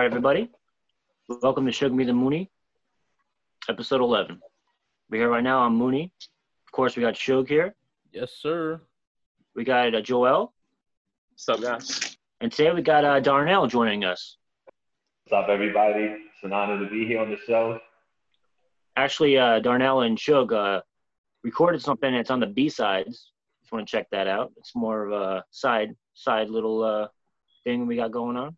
[0.00, 0.48] All right, everybody.
[1.28, 2.50] Welcome to Shug Me the Mooney,
[3.68, 4.40] episode 11.
[5.10, 5.60] We're here right now.
[5.60, 6.10] I'm Mooney.
[6.66, 7.74] Of course, we got Shug here.
[8.10, 8.80] Yes, sir.
[9.54, 10.54] We got uh, Joel.
[11.32, 12.16] What's up, guys?
[12.40, 14.38] And today we got uh, Darnell joining us.
[15.24, 16.04] What's up, everybody?
[16.04, 17.78] It's an honor to be here on the show.
[18.96, 20.80] Actually, uh, Darnell and Shug uh,
[21.44, 23.32] recorded something that's on the B sides.
[23.62, 27.08] If you want to check that out, it's more of a side side little uh,
[27.64, 28.56] thing we got going on.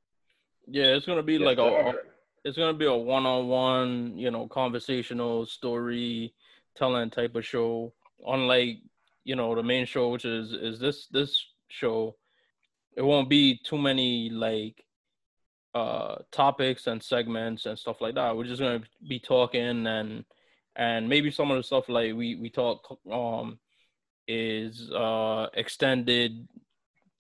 [0.67, 1.89] Yeah, it's gonna be Yes, like a, sir.
[1.91, 6.35] a- it's gonna be a one-on-one, you know, conversational story
[6.77, 7.93] telling type of show.
[8.27, 8.79] Unlike
[9.25, 12.17] you know the main show, which is is this this show,
[12.97, 14.85] it won't be too many like
[15.75, 18.37] uh topics and segments and stuff like that.
[18.37, 20.25] We're just gonna be talking and
[20.77, 23.59] and maybe some of the stuff like we we talk um
[24.29, 26.47] is uh extended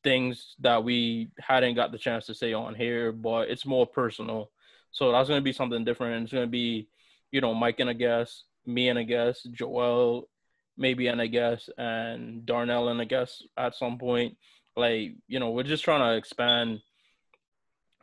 [0.02, 4.50] things that we hadn't got the chance to say on here, but it's more personal.
[4.90, 6.24] So that's gonna be something different.
[6.24, 6.88] It's gonna be,
[7.30, 10.28] you know, Mike and a guest, me and a guest, Joel,
[10.76, 14.36] maybe and a guest, and Darnell and a guest at some point.
[14.76, 16.80] Like, you know, we're just trying to expand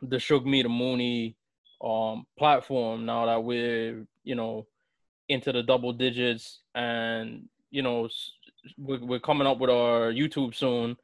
[0.02, 1.36] the Shug Me the Mooney
[1.82, 4.66] um platform now that we're, you know,
[5.28, 8.08] into the double digits and you know
[8.76, 10.96] we're coming up with our YouTube soon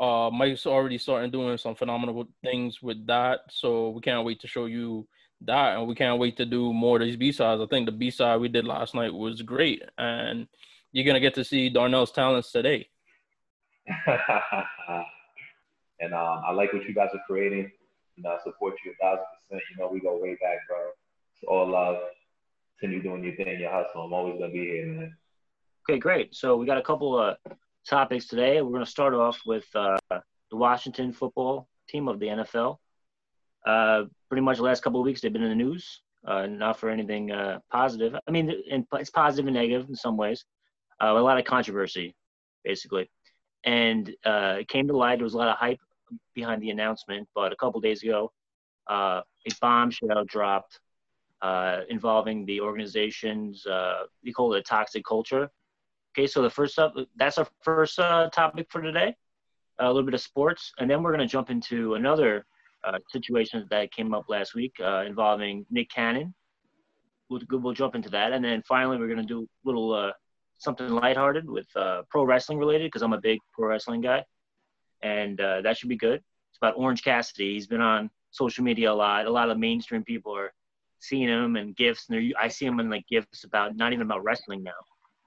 [0.00, 3.40] uh Mike's already starting doing some phenomenal things with that.
[3.50, 5.06] So we can't wait to show you
[5.42, 7.60] that and we can't wait to do more of these B-sides.
[7.60, 10.48] I think the B-side we did last night was great and
[10.92, 12.88] you're gonna get to see Darnell's talents today.
[16.00, 17.70] and um, I like what you guys are creating.
[18.16, 19.62] You know, I support you a thousand percent.
[19.70, 20.78] You know, we go way back, bro.
[21.34, 21.98] It's all love.
[22.78, 24.04] Continue doing your thing, your hustle.
[24.04, 25.16] I'm always gonna be here, man.
[25.88, 26.34] Okay, great.
[26.34, 27.36] So we got a couple of
[27.86, 28.60] topics today.
[28.62, 32.76] We're going to start off with uh, the Washington football team of the NFL.
[33.66, 36.78] Uh, pretty much the last couple of weeks, they've been in the news, uh, not
[36.78, 38.14] for anything uh, positive.
[38.26, 40.44] I mean, it's positive and negative in some ways.
[41.02, 42.14] Uh, a lot of controversy,
[42.64, 43.10] basically.
[43.64, 45.16] And uh, it came to light.
[45.16, 45.80] There was a lot of hype
[46.34, 48.32] behind the announcement, but a couple days ago,
[48.88, 49.22] a
[49.60, 50.80] bombshell dropped
[51.88, 55.50] involving the organization's, uh, we call it a toxic culture.
[56.12, 59.14] Okay, so the first up, that's our first uh, topic for today.
[59.78, 62.44] a little bit of sports, and then we're going to jump into another
[62.82, 66.34] uh, situation that came up last week uh, involving Nick Cannon.
[67.28, 70.10] We'll, we'll jump into that, and then finally we're going to do a little uh,
[70.58, 74.24] something lighthearted with uh, pro wrestling related because I'm a big pro wrestling guy,
[75.02, 76.20] and uh, that should be good.
[76.50, 77.54] It's about Orange Cassidy.
[77.54, 79.26] He's been on social media a lot.
[79.26, 80.52] A lot of mainstream people are
[80.98, 84.24] seeing him and gifs, and I see him in like gifs about not even about
[84.24, 84.72] wrestling now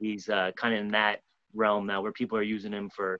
[0.03, 1.21] he's uh, kind of in that
[1.53, 3.19] realm now where people are using him for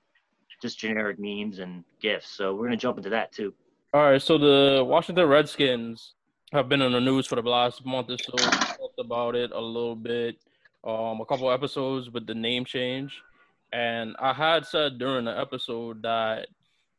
[0.60, 2.28] just generic memes and gifs.
[2.28, 3.54] So we're gonna jump into that too.
[3.92, 6.14] All right, so the Washington Redskins
[6.52, 8.32] have been in the news for the last month or so.
[8.34, 10.36] We talked about it a little bit,
[10.84, 13.12] um, a couple episodes with the name change,
[13.72, 16.48] and I had said during the episode that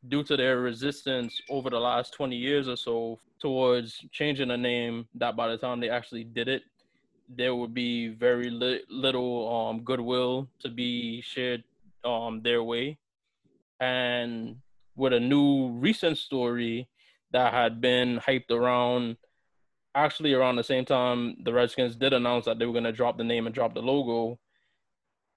[0.07, 5.07] due to their resistance over the last 20 years or so towards changing the name,
[5.15, 6.63] that by the time they actually did it,
[7.27, 11.63] there would be very li- little um, goodwill to be shared
[12.03, 12.97] um, their way.
[13.79, 14.57] And
[14.95, 16.87] with a new recent story
[17.31, 19.17] that had been hyped around,
[19.93, 23.17] actually around the same time the Redskins did announce that they were going to drop
[23.17, 24.39] the name and drop the logo.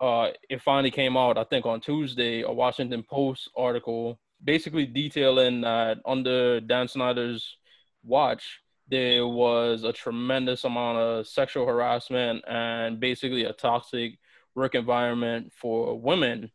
[0.01, 5.63] Uh, it finally came out, I think, on Tuesday, a Washington Post article basically detailing
[5.63, 7.57] that under Dan Snyder's
[8.05, 14.19] watch, there was a tremendous amount of sexual harassment and basically a toxic
[14.55, 16.51] work environment for women.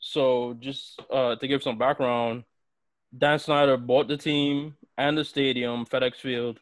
[0.00, 2.44] So, just uh, to give some background,
[3.16, 6.60] Dan Snyder bought the team and the stadium, FedEx Field,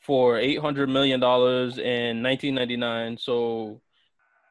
[0.00, 3.18] for $800 million in 1999.
[3.18, 3.80] So,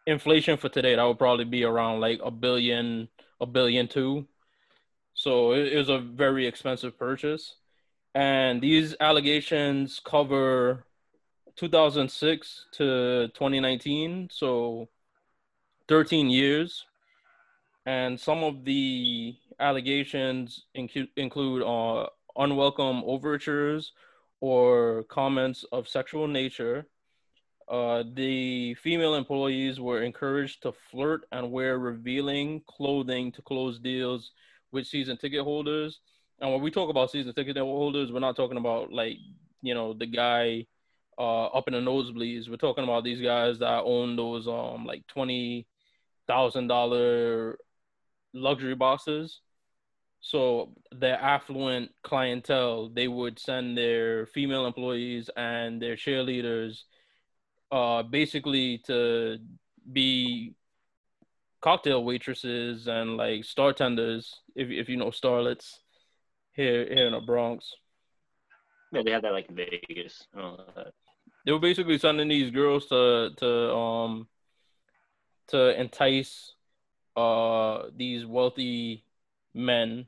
[0.05, 3.07] inflation for today, that would probably be around like a billion,
[3.39, 4.27] a billion two.
[5.13, 7.55] So, it, it was a very expensive purchase
[8.15, 10.85] and these allegations cover
[11.55, 14.87] 2006 to 2019 so
[15.87, 16.85] 13 years.
[17.85, 23.93] And some of the allegations incu- include uh, unwelcome overtures
[24.41, 26.85] or comments of sexual nature.
[27.69, 34.31] Uh, the female employees were encouraged to flirt and wear revealing clothing to close deals
[34.71, 35.99] with season ticket holders
[36.39, 39.17] and when we talk about season ticket holders, we're not talking about like
[39.61, 40.65] you know the guy
[41.17, 42.49] uh, up in the nosebleeds.
[42.49, 45.67] We're talking about these guys that own those um like twenty
[46.27, 47.57] thousand dollar
[48.33, 49.41] luxury boxes.
[50.19, 56.83] So their affluent clientele, they would send their female employees and their cheerleaders,
[57.71, 59.37] uh, basically to
[59.91, 60.53] be
[61.61, 65.79] cocktail waitresses and like star tenders, if if you know starlets,
[66.57, 67.73] here here in the Bronx.
[68.91, 70.27] Yeah, they have that like in Vegas.
[71.45, 74.27] They were basically sending these girls to to um
[75.47, 76.53] to entice
[77.15, 79.05] uh these wealthy
[79.53, 80.07] men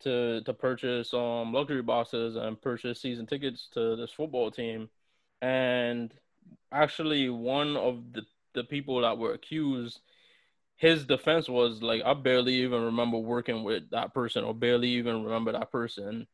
[0.00, 4.88] to to purchase um luxury boxes and purchase season tickets to this football team
[5.40, 6.12] and
[6.72, 8.22] actually one of the
[8.54, 10.00] the people that were accused
[10.76, 15.24] his defense was like I barely even remember working with that person or barely even
[15.24, 16.26] remember that person.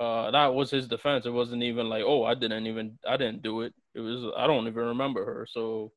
[0.00, 1.26] Uh, that was his defense.
[1.26, 3.74] It wasn't even like, oh, I didn't even I didn't do it.
[3.94, 5.46] It was I don't even remember her.
[5.50, 5.92] So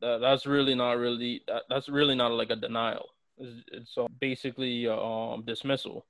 [0.00, 3.06] that, that's really not really that, that's really not like a denial.
[3.38, 6.06] It's, it's uh, basically uh, um dismissal.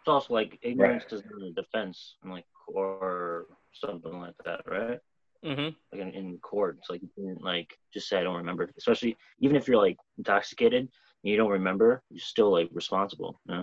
[0.00, 1.10] It's also like ignorance right.
[1.10, 5.00] doesn't mean defense, like or something like that, right?
[5.44, 5.74] Mm-hmm.
[5.92, 8.70] Like in, in court, it's like you can like just say I don't remember.
[8.76, 10.90] Especially even if you're like intoxicated and
[11.22, 13.40] you don't remember, you're still like responsible.
[13.48, 13.62] Yeah.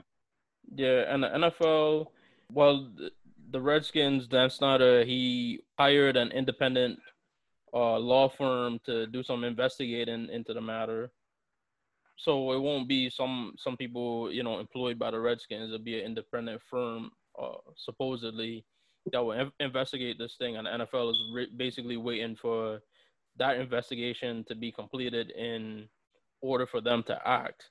[0.76, 2.08] Yeah, and the NFL,
[2.52, 2.90] well,
[3.52, 7.00] the Redskins, Dan Snyder, he hired an independent
[7.74, 11.12] uh, law firm to do some investigating into the matter.
[12.18, 15.70] So it won't be some some people you know employed by the Redskins.
[15.70, 17.12] It'll be an independent firm,
[17.42, 18.64] uh, supposedly
[19.12, 22.80] that will investigate this thing, and the NFL is re- basically waiting for
[23.38, 25.88] that investigation to be completed in
[26.42, 27.70] order for them to act.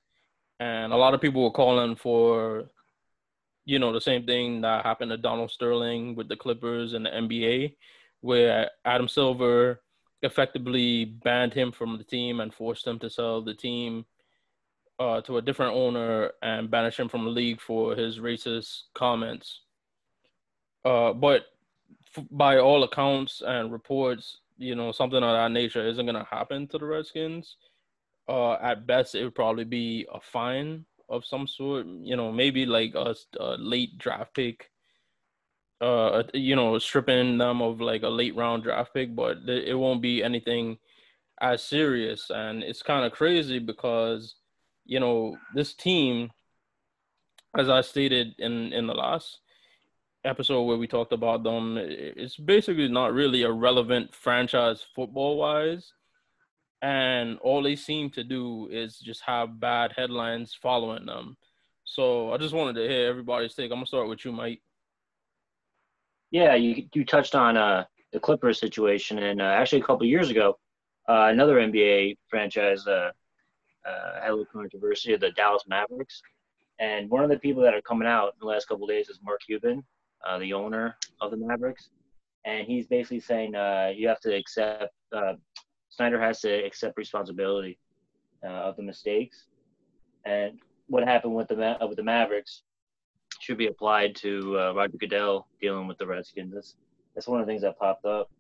[0.61, 2.65] And a lot of people were calling for,
[3.65, 7.11] you know, the same thing that happened to Donald Sterling with the Clippers and the
[7.11, 7.77] NBA,
[8.21, 9.81] where Adam Silver
[10.23, 14.05] effectively banned him from the team and forced him to sell the team
[14.99, 19.63] uh, to a different owner and banish him from the league for his racist comments.
[20.85, 21.47] Uh, but
[22.17, 26.27] f- by all accounts and reports, you know, something of that nature isn't going to
[26.31, 27.57] happen to the Redskins.
[28.29, 31.87] Uh, at best, it would probably be a fine of some sort.
[31.87, 34.71] You know, maybe like a, a late draft pick.
[35.81, 40.01] Uh, you know, stripping them of like a late round draft pick, but it won't
[40.01, 40.79] be anything
[41.41, 42.31] as serious.
[42.31, 44.37] And it's kind of crazy because,
[44.85, 46.31] you know, this team,
[47.59, 49.41] as I stated in in the last
[50.25, 55.93] episode where we talked about them, it's basically not really a relevant franchise football wise.
[56.81, 61.37] And all they seem to do is just have bad headlines following them.
[61.85, 63.71] So I just wanted to hear everybody's take.
[63.71, 64.61] I'm gonna start with you, Mike.
[66.31, 70.31] Yeah, you you touched on uh, the Clippers situation, and uh, actually a couple years
[70.31, 70.59] ago,
[71.09, 73.11] uh, another NBA franchise uh,
[73.87, 76.23] uh, had a controversy, the Dallas Mavericks.
[76.79, 79.21] And one of the people that are coming out in the last couple days is
[79.23, 79.85] Mark Cuban,
[80.27, 81.91] uh, the owner of the Mavericks,
[82.45, 84.95] and he's basically saying uh, you have to accept.
[85.15, 85.35] Uh,
[85.89, 87.79] Snyder has to accept responsibility
[88.45, 89.47] uh, of the mistakes,
[90.25, 92.63] and what happened with the with the Mavericks
[93.41, 96.55] should be applied to uh, Roger Goodell dealing with the Redskins.
[96.55, 96.77] That's
[97.15, 98.31] that's one of the things that popped up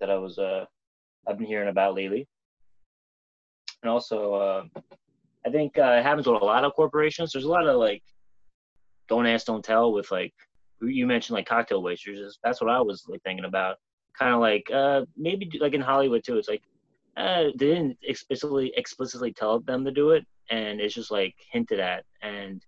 [0.00, 2.26] that I was I've been hearing about lately,
[3.82, 4.68] and also
[5.46, 7.32] I think uh, it happens with a lot of corporations.
[7.32, 8.02] There's a lot of like
[9.08, 10.34] don't ask, don't tell with like
[10.82, 12.38] you mentioned like cocktail waitresses.
[12.42, 13.76] That's what I was like thinking about.
[14.18, 16.38] Kind of like uh, maybe like in Hollywood too.
[16.38, 16.62] It's like
[17.16, 21.80] uh, they didn't explicitly explicitly tell them to do it, and it's just like hinted
[21.80, 22.04] at.
[22.22, 22.62] And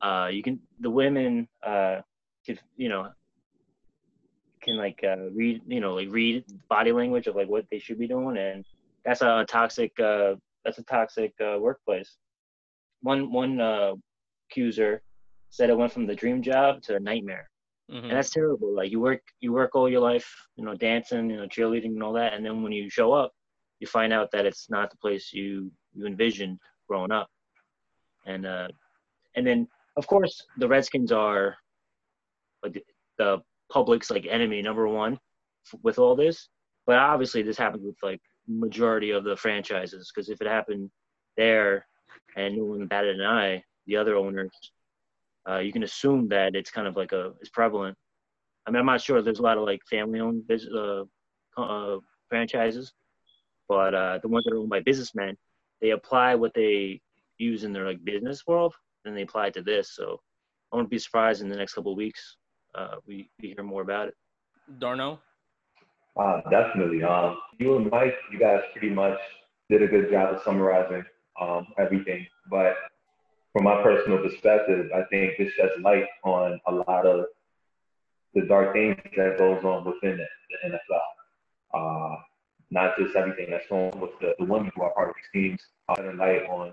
[0.00, 2.00] uh, you can the women uh,
[2.46, 3.08] could you know
[4.62, 7.98] can like uh, read you know like read body language of like what they should
[7.98, 8.64] be doing, and
[9.04, 12.16] that's a toxic uh, that's a toxic uh, workplace.
[13.02, 13.94] One one uh,
[14.50, 15.02] accuser
[15.50, 17.48] said it went from the dream job to a nightmare.
[17.90, 18.04] Mm-hmm.
[18.04, 18.74] And that's terrible.
[18.74, 22.02] Like you work you work all your life, you know, dancing, you know, cheerleading and
[22.02, 23.32] all that, and then when you show up,
[23.80, 27.28] you find out that it's not the place you you envisioned growing up.
[28.26, 28.68] And uh
[29.36, 31.56] and then of course the Redskins are
[32.62, 32.82] like the,
[33.16, 33.38] the
[33.70, 35.18] public's like enemy number one
[35.72, 36.48] f- with all this.
[36.86, 40.90] But obviously this happens with like majority of the franchises because if it happened
[41.38, 41.86] there
[42.36, 44.50] and no one batted an eye, the other owners
[45.48, 47.96] uh, you can assume that it's kind of like a it's prevalent.
[48.66, 49.22] I mean, I'm not sure.
[49.22, 51.04] There's a lot of like family-owned business, uh,
[51.60, 52.92] uh, franchises,
[53.68, 55.36] but uh, the ones that are owned by businessmen,
[55.80, 57.00] they apply what they
[57.38, 58.74] use in their like business world,
[59.04, 59.94] and they apply it to this.
[59.94, 60.20] So
[60.72, 62.36] I wouldn't be surprised in the next couple of weeks
[62.74, 64.14] uh, we, we hear more about it.
[64.78, 65.18] Darno.
[66.16, 67.02] Uh, definitely.
[67.02, 69.18] Um, you and Mike, you guys pretty much
[69.70, 71.04] did a good job of summarizing
[71.40, 72.26] um, everything.
[72.50, 72.74] But
[73.58, 77.26] from my personal perspective, I think this sheds light on a lot of
[78.32, 80.26] the dark things that goes on within the,
[80.62, 81.00] the NFL.
[81.74, 82.16] Uh,
[82.70, 85.42] not just everything that's going on with the, the women who are part of these
[85.42, 86.72] teams, but shedding light on,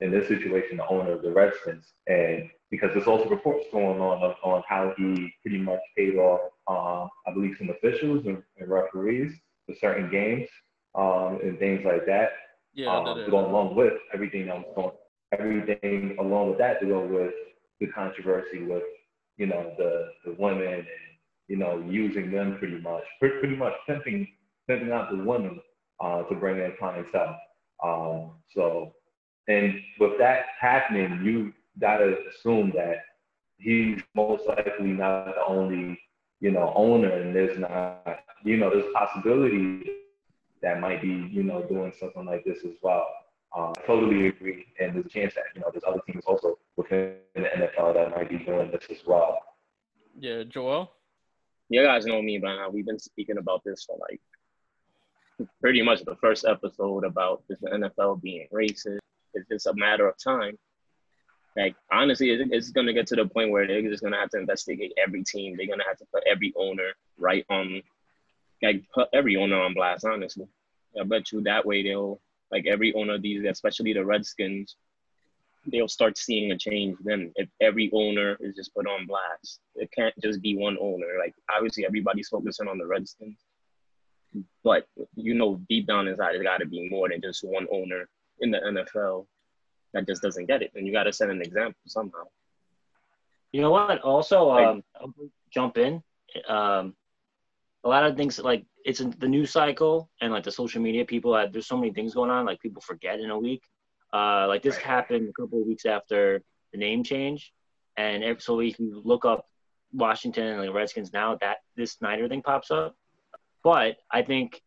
[0.00, 1.92] in this situation, the owner of the Redskins.
[2.08, 6.40] And because there's also reports going on of, on how he pretty much paid off,
[6.66, 9.32] um, I believe, some officials and, and referees
[9.66, 10.48] for certain games
[10.96, 12.30] um, and things like that.
[12.74, 14.90] Yeah, um, going along with everything that was going,
[15.32, 17.32] everything along with that to go with
[17.80, 18.82] the controversy with,
[19.36, 20.86] you know, the the women and
[21.48, 24.28] you know using them pretty much, pretty much pimping
[24.66, 25.60] pimping out the women
[26.00, 27.38] uh, to bring in clientele.
[27.82, 28.92] Um, so,
[29.48, 33.04] and with that happening, you gotta assume that
[33.58, 35.98] he's most likely not the only,
[36.40, 39.84] you know, owner, and there's not, you know, there's possibility
[40.62, 43.06] that might be, you know, doing something like this as well.
[43.56, 46.58] Um, I totally agree, and there's a chance that you know there's other teams also
[46.76, 49.38] within the NFL that might be doing this as well.
[50.18, 50.92] Yeah, Joel.
[51.70, 52.70] You guys know me by now.
[52.70, 54.20] We've been speaking about this for like
[55.60, 58.98] pretty much the first episode about the NFL being racist.
[59.34, 60.58] It's just a matter of time.
[61.56, 64.30] Like honestly, it's going to get to the point where they're just going to have
[64.30, 65.56] to investigate every team.
[65.56, 67.82] They're going to have to put every owner right on,
[68.62, 70.04] like put every owner on blast.
[70.04, 70.46] Honestly,
[70.98, 74.76] I bet you that way they'll like every owner of these, especially the Redskins,
[75.66, 79.60] they'll start seeing a change then if every owner is just put on blast.
[79.74, 81.06] It can't just be one owner.
[81.18, 83.38] Like obviously everybody's focusing on the Redskins.
[84.62, 88.08] But you know deep down inside it's gotta be more than just one owner
[88.40, 89.26] in the NFL
[89.94, 90.72] that just doesn't get it.
[90.74, 92.24] And you gotta set an example somehow.
[93.52, 94.00] You know what?
[94.02, 95.14] Also, um, I'll
[95.50, 96.02] jump in.
[96.46, 96.94] Um,
[97.84, 101.36] a lot of things like it's the news cycle and like the social media people
[101.36, 103.62] have, there's so many things going on like people forget in a week.
[104.12, 106.42] Uh, like this happened a couple of weeks after
[106.72, 107.52] the name change.
[107.96, 109.46] And every, so if you look up
[109.92, 112.94] washington and the redskins now that this snyder thing pops up.
[113.62, 114.60] But i think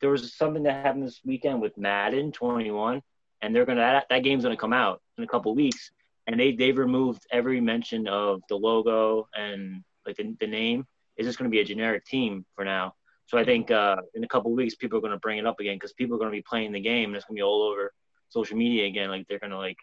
[0.00, 3.02] there was something that happened this weekend with madden 21
[3.42, 5.90] and they're gonna that, that game's gonna come out in a couple of weeks.
[6.26, 11.26] And they they've removed every mention of the logo and like the, the name it's
[11.26, 12.94] just going to be a generic team for now.
[13.26, 15.60] So I think uh, in a couple weeks, people are going to bring it up
[15.60, 17.42] again because people are going to be playing the game and it's going to be
[17.42, 17.92] all over
[18.28, 19.08] social media again.
[19.08, 19.78] Like they're going to like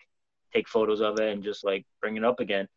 [0.54, 2.68] take photos of it and just like bring it up again.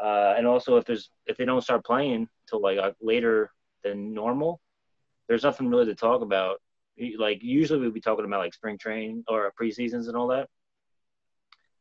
[0.00, 3.50] Uh, and also, if there's if they don't start playing till like uh, later
[3.84, 4.60] than normal,
[5.28, 6.60] there's nothing really to talk about.
[7.18, 10.48] Like usually we'd be talking about like spring training or preseasons and all that,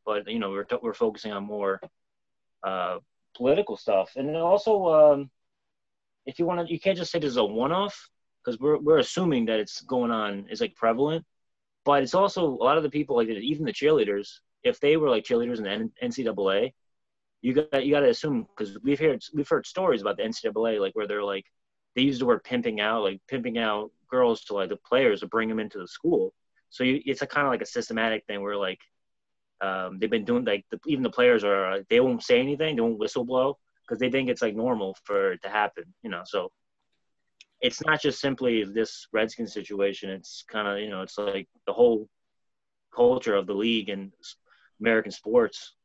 [0.06, 1.80] but you know we're t- we're focusing on more
[2.64, 3.00] uh,
[3.36, 4.88] political stuff and also.
[4.88, 5.32] Um,
[6.26, 8.10] if you want to, you can't just say this is a one-off
[8.44, 11.26] because we're we're assuming that it's going on is like prevalent,
[11.86, 15.10] but it's also a lot of the people like even the cheerleaders, if they were
[15.10, 16.74] like cheerleaders in the NCAA,
[17.42, 20.80] you got you got to assume because we've heard we've heard stories about the NCAA
[20.80, 21.46] like where they're like
[21.96, 25.28] they use the word pimping out like pimping out girls to like the players to
[25.28, 26.34] bring them into the school.
[26.70, 28.80] So you, it's a kind of like a systematic thing where like
[29.62, 32.82] um, they've been doing like the, even the players are they won't say anything, they
[32.82, 33.58] won't whistle blow
[33.92, 36.22] because they think it's like normal for it to happen, you know.
[36.24, 36.50] So
[37.60, 40.10] it's not just simply this Redskin situation.
[40.10, 42.08] It's kind of you know it's like the whole
[42.96, 44.14] culture of the league and
[44.80, 45.76] American sports.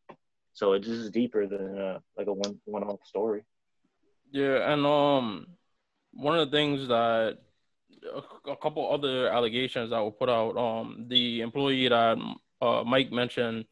[0.52, 3.42] So it just is deeper than uh, like a one one off story.
[4.30, 5.48] Yeah, and um,
[6.12, 7.38] one of the things that
[8.14, 12.18] a, a couple other allegations that were put out, um, the employee that
[12.62, 13.64] uh, Mike mentioned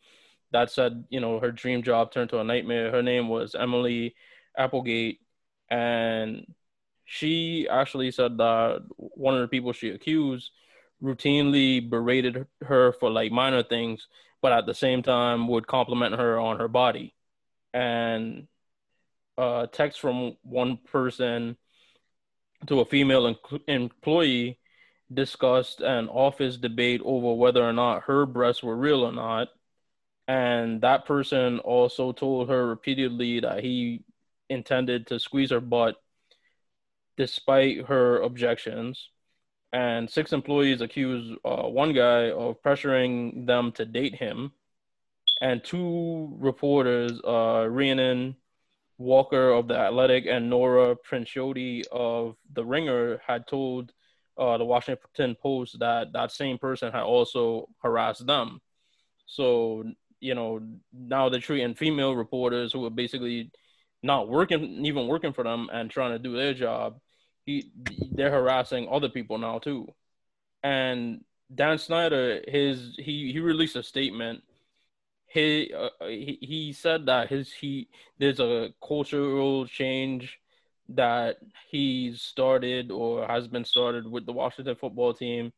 [0.54, 2.92] that said, you know, her dream job turned to a nightmare.
[2.92, 4.14] Her name was Emily
[4.56, 5.18] Applegate,
[5.68, 6.46] and
[7.04, 10.52] she actually said that one of the people she accused
[11.02, 14.06] routinely berated her for like minor things,
[14.40, 17.16] but at the same time would compliment her on her body.
[17.73, 18.46] And
[19.37, 21.56] a text from one person
[22.68, 24.61] to a female em- employee
[25.12, 29.49] discussed an office debate over whether or not her breasts were real or not
[30.26, 34.02] and that person also told her repeatedly that he
[34.48, 35.96] intended to squeeze her butt
[37.16, 39.10] despite her objections
[39.72, 44.52] and six employees accused uh, one guy of pressuring them to date him
[45.40, 48.36] and two reporters uh, Rhiannon
[48.98, 53.92] Walker of the Athletic and Nora Princiotti of the Ringer had told
[54.38, 58.60] uh, the Washington Post that that same person had also harassed them.
[59.26, 59.84] So
[60.21, 60.61] you know,
[60.92, 63.50] now they're treating female reporters who are basically
[64.02, 66.99] not working, even working for them and trying to do their job.
[67.47, 67.71] He,
[68.12, 69.88] they're harassing other people now too.
[70.62, 74.42] And Dan Snyder, his he he released a statement.
[75.28, 80.38] he, uh, he he said that his he there's a cultural change
[80.88, 81.38] that
[81.71, 85.52] he started or has been started with the Washington football team.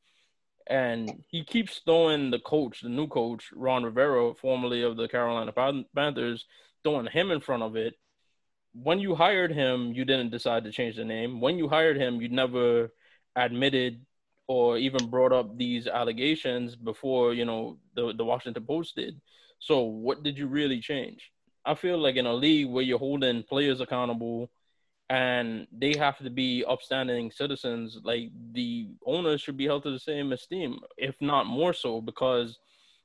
[0.69, 5.53] And he keeps throwing the coach, the new coach, Ron Rivera, formerly of the Carolina
[5.95, 6.45] Panthers,
[6.83, 7.95] throwing him in front of it.
[8.73, 11.41] When you hired him, you didn't decide to change the name.
[11.41, 12.93] When you hired him, you never
[13.37, 14.05] admitted
[14.49, 19.21] or even brought up these allegations before, you know, the, the Washington Post did.
[19.59, 21.33] So what did you really change?
[21.65, 24.51] I feel like in a league where you're holding players accountable
[25.09, 27.99] and they have to be upstanding citizens.
[28.03, 32.59] Like the owners should be held to the same esteem, if not more so, because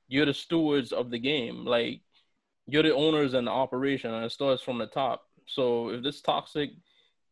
[0.07, 1.65] you're the stewards of the game.
[1.65, 2.01] Like
[2.67, 5.23] you're the owners and the operation, and it starts from the top.
[5.45, 6.71] So if this toxic,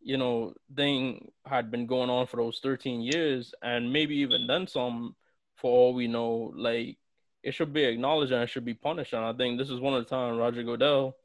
[0.02, 4.68] you know, thing had been going on for those 13 years, and maybe even then
[4.68, 5.16] some,
[5.56, 6.98] for all we know, like
[7.42, 9.14] it should be acknowledged and it should be punished.
[9.14, 11.16] And I think this is one of the time Roger Goodell,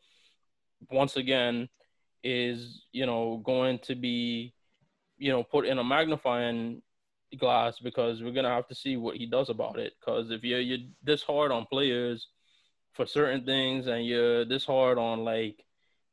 [0.91, 1.69] once again,
[2.25, 4.55] is you know going to be
[5.19, 6.83] you know put in a magnifying
[7.39, 9.93] glass because we're gonna have to see what he does about it.
[10.01, 12.29] Because if you're you're this hard on players
[12.93, 15.65] for certain things and you're this hard on like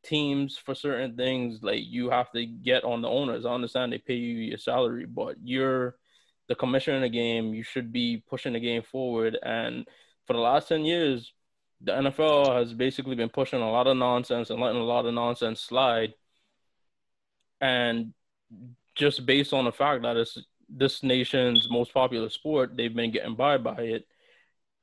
[0.03, 3.45] teams for certain things, like you have to get on the owners.
[3.45, 5.95] I understand they pay you your salary, but you're
[6.47, 7.53] the commissioner in the game.
[7.53, 9.37] You should be pushing the game forward.
[9.43, 9.87] And
[10.25, 11.33] for the last ten years,
[11.83, 15.13] the NFL has basically been pushing a lot of nonsense and letting a lot of
[15.13, 16.13] nonsense slide.
[17.59, 18.13] And
[18.95, 20.37] just based on the fact that it's
[20.69, 24.07] this nation's most popular sport, they've been getting by by it.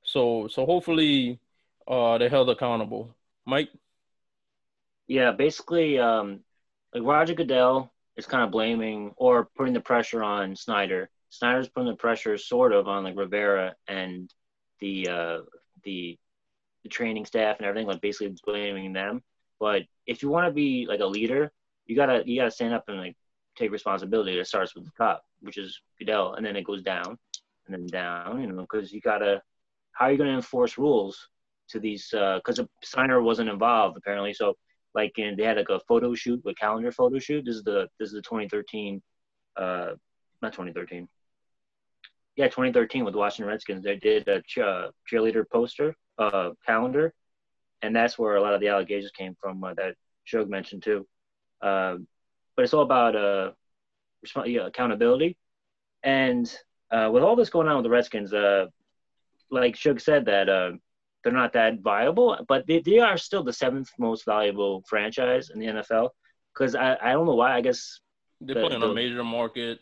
[0.03, 1.41] So so hopefully
[1.87, 3.15] uh, they're held accountable.
[3.47, 3.71] Mike?
[5.07, 6.41] Yeah, basically, um,
[6.93, 11.09] like Roger Goodell is kind of blaming or putting the pressure on Snyder.
[11.31, 14.31] Snyder's putting the pressure sort of on like Rivera and
[14.81, 15.39] the uh,
[15.85, 16.19] the
[16.83, 19.23] the training staff and everything, like basically blaming them.
[19.61, 21.53] But if you want to be like a leader,
[21.87, 23.17] you gotta you gotta stand up and like
[23.57, 24.38] take responsibility.
[24.38, 27.19] It starts with the top, which is Goodell, and then it goes down
[27.67, 28.41] and then down.
[28.41, 29.43] You know, because you gotta
[29.93, 31.29] how are you gonna enforce rules
[31.71, 32.09] to these?
[32.11, 34.55] Because uh, the Snyder wasn't involved apparently, so
[34.95, 37.45] like in, they had like a photo shoot, a calendar photo shoot.
[37.45, 39.03] This is the this is the 2013,
[39.57, 39.93] uh,
[40.43, 41.09] not 2013.
[42.37, 43.83] Yeah, 2013 with the Washington Redskins.
[43.83, 47.15] They did a cheerleader poster uh, calendar,
[47.83, 51.07] and that's where a lot of the allegations came from uh, that Shug mentioned too.
[51.61, 52.07] Um,
[52.57, 53.53] but it's all about uh,
[54.45, 55.37] yeah, accountability,
[56.03, 56.53] and
[56.91, 58.67] uh, with all this going on with the Redskins, uh,
[59.51, 60.73] like Shug said that uh,
[61.23, 65.59] they're not that viable, but they, they are still the seventh most valuable franchise in
[65.59, 66.11] the NFL.
[66.55, 67.55] Because I, I don't know why.
[67.55, 68.01] I guess
[68.41, 69.79] they put in a major market.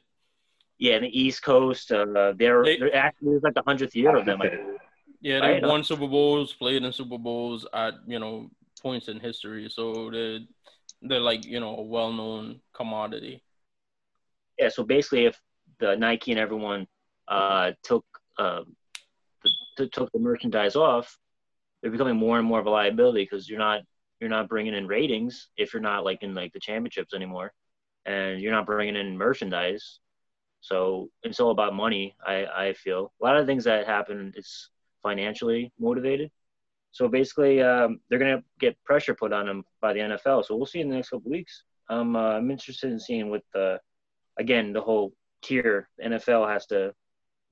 [0.78, 4.14] Yeah, in the East Coast, uh, they're they, are actually it's like the hundredth year
[4.14, 4.40] of them.
[5.20, 5.62] Yeah, they right?
[5.62, 8.50] won Super Bowls, played in Super Bowls at you know
[8.82, 10.40] points in history, so they're
[11.02, 13.42] they're like you know a well known commodity.
[14.58, 15.40] Yeah, so basically, if
[15.78, 16.86] the Nike and everyone
[17.28, 18.04] uh, took
[18.38, 18.62] uh,
[19.76, 21.18] the, took the merchandise off,
[21.80, 23.82] they're becoming more and more of a liability because you're not
[24.20, 27.52] you're not bringing in ratings if you're not like in like the championships anymore,
[28.04, 30.00] and you're not bringing in merchandise.
[30.60, 32.16] So it's all about money.
[32.24, 34.32] I I feel a lot of things that happen.
[34.36, 34.70] It's
[35.08, 36.30] financially motivated.
[36.90, 40.44] So basically, um, they're going to get pressure put on them by the NFL.
[40.44, 41.62] So we'll see in the next couple weeks.
[41.88, 43.78] Um, uh, I'm interested in seeing what the,
[44.38, 46.92] again, the whole tier NFL has to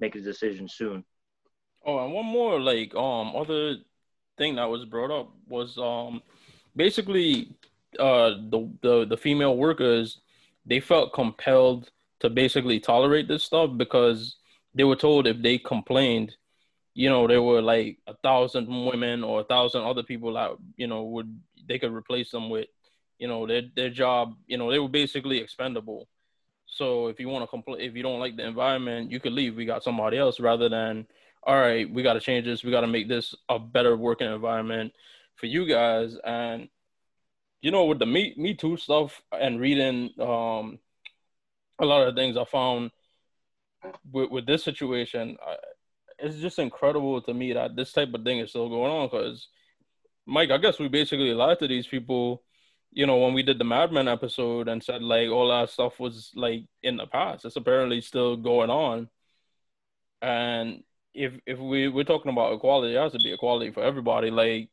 [0.00, 1.04] make a decision soon.
[1.86, 3.76] Oh, and one more like um other
[4.38, 6.22] thing that was brought up was um
[6.74, 7.54] basically
[7.98, 10.20] uh the the, the female workers
[10.66, 11.90] they felt compelled
[12.20, 14.36] to basically tolerate this stuff because
[14.74, 16.34] they were told if they complained
[16.94, 20.86] you know, there were like a thousand women or a thousand other people that, you
[20.86, 22.68] know, would they could replace them with,
[23.18, 26.08] you know, their their job, you know, they were basically expendable.
[26.66, 29.56] So if you want to complain, if you don't like the environment, you could leave.
[29.56, 31.06] We got somebody else rather than,
[31.42, 32.64] all right, we got to change this.
[32.64, 34.92] We got to make this a better working environment
[35.36, 36.16] for you guys.
[36.24, 36.68] And
[37.60, 40.78] you know, with the me me too stuff and reading um
[41.80, 42.92] a lot of things I found
[44.12, 45.56] with with this situation, I,
[46.24, 49.08] it's just incredible to me that this type of thing is still going on.
[49.08, 49.48] Because,
[50.26, 52.42] Mike, I guess we basically lied to these people,
[52.92, 56.00] you know, when we did the Mad Men episode and said like all that stuff
[56.00, 57.44] was like in the past.
[57.44, 59.08] It's apparently still going on.
[60.22, 60.82] And
[61.12, 64.30] if if we we're talking about equality, it has to be equality for everybody.
[64.30, 64.70] Like,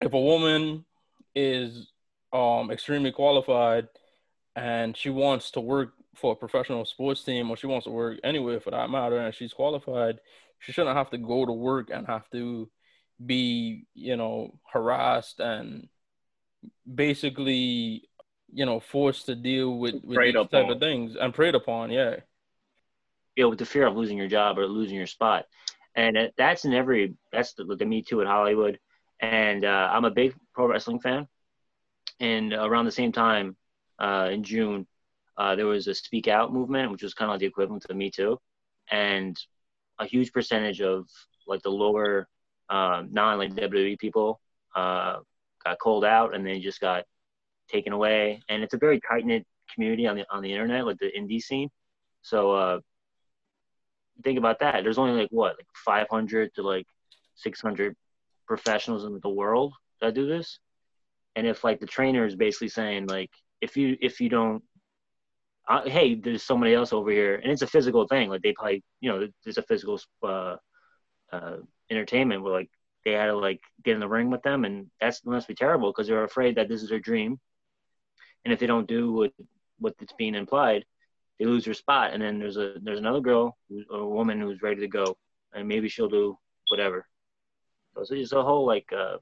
[0.00, 0.84] if a woman
[1.34, 1.90] is
[2.32, 3.88] um extremely qualified
[4.54, 8.18] and she wants to work for a professional sports team or she wants to work
[8.24, 10.18] anywhere for that matter and she's qualified,
[10.58, 12.68] she shouldn't have to go to work and have to,
[13.24, 15.88] be you know harassed and
[16.94, 18.02] basically
[18.52, 22.16] you know forced to deal with, with these type of things and preyed upon yeah
[23.42, 25.44] know, with the fear of losing your job or losing your spot.
[25.94, 28.78] And that's in every, that's the, the Me Too at Hollywood.
[29.20, 31.26] And uh, I'm a big pro wrestling fan.
[32.20, 33.56] And around the same time,
[33.98, 34.86] uh, in June,
[35.38, 37.94] uh, there was a Speak Out movement, which was kind of like the equivalent to
[37.94, 38.38] Me Too.
[38.90, 39.36] And
[39.98, 41.06] a huge percentage of
[41.46, 42.28] like the lower,
[42.68, 44.40] uh, non like WWE people
[44.74, 45.18] uh,
[45.64, 47.04] got called out and they just got
[47.68, 48.42] taken away.
[48.48, 51.40] And it's a very tight knit community on the on the internet, like the indie
[51.40, 51.70] scene.
[52.22, 52.80] So uh,
[54.22, 54.82] think about that.
[54.82, 56.86] There's only like what, like 500 to like
[57.36, 57.94] 600
[58.46, 60.58] professionals in the world that do this.
[61.34, 64.62] And if like the trainer is basically saying like, if you if you don't,
[65.86, 68.28] hey, there's somebody else over here, and it's a physical thing.
[68.28, 70.56] Like they probably, you know, there's a physical uh,
[71.32, 71.56] uh,
[71.90, 72.70] entertainment where like
[73.04, 75.90] they had to like get in the ring with them, and that's must be terrible
[75.90, 77.38] because they're afraid that this is their dream,
[78.44, 79.32] and if they don't do what
[79.78, 80.84] what's being implied,
[81.38, 83.56] they lose their spot, and then there's a there's another girl
[83.90, 85.16] or a woman who's ready to go,
[85.52, 86.36] and maybe she'll do
[86.68, 87.06] whatever.
[87.94, 89.16] So it's just a whole like uh,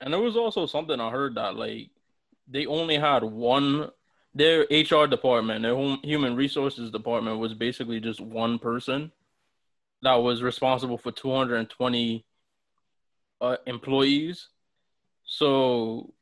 [0.00, 1.90] and there was also something i heard that like
[2.48, 3.90] they only had one
[4.34, 9.12] their hr department their hum- human resources department was basically just one person
[10.02, 12.24] that was responsible for 220
[13.40, 14.48] uh, employees
[15.24, 16.12] so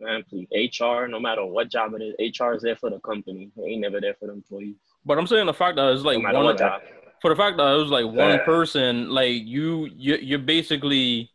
[0.00, 3.52] Man, please, HR, no matter what job it is, HR is there for the company.
[3.56, 4.74] They ain't never there for the employees.
[5.04, 6.82] but i'm saying the fact that it's like no one job.
[7.20, 11.30] for the fact that it was like one person, like you, you, you're basically,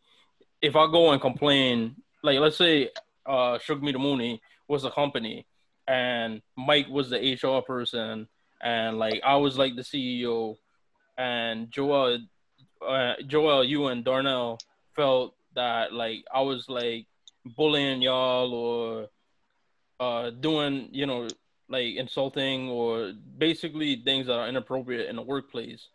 [0.60, 2.90] if I go and complain, like let's say,
[3.24, 5.46] uh, Shug Me the Mooney was a company,
[5.88, 8.28] and Mike was the HR person,
[8.62, 10.56] and like I was like the CEO,
[11.16, 12.18] and Joel,
[12.86, 14.58] uh, Joel, you and Darnell
[14.94, 17.06] felt that like I was like
[17.56, 19.08] bullying y'all or
[20.00, 21.26] uh doing you know
[21.68, 25.88] like insulting or basically things that are inappropriate in the workplace.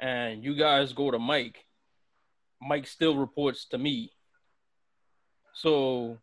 [0.00, 1.64] And you guys go to Mike.
[2.62, 4.12] Mike still reports to me.
[5.54, 6.18] So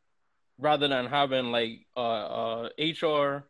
[0.57, 3.45] rather than having like a, HR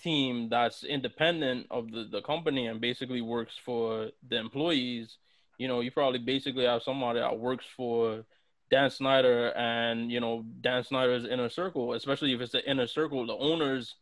[0.00, 5.16] team that's independent of the, the company and basically works for the employees
[5.58, 8.24] you know you probably basically have somebody that works for
[8.72, 13.26] Dan Snyder and you know Dan Snyder's inner circle, especially if it's the inner circle,
[13.26, 13.96] the owners,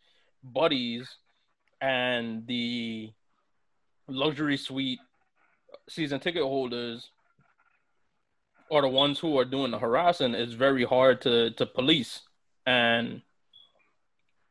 [0.44, 1.16] buddies,
[1.80, 3.10] and the
[4.06, 5.00] luxury suite
[5.88, 7.10] season ticket holders
[8.70, 10.34] are the ones who are doing the harassing.
[10.34, 12.20] It's very hard to to police,
[12.66, 13.22] and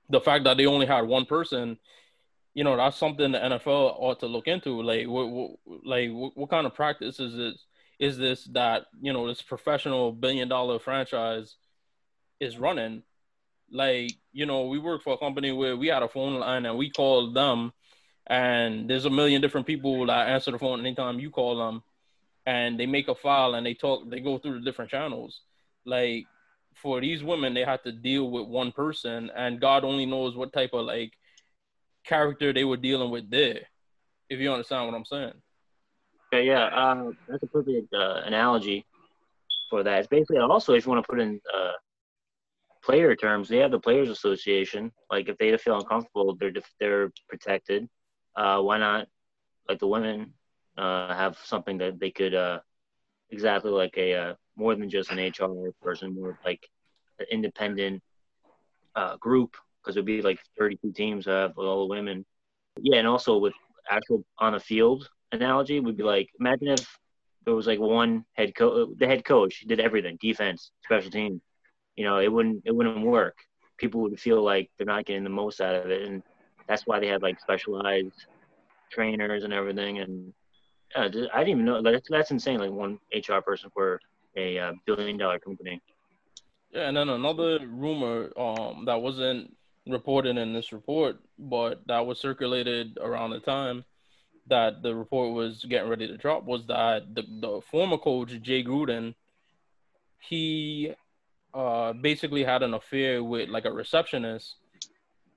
[0.10, 1.78] the fact that they only had one person,
[2.54, 4.82] you know, that's something the NFL ought to look into.
[4.82, 5.52] Like, what, what
[5.86, 7.66] like what, what kind of practice is this
[8.00, 11.56] is this that you know this professional billion dollar franchise
[12.40, 13.04] is running
[13.72, 16.78] like you know we work for a company where we had a phone line and
[16.78, 17.72] we called them
[18.28, 21.84] and there's a million different people that answer the phone anytime you call them
[22.50, 25.42] and they make a file and they talk they go through the different channels
[25.86, 26.26] like
[26.82, 30.54] for these women they have to deal with one person and god only knows what
[30.54, 31.14] type of like
[32.06, 33.62] character they were dealing with there
[34.30, 35.38] if you understand what i'm saying
[36.32, 38.86] Okay, yeah, um, that's a perfect uh, analogy
[39.70, 40.00] for that.
[40.00, 41.72] It's basically also if you want to put in uh,
[42.84, 44.92] player terms, they have the players association.
[45.10, 47.90] Like if they feel uncomfortable, they're they're protected.
[48.36, 49.08] Uh, why not?
[49.68, 50.34] Like the women
[50.80, 52.60] uh, have something that they could uh,
[53.30, 56.68] exactly like a uh, more than just an HR person, more like
[57.20, 58.02] an independent
[58.96, 62.26] uh, group because it'd be like 32 teams have all the women.
[62.82, 63.54] Yeah, and also with
[63.89, 67.00] actual on the field analogy would be like imagine if
[67.46, 71.42] there was like one head coach the head coach did everything defense special team.
[71.96, 73.38] you know it wouldn't it wouldn't work
[73.78, 76.22] people would feel like they're not getting the most out of it and
[76.68, 78.28] that's why they had like specialized
[78.92, 80.34] trainers and everything and
[80.95, 83.99] I didn't even know that's, that's insane like one HR person for
[84.36, 85.82] a uh, billion dollar company.
[86.71, 89.56] Yeah, and then another rumor um that wasn't
[89.88, 93.84] reported in this report, but that was circulated around the time
[94.47, 98.63] that the report was getting ready to drop was that the, the former coach Jay
[98.63, 99.15] Gruden,
[100.19, 100.93] he
[101.54, 104.56] uh basically had an affair with like a receptionist,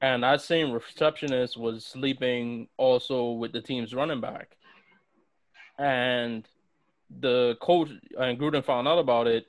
[0.00, 4.56] and that same receptionist was sleeping also with the team's running back,
[5.82, 6.46] and
[7.20, 9.46] the coach and Gruden found out about it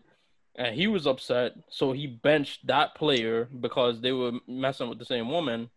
[0.56, 1.54] and he was upset.
[1.70, 5.70] So he benched that player because they were messing with the same woman.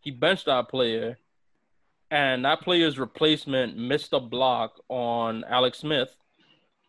[0.00, 1.18] He benched that player,
[2.10, 6.14] and that player's replacement missed a block on Alex Smith,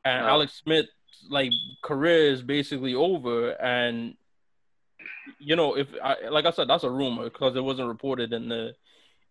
[0.04, 0.30] and Oh.
[0.30, 0.88] Alex Smith
[1.30, 1.52] like
[1.82, 3.52] career is basically over.
[3.52, 4.16] And
[5.40, 8.50] you know, if I like I said, that's a rumor because it wasn't reported in
[8.50, 8.76] the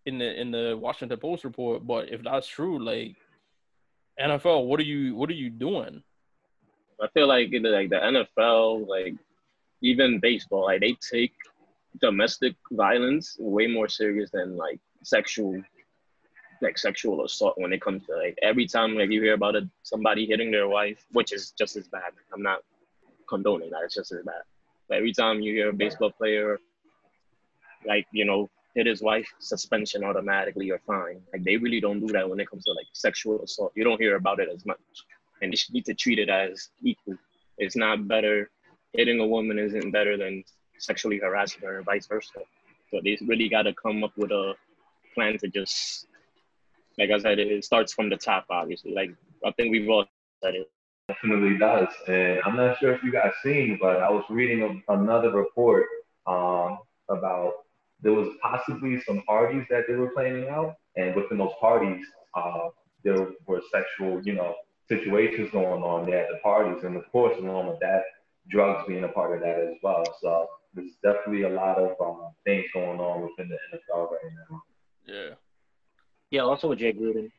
[0.05, 1.85] in the in the Washington Post report.
[1.87, 3.15] But if that's true, like
[4.19, 6.01] NFL, what are you what are you doing?
[7.01, 9.15] I feel like in the, like the NFL, like
[9.81, 11.33] even baseball, like they take
[12.01, 15.61] domestic violence way more serious than like sexual,
[16.61, 19.65] like sexual assault when it comes to like every time like you hear about it,
[19.83, 22.11] somebody hitting their wife, which is just as bad.
[22.33, 22.59] I'm not
[23.27, 24.43] condoning that; it's just as bad.
[24.87, 26.59] But every time you hear a baseball player,
[27.85, 31.21] like you know, hit his wife, suspension automatically or fine.
[31.31, 33.71] Like they really don't do that when it comes to like sexual assault.
[33.75, 34.79] You don't hear about it as much,
[35.41, 37.15] and should need to treat it as equal.
[37.57, 38.49] It's not better.
[38.93, 40.43] Hitting a woman isn't better than
[40.77, 42.39] sexually harassing her, or vice versa.
[42.91, 44.53] So they really got to come up with a
[45.13, 46.07] plan to just,
[46.97, 48.45] like I said, it starts from the top.
[48.49, 49.11] Obviously, like
[49.45, 50.05] I think we've all
[50.43, 50.69] said it.
[51.07, 51.87] definitely does.
[52.07, 55.85] And I'm not sure if you guys seen, but I was reading a, another report
[56.27, 57.64] um, about
[58.01, 62.05] there was possibly some parties that they were planning out, and within those parties,
[62.35, 62.69] uh,
[63.03, 64.55] there were sexual, you know,
[64.87, 68.03] situations going on there at the parties, and of course, along with that,
[68.49, 70.03] drugs being a part of that as well.
[70.21, 74.61] So there's definitely a lot of um, things going on within the NFL right now.
[75.07, 75.35] Yeah.
[76.31, 77.31] Yeah, also with Jay Gruden,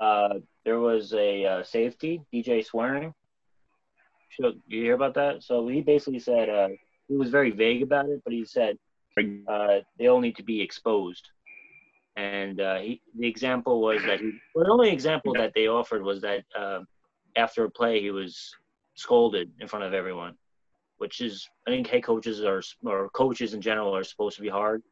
[0.00, 3.12] uh, there was a uh, safety, DJ Swearinger.
[4.30, 5.42] Should you hear about that?
[5.42, 6.68] So he basically said uh,
[7.08, 8.78] he was very vague about it, but he said
[9.48, 11.28] uh, they all need to be exposed.
[12.16, 16.02] And uh, he, the example was that he, well, the only example that they offered
[16.02, 16.80] was that uh,
[17.36, 18.54] after a play he was
[18.94, 20.34] scolded in front of everyone,
[20.98, 24.50] which is I think head coaches are or coaches in general are supposed to be
[24.50, 24.82] hard,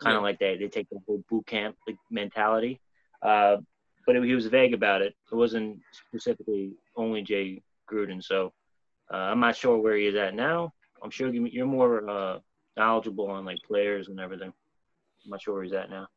[0.00, 0.24] kind of Yeah.
[0.28, 2.80] like they they take the whole boot camp like, mentality.
[3.22, 3.56] Uh,
[4.06, 5.14] but it, he was vague about it.
[5.32, 7.60] It wasn't specifically only Jay
[7.90, 8.22] Gruden.
[8.22, 8.52] So
[9.12, 10.72] uh, I'm not sure where he is at now.
[11.02, 12.38] I'm sure you- you're more uh,
[12.78, 14.52] knowledgeable on like players and everything.
[15.24, 16.08] I'm not sure where he's at now.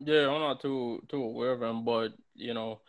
[0.00, 2.80] Yeah, I'm not too too aware of him, but you know,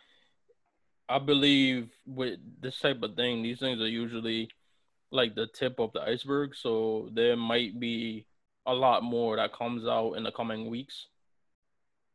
[1.08, 4.48] I believe with this type of thing, these things are usually
[5.10, 6.54] like the tip of the iceberg.
[6.54, 8.26] So there might be
[8.66, 11.08] a lot more that comes out in the coming weeks,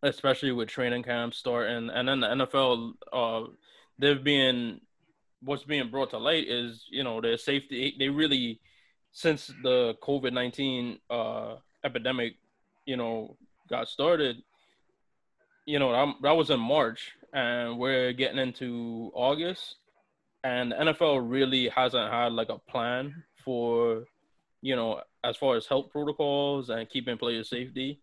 [0.01, 2.93] especially with training camps starting, and then the NFL.
[3.11, 3.49] Uh,
[3.99, 4.79] they've been
[5.41, 7.95] what's being brought to light is you know their safety.
[7.99, 8.61] They really
[9.15, 12.35] since the COVID nineteen uh, epidemic,
[12.85, 13.35] you know,
[13.67, 14.43] got started
[15.65, 19.75] you know, that, that was in March, and we're getting into August,
[20.43, 24.05] and the NFL really hasn't had like a plan for,
[24.61, 27.99] you know, as far as health protocols and keeping players' safety.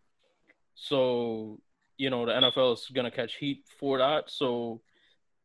[0.75, 1.61] So,
[1.99, 4.29] you know, the NFL is gonna catch heat for that.
[4.29, 4.81] So,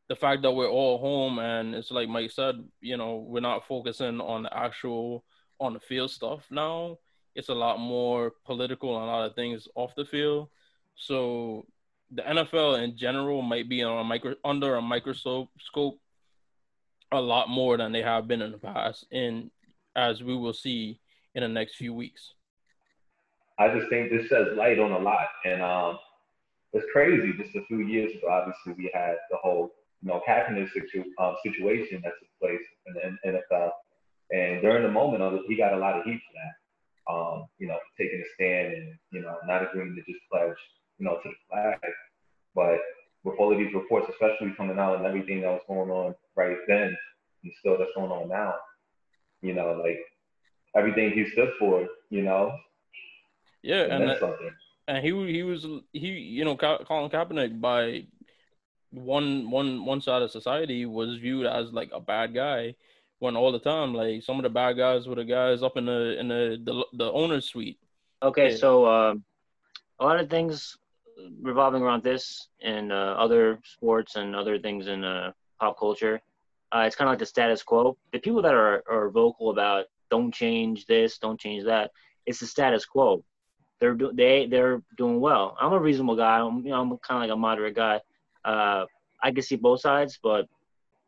[0.09, 3.67] the fact that we're all home and it's like Mike said, you know, we're not
[3.67, 5.23] focusing on the actual
[5.59, 6.97] on the field stuff now.
[7.35, 10.49] It's a lot more political and a lot of things off the field.
[10.95, 11.65] So
[12.11, 15.99] the NFL in general might be on a micro under a microscope scope
[17.11, 19.49] a lot more than they have been in the past, and
[19.95, 20.99] as we will see
[21.35, 22.33] in the next few weeks.
[23.59, 25.27] I just think this says light on a lot.
[25.45, 25.97] And um,
[26.73, 27.33] it's crazy.
[27.37, 31.35] Just a few years ago, obviously, we had the whole, you know, Kaepernick situ- um,
[31.43, 33.71] situation that took place in the NFL.
[34.31, 36.53] And during the moment of it, he got a lot of heat for that.
[37.13, 40.57] Um, you know, taking a stand and, you know, not agreeing to just pledge,
[40.97, 41.79] you know, to the flag.
[42.53, 42.79] But
[43.23, 46.57] with all of these reports, especially coming out and everything that was going on right
[46.67, 46.95] then,
[47.43, 48.55] and still that's going on now,
[49.41, 49.99] you know, like
[50.75, 52.51] everything he stood for, you know,
[53.63, 54.21] Yeah, and and that-
[54.87, 58.05] and he he was he you know Colin Kaepernick by
[58.91, 62.75] one one one side of society was viewed as like a bad guy
[63.19, 65.85] when all the time like some of the bad guys were the guys up in
[65.85, 67.79] the in the the, the owner's suite.
[68.21, 68.57] Okay, Yeah.
[68.57, 69.23] so um,
[69.99, 70.77] a lot of things
[71.41, 76.21] revolving around this and uh, other sports and other things in uh, pop culture.
[76.71, 77.97] Uh, it's kind of like the status quo.
[78.11, 81.91] The people that are, are vocal about don't change this, don't change that,
[82.25, 83.23] it's the status quo.
[83.79, 85.55] They're do- they they're doing well.
[85.61, 86.39] I'm a reasonable guy.
[86.39, 88.01] I'm you know I'm kind of like a moderate guy.
[88.43, 88.85] Uh,
[89.21, 90.47] I can see both sides, but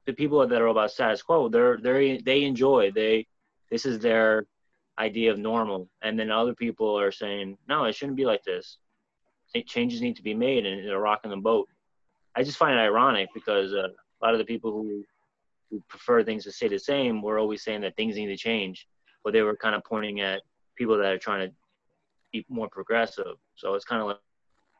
[0.09, 3.27] the people that are about status quo, they're they they enjoy they
[3.71, 4.47] this is their
[4.97, 5.87] idea of normal.
[6.01, 8.77] And then other people are saying no it shouldn't be like this.
[9.65, 11.67] Changes need to be made and they're rocking the boat.
[12.35, 15.03] I just find it ironic because uh, a lot of the people who
[15.69, 18.87] who prefer things to stay the same were always saying that things need to change
[19.23, 20.41] but they were kind of pointing at
[20.77, 21.55] people that are trying to
[22.31, 23.35] be more progressive.
[23.55, 24.17] So it's kind of like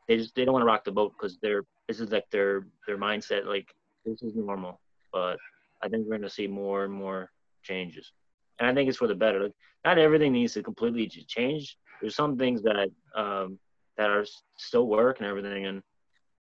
[0.08, 2.66] they just they don't want to rock the boat because they're this is like their
[2.86, 3.68] their mindset like
[4.04, 4.80] this is normal
[5.12, 5.36] but
[5.82, 7.30] I think we're going to see more and more
[7.62, 8.12] changes,
[8.58, 9.44] and I think it's for the better.
[9.44, 11.76] Like, not everything needs to completely change.
[12.00, 13.58] There's some things that um,
[13.96, 14.24] that are
[14.56, 15.82] still work and everything, and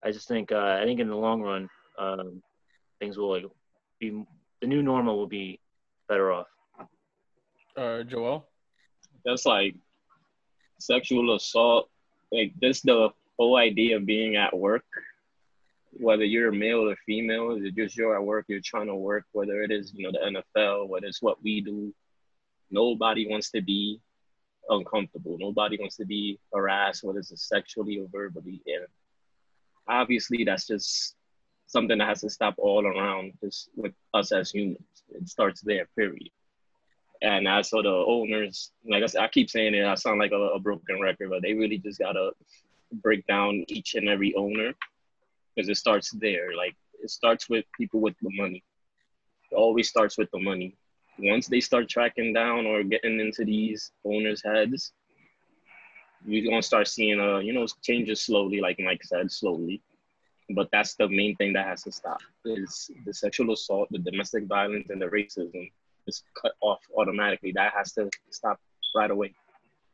[0.04, 2.41] I just think uh, I think in the long run, um,
[2.99, 3.45] things will like
[3.99, 4.23] be
[4.62, 5.60] the new normal will be
[6.08, 6.47] better off.
[7.75, 8.45] Uh, Joel.
[9.25, 9.75] That's like
[10.80, 11.89] sexual assault.
[12.32, 14.84] Like this, the whole idea of being at work,
[15.97, 18.95] whether you're a male or female, is it just you're at work, you're trying to
[18.95, 21.93] work, whether it is, you know, the NFL, whether it's what we do,
[22.69, 23.99] nobody wants to be
[24.69, 25.38] uncomfortable.
[25.39, 28.62] Nobody wants to be harassed, whether it's sexually or verbally.
[28.65, 28.86] And
[29.88, 31.15] obviously that's just
[31.67, 34.79] something that has to stop all around just with us as humans.
[35.10, 36.29] It starts there, period.
[37.21, 40.31] And as for the owners, like I said, I keep saying it, I sound like
[40.31, 42.31] a, a broken record, but they really just gotta
[42.91, 44.73] break down each and every owner
[45.55, 46.55] because it starts there.
[46.55, 48.63] Like it starts with people with the money.
[49.51, 50.75] It always starts with the money.
[51.17, 54.91] Once they start tracking down or getting into these owners' heads,
[56.25, 59.81] you're gonna start seeing uh, you know, changes slowly, like Mike said, slowly.
[60.49, 64.45] But that's the main thing that has to stop is the sexual assault, the domestic
[64.45, 65.71] violence, and the racism
[66.07, 67.51] is cut off automatically.
[67.53, 68.59] That has to stop
[68.95, 69.33] right away.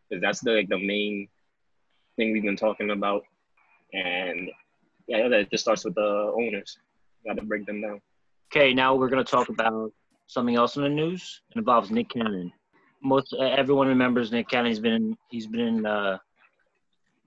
[0.10, 1.30] Because that's the like the main
[2.18, 3.24] thing we've been talking about.
[3.94, 4.50] And
[5.18, 6.78] yeah, that just starts with the owners.
[7.26, 8.02] Got to break them down.
[8.52, 9.92] Okay, now we're to talk about
[10.28, 11.42] something else in the news.
[11.52, 12.52] It involves Nick Cannon.
[13.04, 14.68] Most everyone remembers Nick Cannon.
[14.68, 16.18] He's been he's been uh,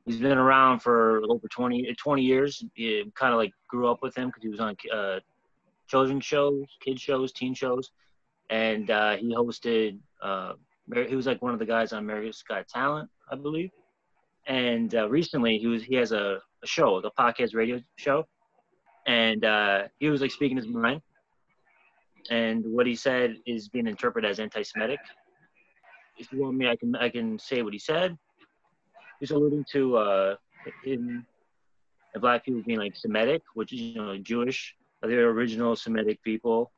[0.07, 2.65] he's been around for over 20, 20 years.
[2.75, 5.21] He kind of like grew up with him because he was on uh,
[5.89, 7.91] children's shows, kids shows, teen shows,
[8.51, 9.99] and uh, he hosted.
[10.23, 10.53] Uh,
[11.09, 13.71] he was like one of the guys on America's Got Talent, I believe.
[14.47, 18.27] And uh, recently, he was he has a, a show, the podcast radio show,
[19.07, 21.01] and uh, he was like speaking his mind.
[22.31, 24.99] And what he said is being interpreted as anti-Semitic.
[26.19, 28.17] If you want me, I can I can say what he said.
[29.21, 30.35] He's alluding to uh,
[30.85, 31.25] in
[32.21, 34.75] black people being like Semitic, which is you know Jewish.
[35.03, 36.73] They're original Semitic people.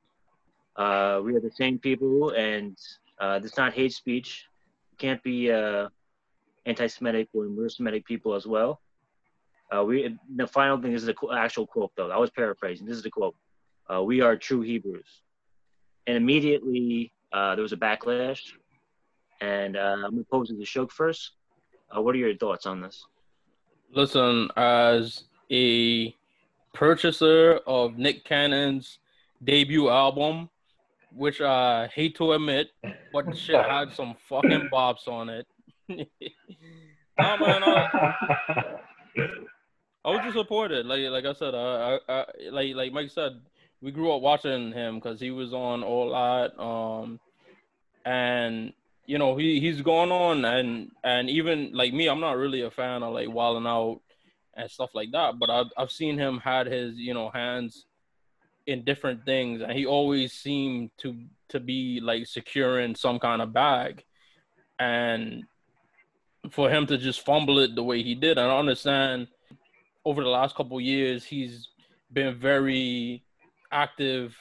[0.74, 2.76] Uh, we are the same people, and
[3.20, 4.46] uh, it's not hate speech.
[4.92, 5.88] It can't be uh,
[6.66, 8.80] anti-Semitic or we're Semitic people as well.
[9.74, 12.10] Uh, we the final thing this is the actual quote though.
[12.10, 12.86] I was paraphrasing.
[12.86, 13.34] This is the quote.
[13.92, 15.22] Uh, we are true Hebrews,
[16.06, 18.40] and immediately uh, there was a backlash.
[19.40, 21.32] And uh, I'm gonna pose it to Shug first.
[21.94, 23.04] Uh, what are your thoughts on this?
[23.92, 26.14] Listen, as a
[26.72, 28.98] purchaser of Nick Cannon's
[29.44, 30.48] debut album,
[31.12, 32.68] which I hate to admit,
[33.12, 35.46] but the shit had some fucking bops on it.
[35.88, 38.78] nah, man, I,
[40.06, 40.86] I was disappointed.
[40.86, 43.40] Like, like I said, I, I, I, like, like Mike said,
[43.82, 47.18] we grew up watching him because he was on All That, um,
[48.04, 48.72] and
[49.04, 52.70] you know he he's gone on, and and even like me, I'm not really a
[52.70, 54.00] fan of like Wilding Out
[54.54, 57.84] and stuff like that, but I've I've seen him had his you know hands
[58.66, 61.16] in different things, and he always seemed to
[61.48, 64.04] to be like securing some kind of bag,
[64.78, 65.44] and
[66.50, 68.38] for him to just fumble it the way he did.
[68.38, 69.26] I understand
[70.06, 71.68] over the last couple years he's
[72.12, 73.24] been very
[73.72, 74.34] active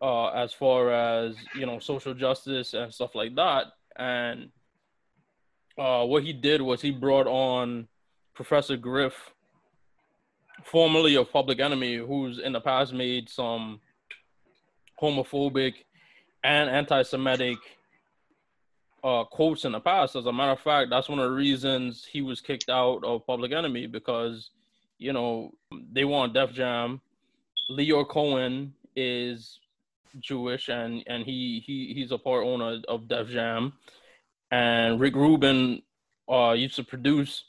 [0.00, 3.66] uh, as far as you know social justice and stuff like that.
[3.96, 4.50] And
[5.76, 7.88] uh, what he did was he brought on
[8.34, 9.34] Professor Griff,
[10.64, 13.80] formerly of Public Enemy, who's in the past made some
[15.02, 15.74] homophobic
[16.44, 17.58] and anti-Semitic
[19.02, 20.16] uh, quotes in the past.
[20.16, 23.26] As a matter of fact, that's one of the reasons he was kicked out of
[23.26, 24.50] Public Enemy because,
[25.00, 25.52] you know,
[25.92, 27.00] they want Def Jam.
[27.70, 29.58] Lyor Cohen is
[30.20, 33.72] Jewish and and he he he's a part owner of Def Jam,
[34.50, 35.82] and Rick Rubin
[36.30, 37.44] uh, used to produce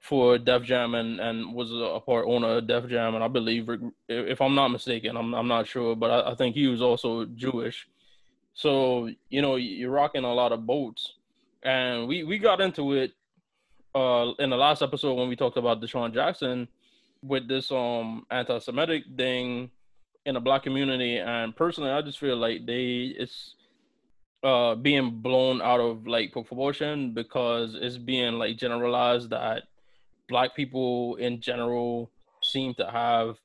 [0.00, 3.68] for Def Jam and, and was a part owner of Def Jam, and I believe,
[3.68, 6.80] Rick, if I'm not mistaken, I'm I'm not sure, but I, I think he was
[6.80, 7.88] also Jewish.
[8.52, 11.14] So you know you're rocking a lot of boats,
[11.62, 13.12] and we we got into it
[13.94, 16.68] uh, in the last episode when we talked about DeSean Jackson
[17.24, 19.70] with this um anti-Semitic thing
[20.26, 23.54] in the black community, and personally, I just feel like they it's
[24.42, 29.64] uh being blown out of like proportion because it's being like generalized that
[30.28, 32.10] black people in general
[32.42, 33.36] seem to have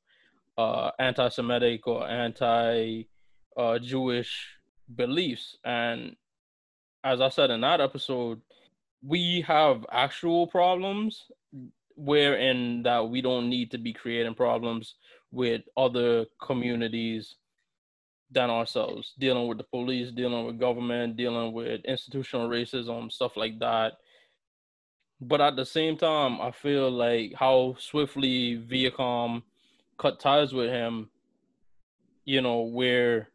[0.58, 3.04] uh anti-Semitic or anti
[3.58, 4.48] uh Jewish
[4.94, 5.58] beliefs.
[5.64, 6.16] And
[7.04, 8.42] as I said in that episode,
[9.02, 11.24] we have actual problems
[12.00, 14.96] wherein that we don't need to be creating problems
[15.32, 17.36] with other communities
[18.32, 23.60] than ourselves, dealing with the police, dealing with government, dealing with institutional racism, stuff like
[23.60, 23.94] that.
[25.20, 29.44] But at the same time, I feel like how swiftly Viacom
[29.98, 31.10] cut ties with him,
[32.24, 33.30] you know, where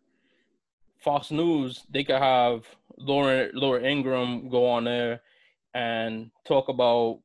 [1.00, 2.64] Fox News, they could have
[2.96, 5.20] Laura Laura Ingraham go on there
[5.74, 7.20] and talk about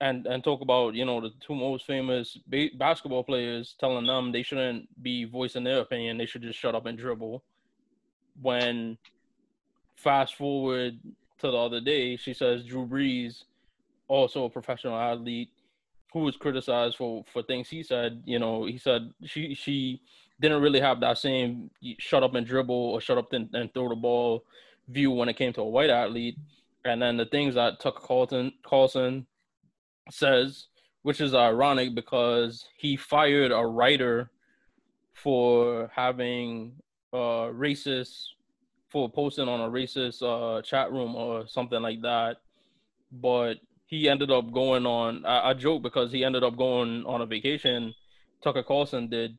[0.00, 4.32] and and talk about you know the two most famous ba- basketball players telling them
[4.32, 7.42] they shouldn't be voicing their opinion they should just shut up and dribble.
[8.40, 8.98] When
[9.96, 10.98] fast forward
[11.38, 13.44] to the other day she says Drew Brees
[14.08, 15.50] also a professional athlete
[16.12, 20.00] who was criticized for for things he said you know he said she she
[20.40, 23.88] didn't really have that same shut up and dribble or shut up and, and throw
[23.88, 24.44] the ball
[24.88, 26.36] view when it came to a white athlete.
[26.84, 29.26] And then the things that Tucker Carlson Carlson
[30.10, 30.66] says,
[31.02, 34.30] which is ironic because he fired a writer
[35.12, 36.72] for having
[37.12, 38.24] uh racist
[38.90, 42.38] for posting on a racist uh chat room or something like that.
[43.12, 47.20] But he ended up going on I, I joke because he ended up going on
[47.20, 47.94] a vacation,
[48.42, 49.36] Tucker Carlson did.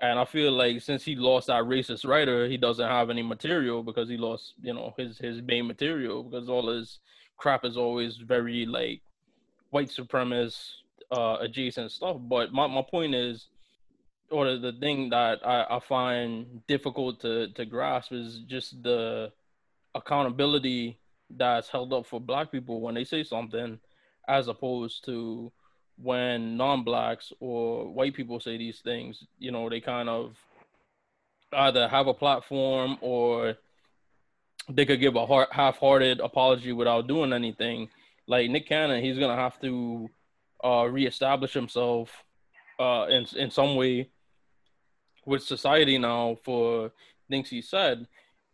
[0.00, 3.82] And I feel like since he lost that racist writer, he doesn't have any material
[3.82, 7.00] because he lost, you know, his his main material because all his
[7.36, 9.02] crap is always very like
[9.70, 10.70] white supremacist
[11.10, 12.16] uh, adjacent stuff.
[12.20, 13.46] But my, my point is,
[14.30, 19.32] or the thing that I, I find difficult to, to grasp is just the
[19.94, 20.98] accountability
[21.30, 23.78] that's held up for black people when they say something
[24.28, 25.50] as opposed to
[26.00, 30.36] when non-blacks or white people say these things you know they kind of
[31.52, 33.54] either have a platform or
[34.68, 37.88] they could give a heart, half-hearted apology without doing anything
[38.28, 40.08] like Nick Cannon, he's gonna have to
[40.62, 42.24] uh, reestablish himself
[42.78, 44.10] uh, in in some way
[45.26, 46.92] with society now for
[47.28, 48.06] things he said.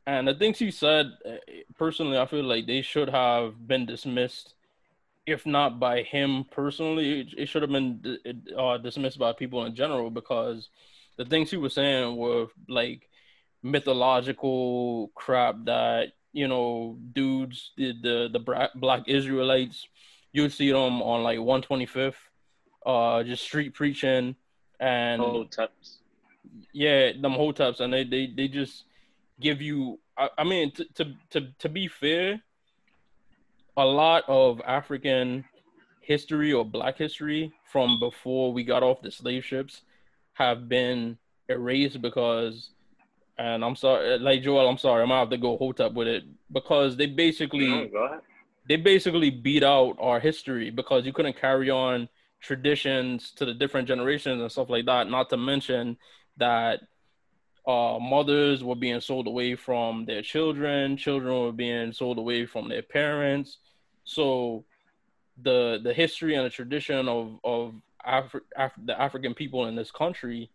[0.06, 1.36] And the things he said, uh,
[1.78, 4.54] personally, I feel like they should have been dismissed,
[5.26, 7.26] if not by him personally.
[7.36, 8.18] It, should have been
[8.56, 10.68] uh, dismissed by people in general because
[11.16, 13.08] the things he was saying were like
[13.62, 19.88] mythological crap that you know, dudes, the the, the black Israelites,
[20.32, 22.14] you see them on like 125th,
[22.84, 24.36] uh, just street preaching
[24.78, 25.22] and.
[26.72, 28.84] Yeah, them hoteps, and they they they just
[29.40, 29.98] give you.
[30.18, 32.42] I, I mean, to, to to to be fair,
[33.76, 35.44] a lot of African
[36.00, 39.82] history or Black history from before we got off the slave ships
[40.34, 41.16] have been
[41.48, 42.70] erased because
[43.38, 46.06] and I'm sorry, like Joel, I'm sorry, I'm gonna have to go hold up with
[46.06, 47.90] it because they basically
[48.68, 52.08] they basically beat out our history because you couldn't carry on
[52.40, 55.10] traditions to the different generations and stuff like that.
[55.10, 55.96] Not to mention
[56.36, 56.80] that
[57.66, 62.68] uh, mothers were being sold away from their children, children were being sold away from
[62.68, 63.58] their parents.
[64.04, 64.64] So
[65.42, 67.74] the the history and the tradition of of
[68.06, 70.50] Afri- Af- the African people in this country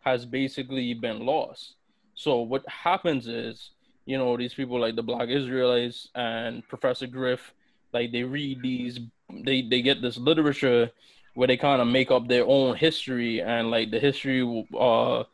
[0.00, 1.76] has basically been lost
[2.14, 3.70] so what happens is,
[4.06, 7.52] you know, these people like the Black Israelites and Professor Griff,
[7.92, 9.00] like they read these,
[9.44, 10.90] they they get this literature
[11.34, 15.24] where they kind of make up their own history, and like the history, uh,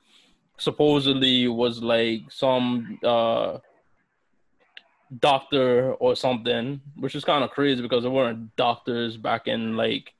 [0.57, 3.59] supposedly was like some uh
[5.18, 10.14] doctor or something, which is kind of crazy because there weren't doctors back in like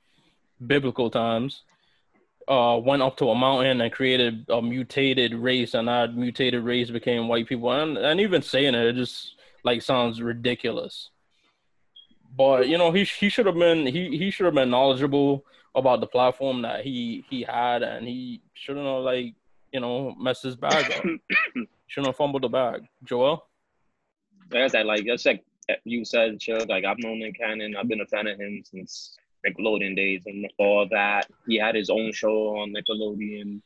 [0.67, 1.63] biblical times
[2.47, 6.89] uh, went up to a mountain and created a mutated race, and that mutated race
[6.89, 7.71] became white people.
[7.71, 11.09] And, and even saying it, it just like sounds ridiculous.
[12.35, 16.01] But you know, he he should have been he he should have been knowledgeable about
[16.01, 19.35] the platform that he he had, and he shouldn't have like
[19.71, 21.03] you know messed his bag up.
[21.87, 22.87] shouldn't have fumbled the bag.
[23.03, 23.45] Joel.
[24.51, 25.43] Like I said, like just like
[25.83, 26.67] you said, Chuck.
[26.69, 27.75] Like I've known Nick Cannon.
[27.75, 31.27] I've been a fan of him since Nickelodeon days and all that.
[31.47, 33.61] He had his own show on Nickelodeon.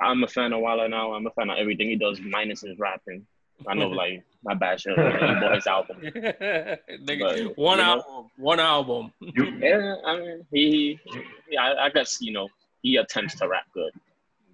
[0.00, 1.14] I'm a fan of Walla now.
[1.14, 3.26] I'm a fan of everything he does, minus his rapping.
[3.66, 4.98] I know, like my bad shit.
[4.98, 5.98] He bought his album.
[6.12, 9.12] but, one album, know, one album.
[9.20, 11.00] yeah, I mean, he,
[11.50, 12.48] yeah, I, I guess you know
[12.82, 13.92] he attempts to rap good,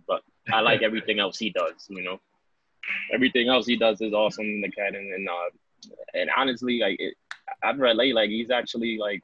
[0.06, 0.22] but
[0.52, 1.86] I like everything else he does.
[1.88, 2.20] You know,
[3.12, 4.44] everything else he does is awesome.
[4.44, 7.14] In the cat and and, uh, and honestly, like it,
[7.62, 8.14] I've relate.
[8.14, 9.22] Like he's actually like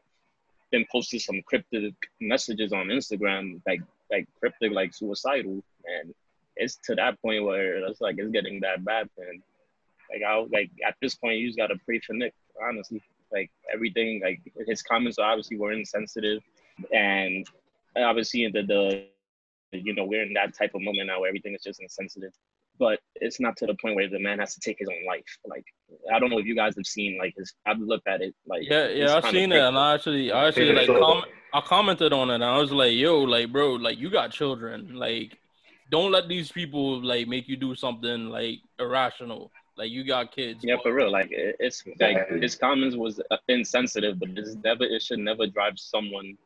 [0.71, 6.15] been posting some cryptic messages on Instagram, like like cryptic, like suicidal, and
[6.57, 9.09] it's to that point where it's like it's getting that bad.
[9.19, 9.43] And
[10.13, 13.03] like I like at this point, you just gotta pray for Nick, honestly.
[13.33, 16.43] Like everything, like his comments obviously were insensitive,
[16.93, 17.47] and
[17.97, 21.63] obviously the the you know we're in that type of moment now where everything is
[21.63, 22.33] just insensitive.
[22.79, 25.39] But it's not to the point where the man has to take his own life.
[25.47, 25.65] Like
[26.13, 27.55] I don't know if you guys have seen like his.
[27.67, 30.73] I've looked at it like yeah, yeah, I've seen it, and I actually, I actually
[30.73, 34.11] like com- I commented on it, and I was like, yo, like bro, like you
[34.11, 35.37] got children, like
[35.91, 39.51] don't let these people like make you do something like irrational.
[39.77, 40.61] Like you got kids.
[40.63, 41.11] Yeah, for real.
[41.11, 45.79] Like it's like his comments was uh, insensitive, but it's never it should never drive
[45.79, 46.37] someone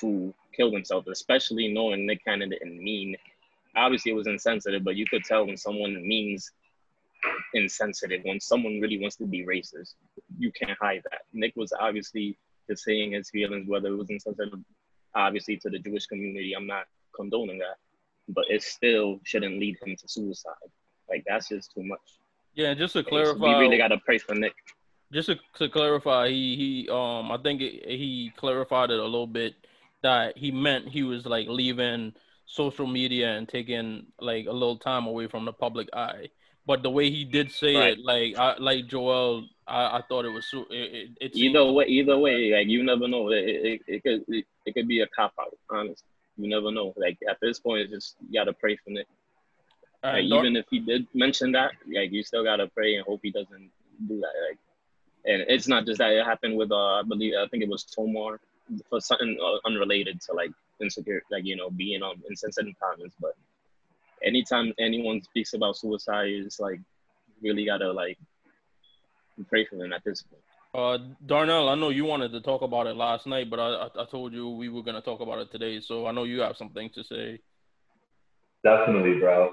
[0.00, 3.16] to kill themselves, especially knowing Nick Cannon didn't mean
[3.76, 6.50] obviously it was insensitive, but you could tell when someone means
[7.54, 9.94] insensitive, when someone really wants to be racist,
[10.38, 11.22] you can't hide that.
[11.32, 14.58] Nick was obviously just saying his feelings, whether it was insensitive,
[15.14, 16.54] obviously to the Jewish community.
[16.56, 17.76] I'm not condoning that,
[18.28, 20.52] but it still shouldn't lead him to suicide.
[21.08, 22.00] Like that's just too much.
[22.54, 24.54] Yeah, just to clarify, we really got to pray for Nick.
[25.12, 29.26] Just to, to clarify, he he um I think it, he clarified it a little
[29.26, 29.54] bit
[30.02, 32.12] that he meant he was like leaving
[32.46, 36.30] social media and taking like a little time away from the public eye.
[36.66, 37.92] But the way he did say right.
[37.92, 40.64] it, like I, like Joel, I, I thought it was so.
[40.70, 43.30] It, it, either way, either way, like you never know.
[43.30, 45.56] It, it, it could it, it could be a cop out.
[45.70, 46.92] Honestly, you never know.
[46.96, 49.06] Like at this point, it's just you gotta pray for Nick.
[50.02, 53.30] Like, even if he did mention that, like you still gotta pray and hope he
[53.30, 53.70] doesn't
[54.08, 54.32] do that.
[54.48, 54.58] Like,
[55.24, 57.84] and it's not just that it happened with uh, I believe I think it was
[57.84, 58.40] Tamar
[58.88, 60.50] for something uh, unrelated to like
[60.80, 63.16] insecure, like you know, being on insensitive comments.
[63.20, 63.32] But
[64.22, 66.80] anytime anyone speaks about suicide, it's like
[67.42, 68.18] really gotta like
[69.48, 70.42] pray for them at this point.
[70.74, 74.02] Uh, Darnell, I know you wanted to talk about it last night, but I, I,
[74.02, 76.56] I told you we were gonna talk about it today, so I know you have
[76.56, 77.40] something to say.
[78.62, 79.52] Definitely, bro.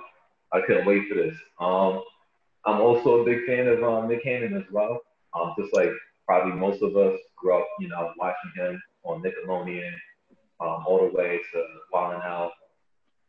[0.51, 1.35] I couldn't wait for this.
[1.59, 2.03] Um,
[2.65, 4.99] I'm also a big fan of um, Nick Cannon as well.
[5.35, 5.89] Um, just like
[6.25, 9.93] probably most of us grew up, you know, watching him on Nickelodeon
[10.63, 12.51] um, all the way to Wild 'N Out.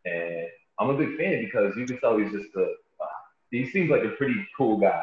[0.04, 0.46] And
[0.78, 3.20] I'm a big fan because you can tell he's just a, uh,
[3.50, 5.02] he seems like a pretty cool guy,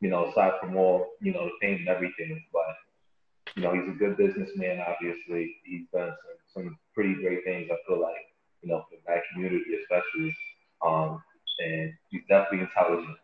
[0.00, 2.44] you know, aside from all, you know, the fame and everything.
[2.52, 5.56] But, you know, he's a good businessman, obviously.
[5.64, 6.14] He's done
[6.54, 8.14] some, some pretty great things, I feel like,
[8.62, 10.36] you know, for black community especially.
[10.84, 11.22] Um,
[11.60, 13.16] and he's definitely intelligent.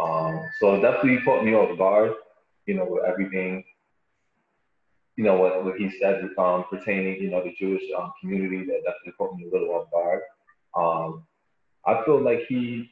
[0.00, 2.14] Um, so definitely caught me off guard,
[2.66, 3.64] you know, with everything
[5.18, 8.84] you know, what, what he said um, pertaining, you know, the Jewish um, community that
[8.84, 10.20] definitely caught me a little off guard.
[10.76, 11.26] Um,
[11.84, 12.88] I feel like he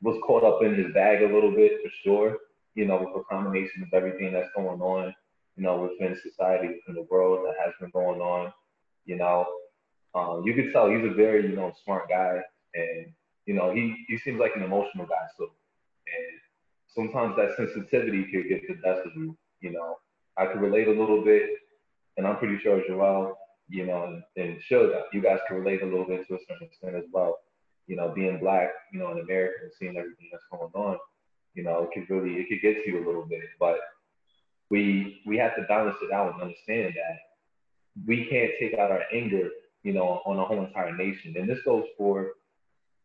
[0.00, 2.38] was caught up in his bag a little bit for sure,
[2.74, 5.14] you know, with a combination of everything that's going on,
[5.54, 8.50] you know, within society, within the world that has been going on,
[9.04, 9.46] you know.
[10.14, 12.40] Um, you could tell he's a very, you know, smart guy
[12.74, 13.12] and,
[13.44, 15.26] you know, he, he seems like an emotional guy.
[15.36, 16.40] So, and
[16.86, 19.98] sometimes that sensitivity could get the best of you, you know.
[20.38, 21.50] I could relate a little bit,
[22.16, 23.36] and I'm pretty sure as Joel,
[23.68, 26.68] you know, and, and that you guys can relate a little bit to a certain
[26.68, 27.38] extent as well.
[27.86, 30.98] You know, being black, you know, in America and seeing everything that's going on,
[31.54, 33.40] you know, it could really, it could get to you a little bit.
[33.58, 33.78] But
[34.70, 37.18] we we have to balance it out and understand that
[38.06, 39.48] we can't take out our anger,
[39.82, 41.34] you know, on a whole entire nation.
[41.36, 42.32] And this goes for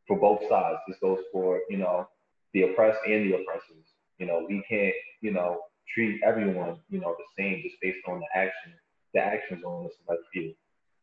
[0.07, 0.79] for both sides.
[0.87, 2.07] This goes for, you know,
[2.53, 3.85] the oppressed and the oppressors.
[4.19, 5.61] You know, we can't, you know,
[5.93, 8.73] treat everyone, you know, the same just based on the action,
[9.13, 10.53] the actions on the select few.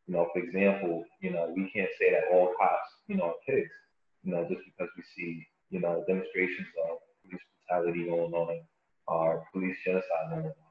[0.07, 3.43] You know, for example, you know, we can't say that all cops, you know, are
[3.47, 3.71] pigs,
[4.25, 8.61] you know, just because we see, you know, demonstrations of police brutality going on
[9.07, 10.71] or police genocide going on.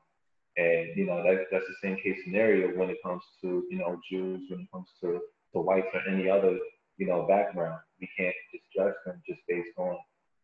[0.58, 4.00] And, you know, that, that's the same case scenario when it comes to, you know,
[4.12, 5.22] Jews, when it comes to,
[5.54, 6.58] to whites or any other,
[6.98, 7.80] you know, background.
[8.02, 9.98] We can't just judge them just based on,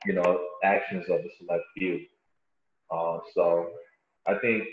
[0.05, 2.05] you know, actions of the select few.
[2.91, 3.69] Uh, so
[4.27, 4.63] I think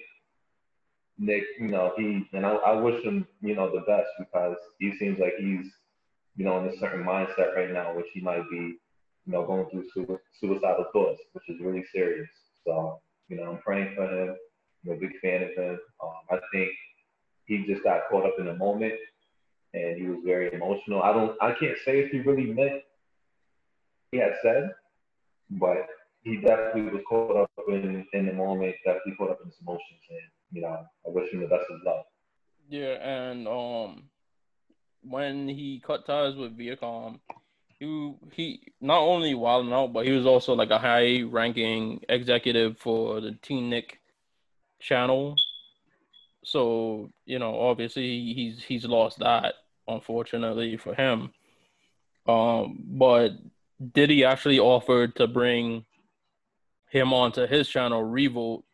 [1.19, 4.97] Nick, you know, he and I, I wish him, you know, the best because he
[4.99, 5.67] seems like he's,
[6.37, 8.57] you know, in a certain mindset right now, which he might be,
[9.27, 12.29] you know, going through su- suicidal thoughts, which is really serious.
[12.67, 14.37] So, you know, I'm praying for him.
[14.85, 15.79] I'm a big fan of him.
[16.03, 16.71] Um, I think
[17.47, 18.95] he just got caught up in the moment
[19.75, 21.03] and he was very emotional.
[21.03, 22.83] I don't, I can't say if he really meant
[24.11, 24.71] he had said,
[25.51, 25.87] but
[26.23, 30.01] he definitely was caught up in in the moment, definitely caught up in his emotions,
[30.11, 30.21] and
[30.53, 32.07] you know, I wish him the best of luck.
[32.69, 34.05] Yeah, and um,
[35.03, 37.19] when he cut ties with Viacom,
[37.79, 42.01] he he not only Wild 'N Out, but he was also like a high ranking
[42.09, 44.01] executive for the Teen Nick
[44.81, 45.37] channel.
[46.45, 49.55] So you know, obviously he's he's lost that,
[49.89, 51.33] unfortunately for him.
[52.27, 53.33] Um, but
[53.93, 55.85] did he actually offer to bring
[56.93, 58.65] him onto his channel, Revolt.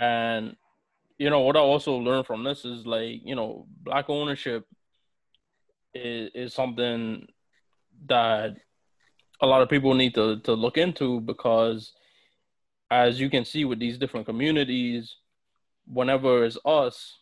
[0.00, 0.56] And
[1.18, 4.64] you know what I also learned from this is like you know black ownership
[5.92, 7.26] is is something
[8.06, 8.54] that
[9.40, 11.92] a lot of people need to to look into because
[12.88, 15.16] as you can see with these different communities,
[15.86, 17.18] whenever it's us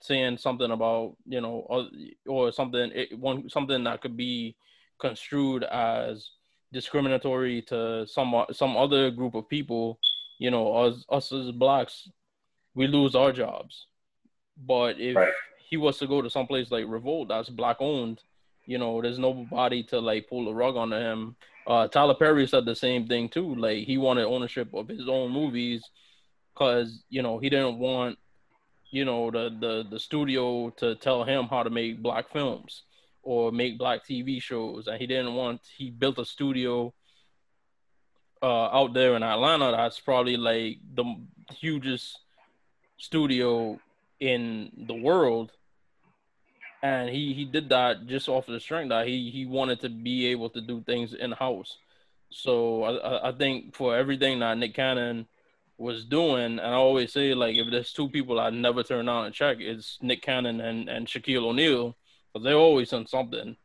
[0.00, 1.88] saying something about you know or,
[2.26, 4.56] or something it, one something that could be
[4.98, 6.30] construed as
[6.72, 9.98] discriminatory to some some other group of people,
[10.38, 12.08] you know, us us as blacks,
[12.74, 13.86] we lose our jobs.
[14.66, 15.32] But if right.
[15.68, 18.20] he was to go to some place like Revolt that's black owned,
[18.64, 21.36] you know, there's nobody to like pull the rug onto him.
[21.66, 23.54] Uh, Tyler Perry said the same thing too.
[23.54, 25.82] Like he wanted ownership of his own movies
[26.54, 28.18] because you know he didn't want
[28.90, 32.82] you know the the the studio to tell him how to make black films
[33.26, 35.60] or make black TV shows, and he didn't want.
[35.76, 36.94] He built a studio
[38.40, 39.72] uh, out there in Atlanta.
[39.72, 41.04] That's probably like the
[41.50, 42.20] hugest
[42.98, 43.80] studio
[44.20, 45.50] in the world,
[46.84, 49.88] and he he did that just off of the strength that he he wanted to
[49.88, 51.78] be able to do things in house.
[52.30, 55.26] So I I think for everything that Nick Cannon
[55.78, 59.26] was doing, and I always say like if there's two people I never turn on
[59.26, 61.96] and check, it's Nick Cannon and and Shaquille O'Neal
[62.36, 63.56] because they're always on something.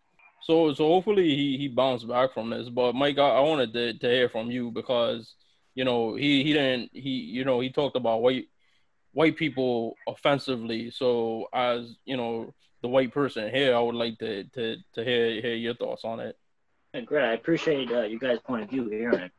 [0.44, 2.70] So so hopefully he he bounced back from this.
[2.70, 5.36] But Mike, I, I wanted to, to hear from you because
[5.76, 8.48] you know he he didn't he you know he talked about white
[9.12, 10.90] white people offensively.
[10.90, 15.42] So as you know the white person here, I would like to to to hear
[15.42, 16.38] hear your thoughts on it.
[17.06, 19.32] Great, I appreciate uh, you guys' point of view it.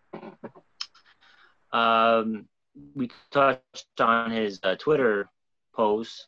[1.73, 2.49] Um,
[2.95, 5.29] we touched on his uh, Twitter
[5.75, 6.27] post.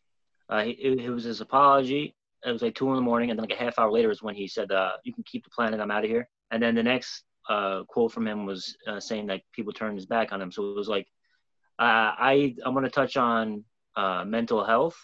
[0.51, 3.47] Uh, it, it was his apology it was like two in the morning, and then
[3.49, 5.81] like a half hour later is when he said, uh, "You can keep the planet.
[5.81, 9.27] I'm out of here." And then the next uh, quote from him was uh, saying
[9.29, 10.53] that people turned his back on him.
[10.53, 11.07] So it was like,
[11.79, 13.65] uh, I I'm to touch on
[13.97, 14.97] uh, mental health,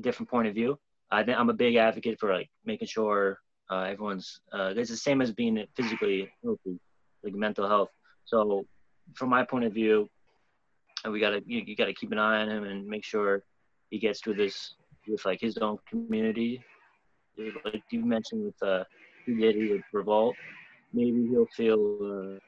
[0.00, 0.78] different point of view.
[1.10, 3.38] I think I'm a big advocate for like making sure
[3.70, 6.78] uh, everyone's it's the same as being physically healthy,
[7.24, 7.90] like mental health.
[8.24, 8.64] So
[9.14, 10.08] from my point of view,
[11.10, 13.42] we gotta you, you gotta keep an eye on him and make sure
[13.90, 14.74] he gets through this
[15.08, 16.62] with like his own community
[17.64, 18.84] like you mentioned with uh,
[19.24, 20.36] P Diddy with Revolt,
[20.92, 22.38] maybe he'll feel uh,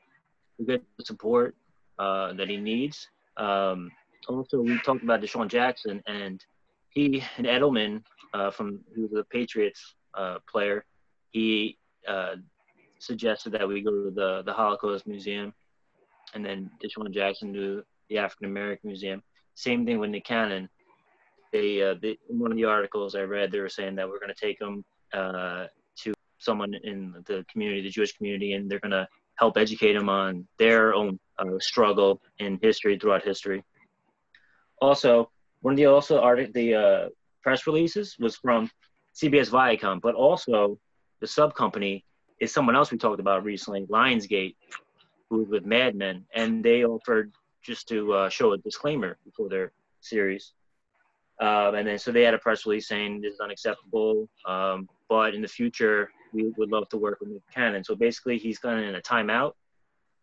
[0.58, 1.54] the good support
[1.98, 3.08] uh, that he needs.
[3.36, 3.90] Um,
[4.28, 6.44] also, we talked about DeSean Jackson, and
[6.90, 10.84] he and Edelman uh, from who was the Patriots uh, player,
[11.30, 11.78] he
[12.08, 12.36] uh,
[12.98, 15.52] suggested that we go to the the Holocaust Museum,
[16.34, 19.22] and then DeSean Jackson to the African American Museum.
[19.54, 20.68] Same thing with Nick Cannon
[21.54, 24.34] they, uh, they, one of the articles I read, they were saying that we're going
[24.34, 25.66] to take them uh,
[25.98, 30.08] to someone in the community, the Jewish community, and they're going to help educate them
[30.08, 33.62] on their own uh, struggle in history throughout history.
[34.82, 35.30] Also,
[35.60, 37.08] one of the also art the uh,
[37.44, 38.68] press releases was from
[39.14, 40.76] CBS Viacom, but also
[41.20, 42.04] the sub company
[42.40, 44.56] is someone else we talked about recently, Lionsgate,
[45.30, 47.32] who was with Mad Men, and they offered
[47.62, 50.52] just to uh, show a disclaimer before their series.
[51.40, 55.34] Um, and then so they had a press release saying this is unacceptable, um, but
[55.34, 57.84] in the future we would love to work with Nick Cannon.
[57.84, 59.52] So basically, he's kind of in a timeout.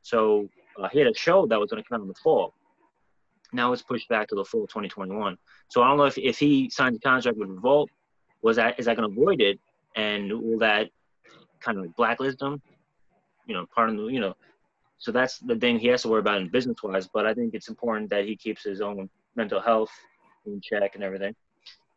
[0.03, 0.49] So
[0.80, 2.53] uh, he had a show that was going to come out in the fall.
[3.53, 5.38] Now it's pushed back to the fall 2021.
[5.70, 7.89] So I don't know if, if he signed a contract with Revolt,
[8.41, 9.59] was that is that going to avoid it,
[9.95, 10.89] and will that
[11.59, 12.62] kind of blacklist him?
[13.45, 14.36] You know, part of the you know.
[14.97, 17.07] So that's the thing he has to worry about in business wise.
[17.07, 19.91] But I think it's important that he keeps his own mental health
[20.46, 21.36] in check and everything.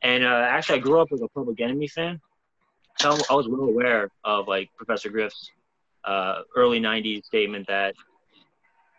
[0.03, 2.21] And uh, actually, I grew up as a Public Enemy fan,
[2.99, 5.51] so I was well aware of like Professor Griff's
[6.05, 7.95] uh, early '90s statement that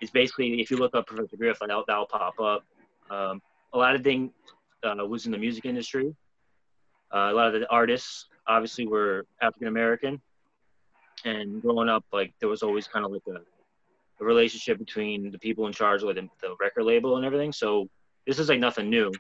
[0.02, 2.64] is basically if you look up Professor Griff, that'll, that'll pop up.
[3.10, 3.42] Um,
[3.74, 4.32] a lot of things
[4.84, 6.16] uh, was in the music industry.
[7.14, 10.22] Uh, a lot of the artists obviously were African American,
[11.24, 13.42] and growing up, like there was always kind of like a,
[14.24, 17.52] relationship between the people in charge the, the record label and everything.
[17.52, 17.90] So
[18.26, 19.12] this is like nothing new.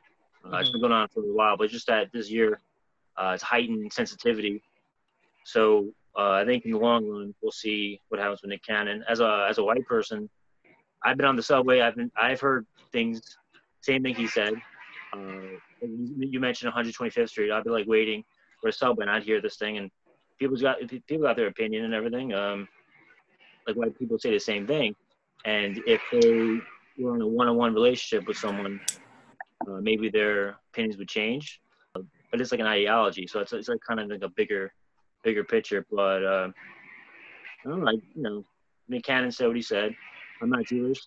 [0.51, 2.59] Uh, It's been going on for a while, but just that this year,
[3.17, 4.61] uh, it's heightened sensitivity.
[5.43, 9.03] So uh, I think in the long run, we'll see what happens with Nick Cannon.
[9.07, 10.29] As a as a white person,
[11.03, 11.81] I've been on the subway.
[11.81, 13.21] I've been I've heard things.
[13.81, 14.53] Same thing he said.
[15.13, 17.51] Uh, you mentioned 125th Street.
[17.51, 18.23] I'd be like waiting
[18.61, 19.91] for a subway, and I'd hear this thing, and
[20.39, 20.77] people's got
[21.07, 22.33] people got their opinion and everything.
[22.33, 22.67] Um,
[23.67, 24.95] like white people say the same thing,
[25.45, 26.59] and if they
[26.97, 28.79] were in a one-on-one relationship with someone,
[29.67, 31.59] uh, maybe their opinions would change.
[31.93, 34.73] But it's like an ideology, so it's it's like kind of like a bigger,
[35.23, 35.85] bigger picture.
[35.89, 36.49] But uh,
[37.65, 38.45] I don't like you know,
[38.89, 39.95] Nick Cannon said what he said.
[40.41, 40.99] I'm not Jewish,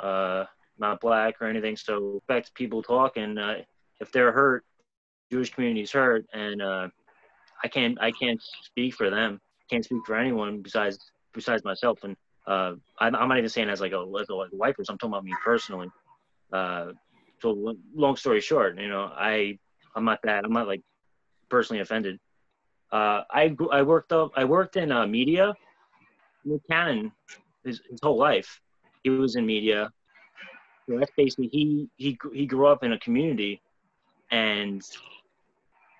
[0.00, 0.44] uh,
[0.78, 1.76] not black or anything.
[1.76, 3.54] So respect people talk, and uh,
[4.00, 4.64] if they're hurt,
[5.30, 6.88] Jewish community's hurt, and uh,
[7.62, 9.40] I can't I can't speak for them.
[9.70, 10.98] Can't speak for anyone besides
[11.32, 12.02] besides myself.
[12.02, 12.16] And
[12.46, 14.98] uh, I'm, I'm not even saying as like a like a, like a wife, I'm
[14.98, 15.88] talking about me personally.
[16.52, 16.92] Uh,
[17.44, 19.58] so long story short, you know, I
[19.94, 20.80] I'm not that I'm not like
[21.50, 22.18] personally offended.
[22.90, 25.54] Uh, I I worked up I worked in uh, media.
[26.46, 27.12] Nick Cannon,
[27.64, 28.60] his, his whole life,
[29.02, 29.90] he was in media.
[30.88, 33.60] So that's basically he he he grew up in a community,
[34.30, 34.82] and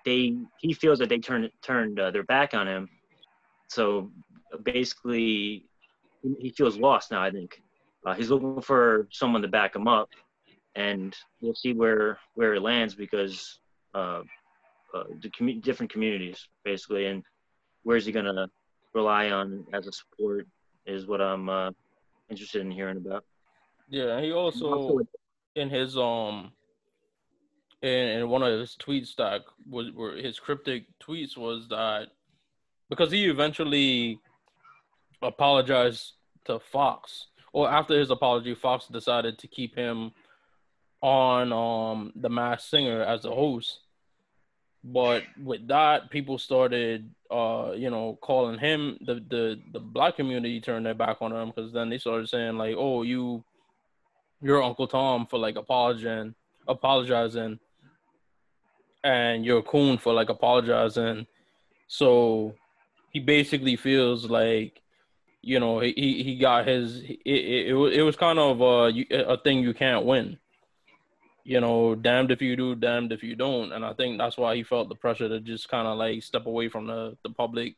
[0.03, 2.89] they he feels that they turned turned uh, their back on him.
[3.69, 4.11] So
[4.63, 5.65] basically,
[6.39, 7.21] he feels lost now.
[7.21, 7.61] I think
[8.05, 10.09] uh, he's looking for someone to back him up,
[10.75, 13.59] and we'll see where where it lands because
[13.93, 14.21] uh,
[14.93, 17.23] uh, the different communities basically, and
[17.83, 18.47] where's he gonna
[18.93, 20.47] rely on as a support
[20.85, 21.71] is what I'm uh,
[22.29, 23.23] interested in hearing about.
[23.89, 24.99] Yeah, he also
[25.55, 26.51] in his um
[27.81, 32.07] in, in one of his tweets that was were his cryptic tweets was that
[32.89, 34.19] because he eventually
[35.21, 36.13] apologized
[36.45, 40.11] to Fox, or after his apology, Fox decided to keep him
[41.01, 43.79] on um the Masked Singer as a host.
[44.83, 50.61] But with that, people started, uh, you know, calling him the the the black community
[50.61, 53.43] turned their back on him because then they started saying like, "Oh, you,
[54.41, 56.35] you're Uncle Tom for like apologizing,
[56.67, 57.59] apologizing,
[59.03, 61.25] and you're a coon for like apologizing."
[61.87, 62.53] So
[63.11, 64.81] he basically feels like,
[65.41, 65.93] you know, he
[66.23, 67.01] he got his.
[67.01, 68.93] It it, it, it was kind of a
[69.31, 70.37] a thing you can't win
[71.45, 73.71] you know, damned if you do, damned if you don't.
[73.71, 76.47] And I think that's why he felt the pressure to just kind of like step
[76.47, 77.75] away from the, the public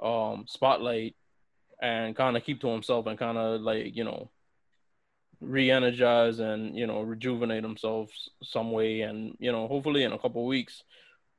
[0.00, 1.16] um, spotlight
[1.82, 4.30] and kind of keep to himself and kind of like, you know,
[5.40, 8.08] re-energize and, you know, rejuvenate himself
[8.40, 9.00] some way.
[9.00, 10.84] And, you know, hopefully in a couple weeks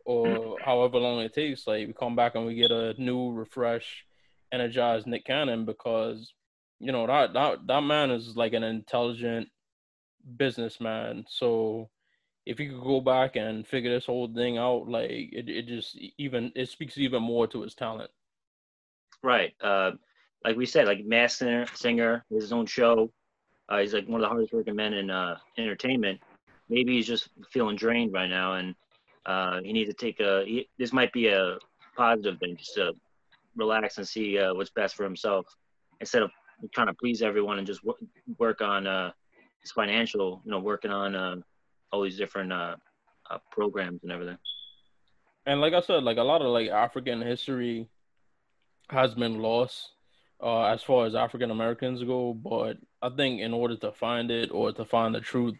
[0.04, 4.04] or however long it takes, like we come back and we get a new, refresh,
[4.52, 6.34] energized Nick Cannon because,
[6.82, 9.48] you know, that, that, that man is like an intelligent,
[10.38, 11.26] businessman.
[11.28, 11.90] So
[12.46, 15.98] if you could go back and figure this whole thing out, like it, it just
[16.18, 18.12] even it speaks even more to his talent.
[19.22, 19.54] Right.
[19.62, 19.92] Uh,
[20.44, 23.12] like we said, like Masked Singer, singer his own show.
[23.70, 26.20] Uh, he's like one of the hardest working men in uh, entertainment.
[26.70, 28.76] Maybe he's just feeling drained right now, and
[29.26, 30.44] uh, he needs to take a.
[30.46, 31.58] He, this might be a
[31.96, 32.92] positive thing, just to
[33.56, 35.46] relax and see uh, what's best for himself,
[36.02, 36.32] instead of
[36.74, 37.82] trying to please everyone and just
[38.38, 39.12] work on uh,
[39.64, 41.36] his financial, you know, working on uh,
[41.92, 42.76] all these different uh,
[43.32, 44.38] uh, programs and everything.
[45.46, 47.88] And like I said, like a lot of like African history
[48.90, 49.90] has been lost
[50.42, 52.34] uh, as far as African Americans go.
[52.34, 55.56] But I think in order to find it or to find the truth,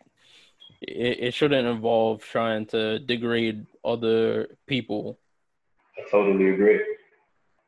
[0.82, 5.20] it, it shouldn't involve trying to degrade other people.
[5.98, 6.82] I totally agree.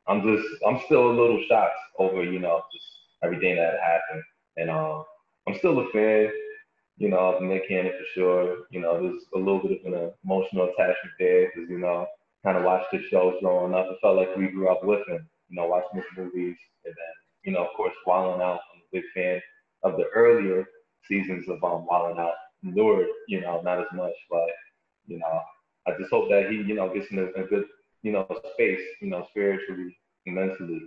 [0.07, 2.85] I'm just I'm still a little shocked over you know just
[3.23, 4.23] everything that happened,
[4.57, 5.03] and um
[5.47, 6.31] I'm still a fan,
[6.97, 8.57] you know, of Nick Cannon for sure.
[8.71, 12.07] You know, there's a little bit of an emotional attachment there because, you know,
[12.43, 13.87] kind of watched his shows growing up.
[13.89, 16.57] It felt like we grew up with him, you know, watching his movies.
[16.85, 18.59] And then, you know, of course, Wildin' Out.
[18.73, 19.41] I'm a big fan
[19.83, 20.65] of the earlier
[21.07, 22.33] seasons of um, Wildin' Out.
[22.63, 24.49] Lured, you know, not as much, but,
[25.05, 25.41] you know,
[25.87, 27.65] I just hope that he, you know, gets in a, a good,
[28.01, 30.81] you know, space, you know, spiritually, mentally.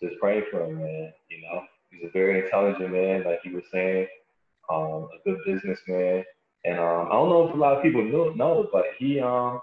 [0.00, 1.62] Just praying for him, man, you know.
[1.92, 4.08] He's a very intelligent man, like you were saying,
[4.70, 6.24] um, a good businessman.
[6.64, 9.60] And um, I don't know if a lot of people know, know, but he um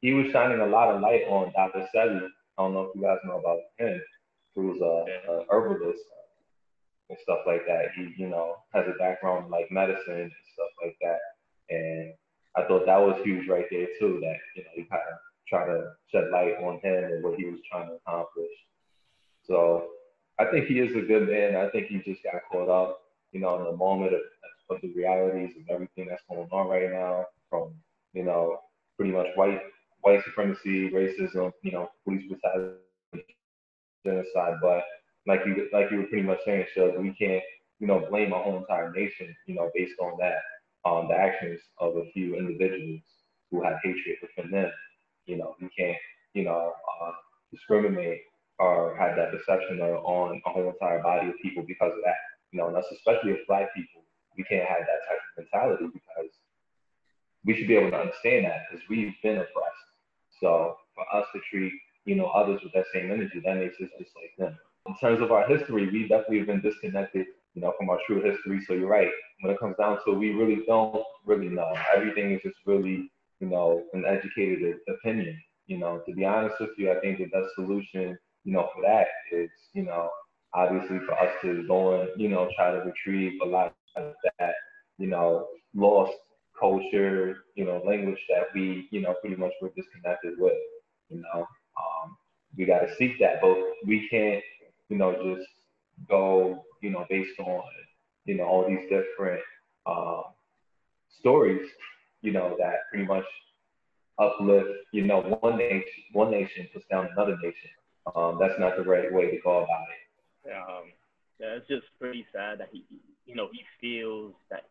[0.00, 1.86] he was shining a lot of light on Dr.
[1.94, 2.26] Sebi.
[2.58, 4.00] I don't know if you guys know about him,
[4.54, 6.00] who was a, a herbalist
[7.08, 7.90] and stuff like that.
[7.96, 11.18] He, you know, has a background in like medicine and stuff like that.
[11.70, 12.12] And
[12.56, 15.66] I thought that was huge right there too, that, you know, he kind of try
[15.66, 18.50] to shed light on him and what he was trying to accomplish.
[19.46, 19.88] So
[20.38, 21.56] I think he is a good man.
[21.56, 23.00] I think he just got caught up,
[23.32, 24.20] you know, in the moment of,
[24.70, 27.72] of the realities of everything that's going on right now, from
[28.12, 28.58] you know,
[28.96, 29.60] pretty much white
[30.00, 32.76] white supremacy, racism, you know, police brutality,
[34.04, 34.54] genocide.
[34.60, 34.84] But
[35.26, 37.42] like you like you were pretty much saying, Shug, we can't,
[37.80, 40.38] you know, blame a whole entire nation, you know, based on that,
[40.84, 43.00] on the actions of a few individuals
[43.50, 44.70] who have hatred within them.
[45.26, 45.96] You know, we can't,
[46.34, 46.72] you know,
[47.02, 47.12] uh,
[47.52, 48.20] discriminate
[48.58, 52.16] or have that perception on a whole entire body of people because of that.
[52.52, 54.02] You know, and us, especially as black people,
[54.36, 56.30] we can't have that type of mentality because
[57.44, 59.86] we should be able to understand that because we've been oppressed.
[60.40, 61.72] So for us to treat,
[62.04, 64.56] you know, others with that same energy, that makes us just like them.
[64.86, 68.22] In terms of our history, we definitely have been disconnected, you know, from our true
[68.22, 68.62] history.
[68.66, 69.10] So you're right.
[69.40, 71.72] When it comes down to it, we really don't really know.
[71.94, 75.40] Everything is just really, you know, an educated opinion.
[75.66, 78.16] You know, to be honest with you, I think the best solution
[78.46, 80.08] you know, for that is, you know,
[80.54, 84.54] obviously for us to go and, you know, try to retrieve a lot of that,
[84.98, 86.12] you know, lost
[86.58, 90.54] culture, you know, language that we, you know, pretty much were disconnected with,
[91.10, 91.40] you know.
[91.40, 92.16] Um,
[92.56, 94.42] we got to seek that, but we can't,
[94.88, 95.48] you know, just
[96.08, 97.62] go, you know, based on,
[98.26, 99.42] you know, all these different
[99.86, 100.22] uh,
[101.18, 101.68] stories,
[102.22, 103.24] you know, that pretty much
[104.20, 105.82] uplift, you know, one nation,
[106.12, 107.70] one nation puts down another nation.
[108.14, 110.52] Um, that's not the right way to go about it.
[110.52, 110.84] Um,
[111.40, 112.84] yeah, it's just pretty sad that he,
[113.26, 114.64] you know, he feels that,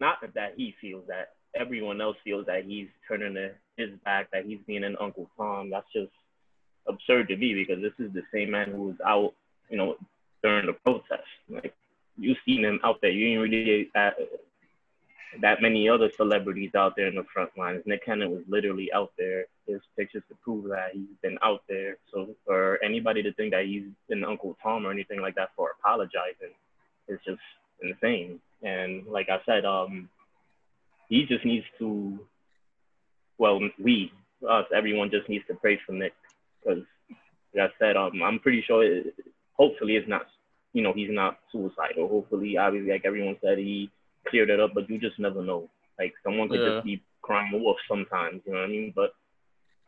[0.00, 3.36] not that he feels that everyone else feels that he's turning
[3.76, 5.70] his back, that he's being an Uncle Tom.
[5.70, 6.12] That's just
[6.86, 9.32] absurd to me because this is the same man who was out,
[9.70, 9.96] you know,
[10.42, 11.22] during the protest.
[11.48, 11.74] Like
[12.18, 13.10] you've seen him out there.
[13.10, 14.14] You ain't really at,
[15.40, 17.82] that many other celebrities out there in the front lines.
[17.86, 19.46] Nick Cannon was literally out there.
[19.66, 21.96] His pictures to prove that he's been out there.
[22.12, 25.72] So for anybody to think that he's been Uncle Tom or anything like that for
[25.78, 26.54] apologizing
[27.08, 27.40] is just
[27.82, 28.40] insane.
[28.62, 30.08] And like I said, um,
[31.08, 32.18] he just needs to.
[33.36, 34.12] Well, we,
[34.48, 36.12] us, everyone just needs to pray for Nick
[36.62, 36.84] because,
[37.54, 38.84] like I said, um, I'm pretty sure.
[38.84, 39.14] It,
[39.54, 40.26] hopefully, it's not.
[40.72, 42.08] You know, he's not suicidal.
[42.08, 43.90] Hopefully, obviously, like everyone said, he
[44.28, 45.68] cleared that up, but you just never know.
[45.98, 46.74] Like someone could yeah.
[46.76, 48.92] just be crying wolf sometimes, you know what I mean?
[48.94, 49.14] But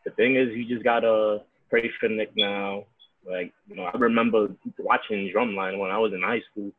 [0.04, 2.84] the thing is, you just gotta pray for Nick now.
[3.28, 6.70] Like, you know, I remember watching Drumline when I was in high school.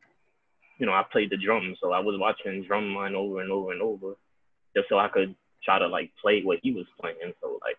[0.78, 3.82] You know, I played the drums, so I was watching Drumline over and over and
[3.82, 4.14] over,
[4.74, 5.34] just so I could
[5.64, 7.32] try to like play what he was playing.
[7.42, 7.76] So like,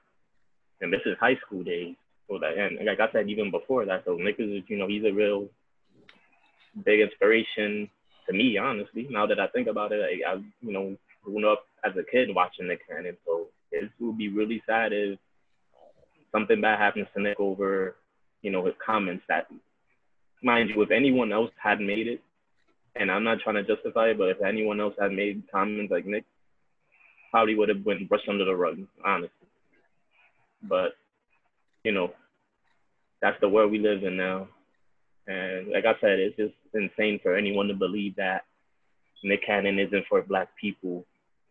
[0.82, 1.96] and this is high school days.
[2.30, 5.04] So that, and like I said, even before that, so Nick is, you know, he's
[5.04, 5.48] a real
[6.86, 7.90] big inspiration
[8.30, 9.08] to me, honestly.
[9.10, 12.30] Now that I think about it, I, I you know, grew up as a kid
[12.34, 15.18] watching Nick Cannon, so it would be really sad if
[16.32, 17.96] something bad happens to Nick over,
[18.42, 19.24] you know, his comments.
[19.28, 19.48] That,
[20.44, 22.22] mind you, if anyone else had made it,
[22.96, 26.06] and I'm not trying to justify it, but if anyone else had made comments like
[26.06, 26.26] Nick,
[27.32, 29.30] probably would have been brushed under the rug, honestly.
[30.64, 30.94] But,
[31.84, 32.12] you know,
[33.22, 34.48] that's the world we live in now.
[35.28, 38.45] And like I said, it's just insane for anyone to believe that
[39.24, 41.05] Nick Cannon isn't for black people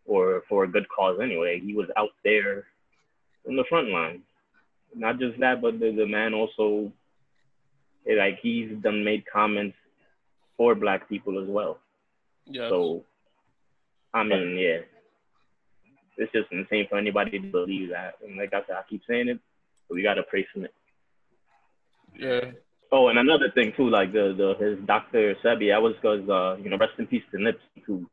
[0.05, 1.59] or for a good cause anyway.
[1.63, 2.65] He was out there
[3.45, 4.21] in the front line.
[4.95, 6.91] Not just that, but the, the man also
[8.07, 9.77] like he's done made comments
[10.57, 11.77] for black people as well.
[12.45, 12.69] Yeah.
[12.69, 13.03] So
[14.13, 14.79] I mean, yeah.
[16.17, 18.15] It's just insane for anybody to believe that.
[18.25, 19.39] And like I said, I keep saying it,
[19.87, 20.73] but we gotta pray for it.
[22.17, 22.51] Yeah.
[22.91, 25.35] Oh, and another thing too, like the the his Dr.
[25.43, 28.09] Sebi, that was because uh, you know, rest in peace to Nipsey too.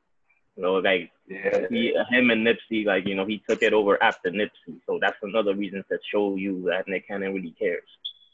[0.56, 1.66] You know, like yeah.
[1.70, 5.16] he, him and Nipsey, like you know, he took it over after Nipsey, so that's
[5.22, 7.88] another reason to show you that Nick Cannon really cares,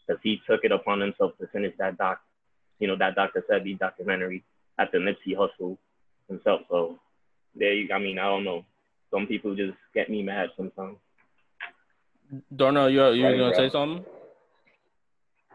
[0.07, 2.21] because he took it upon himself to finish that doc,
[2.81, 3.45] you know, that Dr.
[3.49, 4.43] Sebi documentary
[4.79, 5.79] after Nipsey Hussle
[6.29, 6.63] himself.
[6.69, 6.99] So
[7.55, 8.65] there, you, I mean, I don't know.
[9.13, 10.97] Some people just get me mad sometimes.
[12.55, 13.69] Darnell, you you right, gonna bro.
[13.69, 14.05] say something?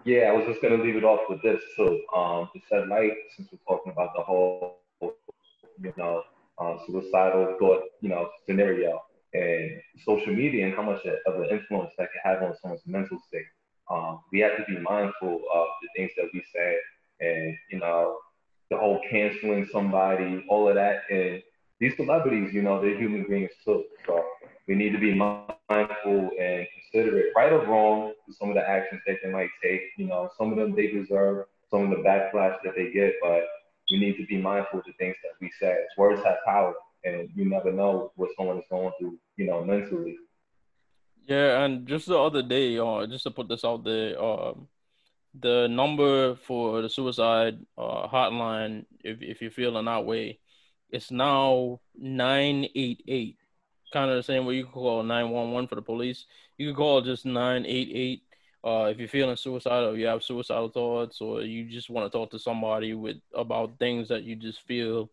[0.08, 2.02] Yeah, I was just gonna leave it off with this too.
[2.16, 6.24] Um, to shed light, since we're talking about the whole, you know,
[6.58, 9.02] uh, suicidal thought, you know, scenario
[9.34, 13.20] and social media and how much of an influence that can have on someone's mental
[13.28, 13.48] state.
[13.92, 16.78] Um, we have to be mindful of the things that we say
[17.20, 18.16] and, you know,
[18.72, 21.02] the whole canceling somebody, all of that.
[21.12, 21.44] And
[21.82, 23.84] these celebrities, you know, they're human beings too.
[24.06, 24.24] So
[24.70, 29.18] we need to be mindful and considerate, right or wrong, some of the actions that
[29.24, 29.82] they might take.
[29.98, 33.44] You know, some of them they deserve some of the backlash that they get, but
[33.92, 35.76] we need to be mindful of the things that we say.
[35.98, 36.74] Words have power,
[37.04, 40.18] and you never know what someone is going through, you know, mentally.
[41.26, 44.68] Yeah, and just the other day, uh, just to put this out there, um,
[45.40, 50.40] the number for the suicide uh, hotline, if if you're feeling that way,
[50.90, 53.38] it's now nine eight eight
[53.92, 56.26] kind of the same way you call 911 for the police.
[56.58, 58.24] You can call just 988
[58.64, 62.32] uh, if you're feeling suicidal, you have suicidal thoughts, or you just want to talk
[62.32, 65.10] to somebody with about things that you just feel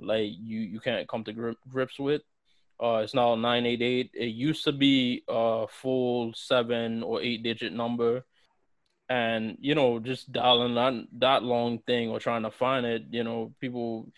[0.00, 2.22] like you, you can't come to grip, grips with.
[2.82, 4.10] Uh, it's now 988.
[4.12, 8.24] It used to be a full seven or eight digit number.
[9.08, 13.22] And, you know, just dialing that, that long thing or trying to find it, you
[13.22, 14.08] know, people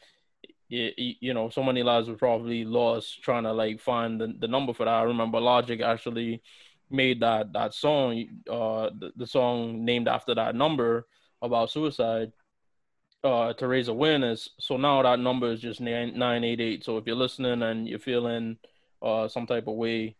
[0.70, 4.48] you, you know, so many lives were probably lost trying to like find the, the
[4.48, 4.94] number for that.
[4.94, 6.42] I remember Logic actually
[6.90, 11.06] made that that song, uh, the, the song named after that number
[11.42, 12.32] about suicide,
[13.24, 14.48] uh, to raise awareness.
[14.58, 16.84] So now that number is just nine nine eight eight.
[16.84, 18.58] So if you're listening and you're feeling
[19.00, 20.16] uh some type of way,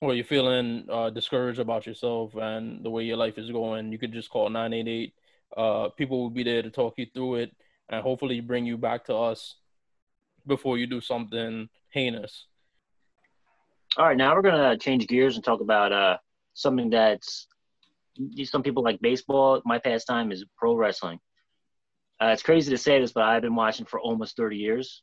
[0.00, 3.98] or you're feeling uh, discouraged about yourself and the way your life is going, you
[3.98, 5.14] could just call 988.
[5.56, 7.56] Uh, people will be there to talk you through it
[7.88, 9.56] and hopefully bring you back to us
[10.46, 12.46] before you do something heinous.
[13.98, 16.18] All right, now we're gonna change gears and talk about uh,
[16.52, 17.46] something that's
[18.44, 19.62] some people like baseball.
[19.64, 21.18] My pastime is pro wrestling.
[22.20, 25.02] Uh, it's crazy to say this, but I've been watching for almost 30 years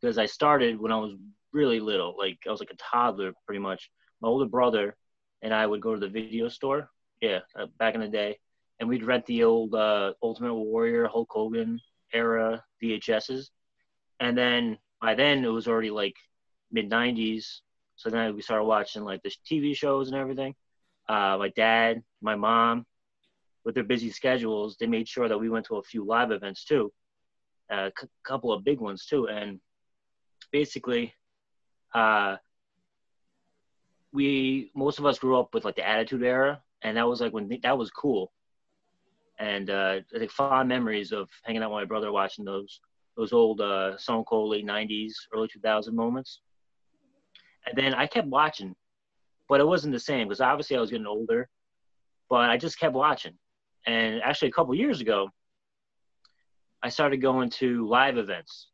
[0.00, 1.14] because I started when I was
[1.54, 2.16] really little.
[2.18, 3.90] Like I was like a toddler, pretty much.
[4.20, 4.94] My older brother
[5.40, 6.90] and I would go to the video store.
[7.22, 8.38] Yeah, uh, back in the day,
[8.78, 11.80] and we'd rent the old uh, Ultimate Warrior, Hulk Hogan
[12.12, 13.46] era VHSs.
[14.20, 16.16] And then by then it was already like
[16.70, 17.60] mid 90s.
[18.04, 20.54] So then we started watching like the TV shows and everything.
[21.08, 22.86] Uh, my dad, my mom,
[23.64, 26.64] with their busy schedules, they made sure that we went to a few live events
[26.64, 26.92] too,
[27.70, 29.28] a c- couple of big ones too.
[29.28, 29.60] And
[30.52, 31.14] basically,
[31.94, 32.36] uh,
[34.12, 37.32] we most of us grew up with like the Attitude Era, and that was like
[37.32, 38.32] when that was cool.
[39.38, 42.80] And uh, I think fond memories of hanging out with my brother watching those
[43.16, 46.40] those old uh, Stone Cold late '90s, early 2000 moments.
[47.66, 48.74] And then I kept watching,
[49.48, 51.48] but it wasn't the same because obviously I was getting older.
[52.28, 53.34] But I just kept watching,
[53.86, 55.28] and actually a couple years ago,
[56.82, 58.68] I started going to live events.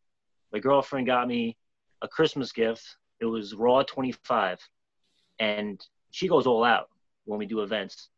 [0.53, 1.57] My girlfriend got me
[2.03, 2.97] a Christmas gift.
[3.21, 4.59] It was Raw 25,
[5.39, 5.81] and
[6.11, 6.89] she goes all out
[7.25, 8.09] when we do events.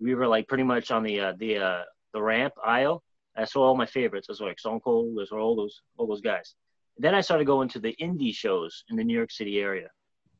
[0.00, 1.82] We were like pretty much on the uh, the uh,
[2.12, 3.02] the ramp aisle.
[3.36, 4.28] I saw all my favorites.
[4.30, 5.18] I saw like Stone Cold.
[5.20, 6.54] I saw all those all those guys.
[6.98, 9.88] Then I started going to the indie shows in the New York City area.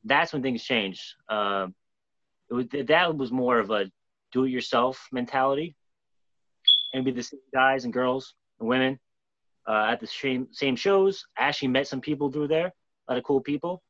[0.05, 1.15] That's when things changed.
[1.31, 3.91] It was, that was more of a
[4.33, 5.75] do-it-yourself mentality,
[6.93, 8.99] and be the same guys and girls and women
[9.67, 11.25] uh, at the same same shows.
[11.39, 13.83] I actually met some people through there, a lot of cool people,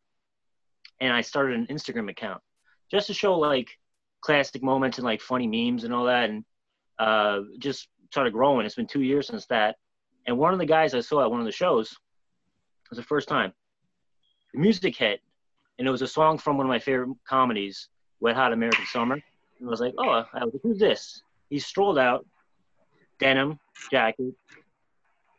[1.00, 2.40] and I started an Instagram account
[2.90, 3.70] just to show like
[4.20, 6.44] classic moments and like funny memes and all that, and
[6.98, 8.64] uh, just started growing.
[8.64, 9.76] It's been two years since that,
[10.26, 11.96] and one of the guys I saw at one of the shows
[12.90, 13.52] was the first time.
[14.54, 15.20] The music hit,
[15.82, 17.88] and it was a song from one of my favorite comedies,
[18.20, 19.14] Wet Hot American Summer.
[19.14, 21.22] And I was like, oh, I was like, who's this?
[21.50, 22.24] He strolled out,
[23.18, 23.58] denim
[23.90, 24.32] jacket,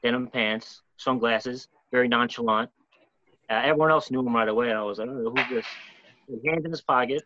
[0.04, 2.70] denim pants, sunglasses, very nonchalant.
[3.50, 4.70] Uh, everyone else knew him right away.
[4.70, 5.66] And I was like, who's this?
[6.28, 7.24] His hands in his pocket.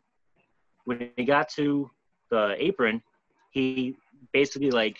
[0.85, 1.89] When he got to
[2.29, 3.01] the apron,
[3.49, 3.95] he
[4.31, 4.97] basically like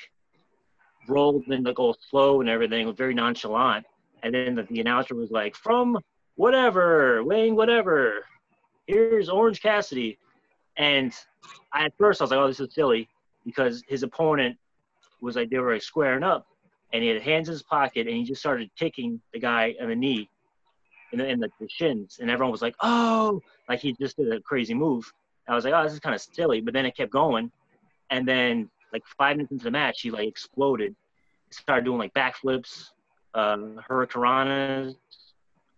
[1.07, 3.85] rolled and like all slow and everything, was very nonchalant.
[4.23, 5.99] And then the, the announcer was like, from
[6.37, 8.25] whatever, weighing whatever,
[8.85, 10.17] here's Orange Cassidy.
[10.77, 11.13] And
[11.73, 13.09] I, at first I was like, oh, this is silly
[13.45, 14.57] because his opponent
[15.19, 16.47] was like, they were like squaring up
[16.93, 19.89] and he had hands in his pocket and he just started kicking the guy in
[19.89, 20.29] the knee
[21.11, 22.19] in the, in the, shins.
[22.21, 25.11] And everyone was like, oh, like he just did a crazy move.
[25.47, 26.61] I was like, oh, this is kind of silly.
[26.61, 27.51] But then it kept going.
[28.09, 30.95] And then like five minutes into the match, he like exploded.
[31.49, 32.89] Started doing like backflips,
[33.33, 34.95] um, hurricanranas,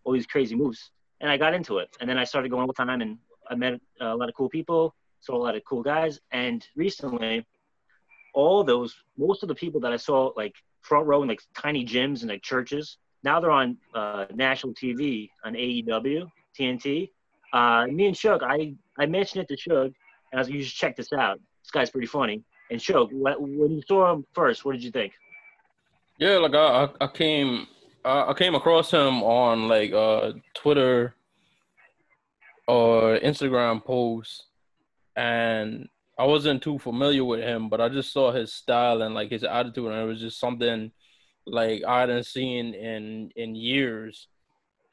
[0.04, 0.92] all these crazy moves.
[1.22, 1.90] And I got into it.
[2.00, 3.18] And then I started going all the time and
[3.50, 6.20] I met uh, a lot of cool people, saw a lot of cool guys.
[6.32, 7.46] And recently,
[8.34, 11.86] all those, most of the people that I saw like front row in like tiny
[11.86, 17.10] gyms and like churches, now they're on uh, national TV on AEW, TNT.
[17.52, 19.88] Uh, me and Shug, I, I mentioned it to Shug,
[20.32, 21.40] and I was like, you should check this out.
[21.64, 22.44] This guy's pretty funny.
[22.72, 25.14] And Shug, when you saw him first, what did you think?
[26.20, 27.68] Yeah, like I, I came,
[28.06, 31.16] I came across him on like uh, Twitter
[32.68, 34.46] or Instagram posts,
[35.16, 39.32] and I wasn't too familiar with him, but I just saw his style and like
[39.32, 40.92] his attitude, and it was just something
[41.46, 44.28] like I hadn't seen in in years.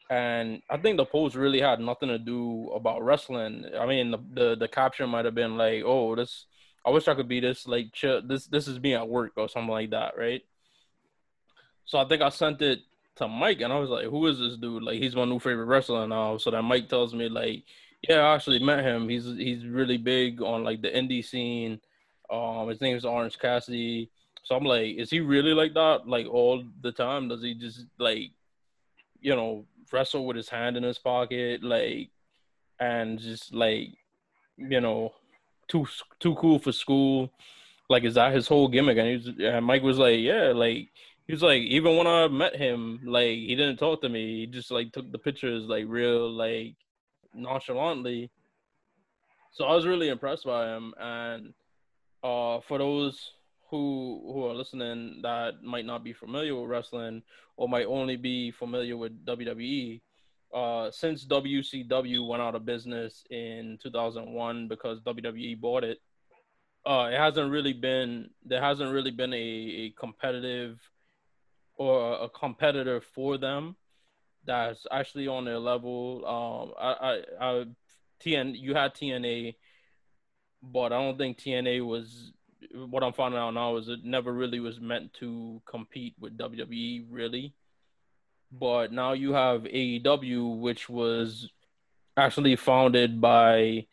[0.09, 3.67] And I think the post really had nothing to do about wrestling.
[3.79, 6.47] I mean, the the, the caption might have been like, "Oh, this
[6.85, 7.95] I wish I could be this like.
[8.01, 10.43] This this is me at work or something like that, right?"
[11.85, 12.81] So I think I sent it
[13.17, 14.83] to Mike, and I was like, "Who is this dude?
[14.83, 17.65] Like, he's my new favorite wrestler now." So then Mike tells me like,
[18.09, 19.09] "Yeah, I actually met him.
[19.09, 21.81] He's he's really big on like the indie scene.
[22.31, 24.11] Um, his name is Orange Cassidy."
[24.45, 26.07] So I'm like, "Is he really like that?
[26.07, 27.29] Like all the time?
[27.29, 28.31] Does he just like,
[29.21, 32.11] you know, wrestle with his hand in his pocket, like,
[32.79, 33.89] and just like,
[34.57, 35.13] you know,
[35.69, 35.87] too
[36.21, 37.31] too cool for school?"
[37.89, 38.99] Like, is that his whole gimmick?
[38.99, 40.89] And, he was, and Mike was like, "Yeah, like."
[41.27, 44.41] He was like, even when I met him, like he didn't talk to me.
[44.41, 46.77] He just like took the pictures like real like
[47.35, 48.31] nonchalantly.
[49.53, 50.95] So I was really impressed by him.
[51.01, 51.55] And
[52.23, 53.33] uh, for those
[53.71, 57.23] who who are listening that might not be familiar with wrestling
[57.57, 60.01] or might only be familiar with WWE,
[60.55, 65.99] uh, since WCW went out of business in 2001 because WWE bought it,
[66.87, 70.79] uh, it hasn't really been there hasn't really been a, a competitive
[71.77, 73.77] or a competitor for them
[74.47, 76.25] that's actually on their level.
[76.25, 76.93] Um, I,
[77.41, 77.65] I, I
[78.25, 79.57] TN, you had TNA,
[80.63, 82.33] but I don't think TNA was.
[82.73, 87.07] What I'm finding out now is it never really was meant to compete with WWE,
[87.11, 87.55] really.
[88.51, 91.51] But now you have AEW, which was
[92.17, 93.87] actually founded by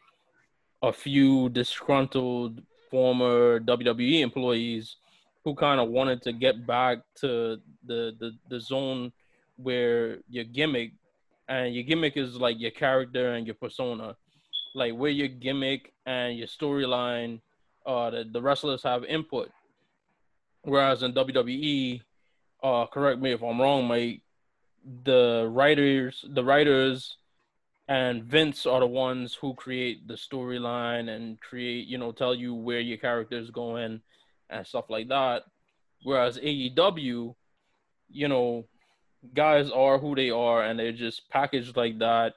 [0.82, 4.96] a few disgruntled former WWE employees
[5.44, 9.12] who kind of wanted to get back to the, the the zone
[9.58, 10.92] where your gimmick
[11.48, 14.16] and your gimmick is like your character and your persona,
[14.74, 17.42] like where your gimmick and your storyline,
[17.86, 19.52] uh, the, the wrestlers have input.
[20.64, 22.02] Whereas in WWE,
[22.64, 24.24] uh, correct me if I'm wrong, mate,
[25.04, 27.18] the writers, the writers,
[27.90, 32.54] and Vince are the ones who create the storyline and create, you know, tell you
[32.54, 34.02] where your character is going
[34.54, 35.44] and stuff like that.
[36.04, 37.36] Whereas AEW,
[38.10, 38.66] you know,
[39.34, 42.34] guys are who they are and they're just packaged like that.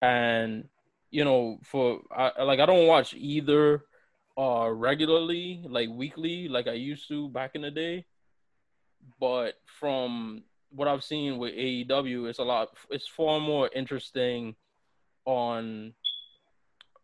[0.00, 0.68] And
[1.10, 3.84] you know, for I, like I don't watch either
[4.38, 8.06] uh regularly, like weekly, like I used to back in the day.
[9.20, 12.68] But from what I've seen with AEW, it's a lot.
[12.90, 14.54] It's far more interesting
[15.24, 15.92] on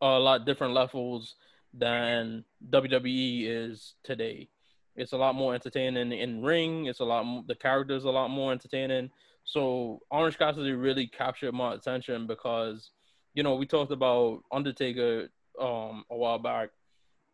[0.01, 1.34] a lot different levels
[1.79, 4.49] than WWE is today.
[4.97, 6.87] It's a lot more entertaining in ring.
[6.87, 7.24] It's a lot.
[7.24, 9.11] More, the characters a lot more entertaining.
[9.45, 12.91] So Orange Cassidy really captured my attention because,
[13.33, 15.29] you know, we talked about Undertaker
[15.61, 16.70] um, a while back,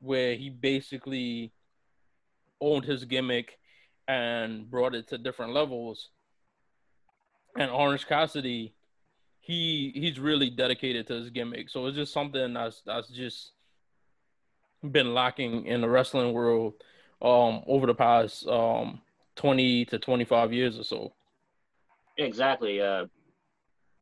[0.00, 1.52] where he basically
[2.60, 3.58] owned his gimmick
[4.06, 6.10] and brought it to different levels.
[7.58, 8.74] And Orange Cassidy,
[9.40, 11.70] he he's really dedicated to his gimmick.
[11.70, 13.53] So it's just something that's that's just
[14.90, 16.74] been lacking in the wrestling world
[17.22, 19.00] um, over the past um,
[19.36, 21.12] 20 to 25 years or so.
[22.18, 22.80] Exactly.
[22.80, 23.06] Uh,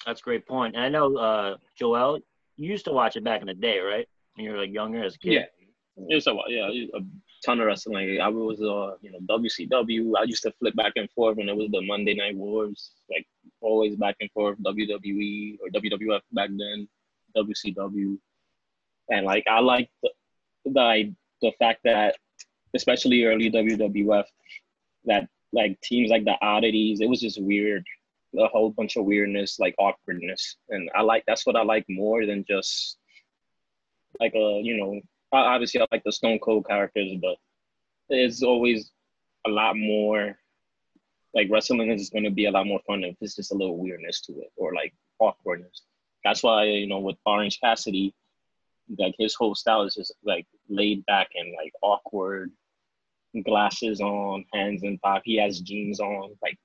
[0.04, 0.74] that's a great point.
[0.74, 2.18] And I know, uh, Joel,
[2.56, 4.08] you used to watch it back in the day, right?
[4.34, 5.32] When you were like younger as a kid.
[5.32, 5.44] Yeah.
[6.08, 7.00] It's a yeah, a
[7.44, 8.18] ton of wrestling.
[8.20, 10.12] I was uh, you know, WCW.
[10.18, 13.26] I used to flip back and forth when it was the Monday Night Wars, like
[13.60, 14.58] always back and forth.
[14.62, 16.88] WWE or WWF back then,
[17.36, 18.16] WCW,
[19.10, 19.60] and like I
[20.64, 22.16] the the the fact that
[22.74, 24.24] especially early WWF,
[25.04, 27.84] that like teams like the oddities, it was just weird,
[28.38, 32.26] a whole bunch of weirdness, like awkwardness, and I like that's what I like more
[32.26, 32.98] than just
[34.20, 35.00] like a you know
[35.32, 37.36] obviously I like the Stone Cold characters, but
[38.08, 38.90] it's always
[39.46, 40.36] a lot more
[41.34, 43.78] like wrestling is going to be a lot more fun if it's just a little
[43.78, 45.82] weirdness to it or like awkwardness.
[46.24, 48.14] That's why you know with Orange Cassidy,
[48.98, 52.50] like his whole style is just like laid back and like awkward
[53.44, 55.22] glasses on, hands in pop.
[55.24, 56.58] He has jeans on, like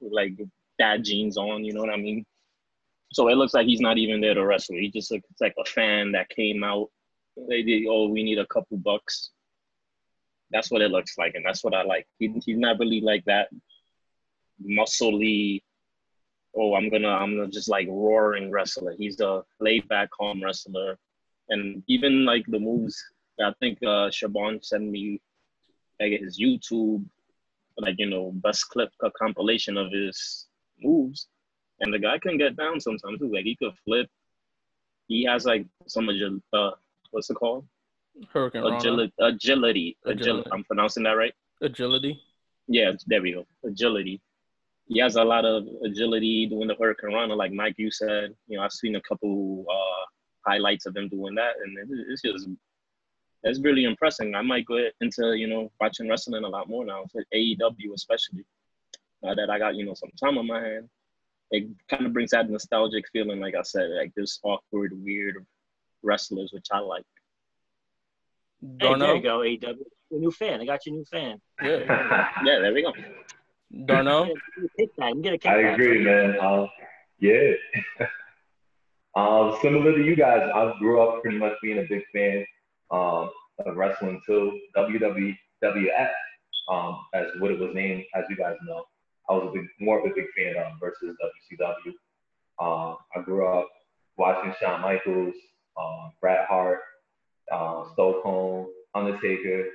[0.00, 0.32] like
[0.78, 1.64] dad jeans on.
[1.64, 2.24] You know what I mean?
[3.12, 4.76] So it looks like he's not even there to wrestle.
[4.76, 6.88] He just looks like a fan that came out.
[7.48, 7.86] They did.
[7.88, 9.30] Oh, we need a couple bucks.
[10.50, 12.06] That's what it looks like, and that's what I like.
[12.18, 13.48] He, he's not really like that
[14.62, 15.62] muscly.
[16.54, 18.94] Oh, I'm gonna, I'm gonna just like roaring wrestler.
[18.98, 20.98] He's a laid back, calm wrestler,
[21.48, 22.96] and even like the moves.
[23.38, 25.20] that I think uh, Shaban sent me
[26.00, 27.04] like his YouTube,
[27.78, 30.48] like you know, best clip a compilation of his
[30.80, 31.28] moves,
[31.80, 33.32] and the guy can get down sometimes too.
[33.32, 34.08] Like he could flip.
[35.08, 36.72] He has like some agil- uh,
[37.10, 37.66] what's it called?
[38.32, 40.48] Hurricane agility, agility, agility.
[40.52, 41.34] I'm pronouncing that right.
[41.60, 42.20] Agility.
[42.68, 43.46] Yeah, there we go.
[43.64, 44.20] Agility.
[44.88, 48.34] He has a lot of agility doing the hurricanrana, like Mike you said.
[48.46, 50.04] You know, I've seen a couple uh,
[50.46, 52.48] highlights of them doing that, and it's just
[53.44, 54.32] it's really impressive.
[54.34, 58.44] I might go into you know watching wrestling a lot more now, for AEW especially.
[59.22, 60.88] Now that I got you know some time on my hand,
[61.50, 63.40] it kind of brings that nostalgic feeling.
[63.40, 65.44] Like I said, like this awkward, weird
[66.02, 67.04] wrestlers, which I like.
[68.80, 69.76] Hey, there you go, AEW.
[70.12, 70.60] A new fan.
[70.60, 71.40] I got your new fan.
[71.62, 71.78] Yeah,
[72.44, 72.58] yeah.
[72.60, 72.92] There we go.
[73.86, 74.28] Darnell.
[74.98, 76.38] I agree, man.
[76.38, 76.68] Um,
[77.18, 77.52] yeah.
[79.14, 82.44] um, similar to you guys, I grew up pretty much being a big fan
[82.90, 83.30] um,
[83.64, 84.58] of wrestling too.
[84.76, 86.10] WWF,
[86.68, 88.84] um, as what it was named, as you guys know.
[89.28, 91.92] I was a big, more of a big fan of versus WCW.
[92.58, 93.68] Um, I grew up
[94.16, 95.34] watching Shawn Michaels,
[95.76, 96.80] um, Bret Hart,
[97.52, 99.66] uh, Stone Cold, Undertaker,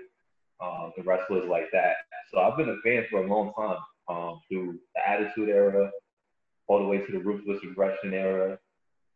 [0.97, 1.95] the wrestlers like that.
[2.31, 3.77] So I've been a fan for a long time
[4.09, 5.91] um, through the Attitude Era,
[6.67, 8.57] all the way to the Ruthless Aggression era.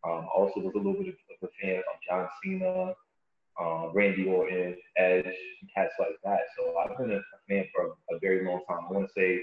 [0.04, 2.94] Um, also was a little bit of a fan of John Cena,
[3.62, 6.40] uh, Randy Orton, Edge, and cats like that.
[6.58, 8.86] So I've been a fan for a, a very long time.
[8.90, 9.42] I want to say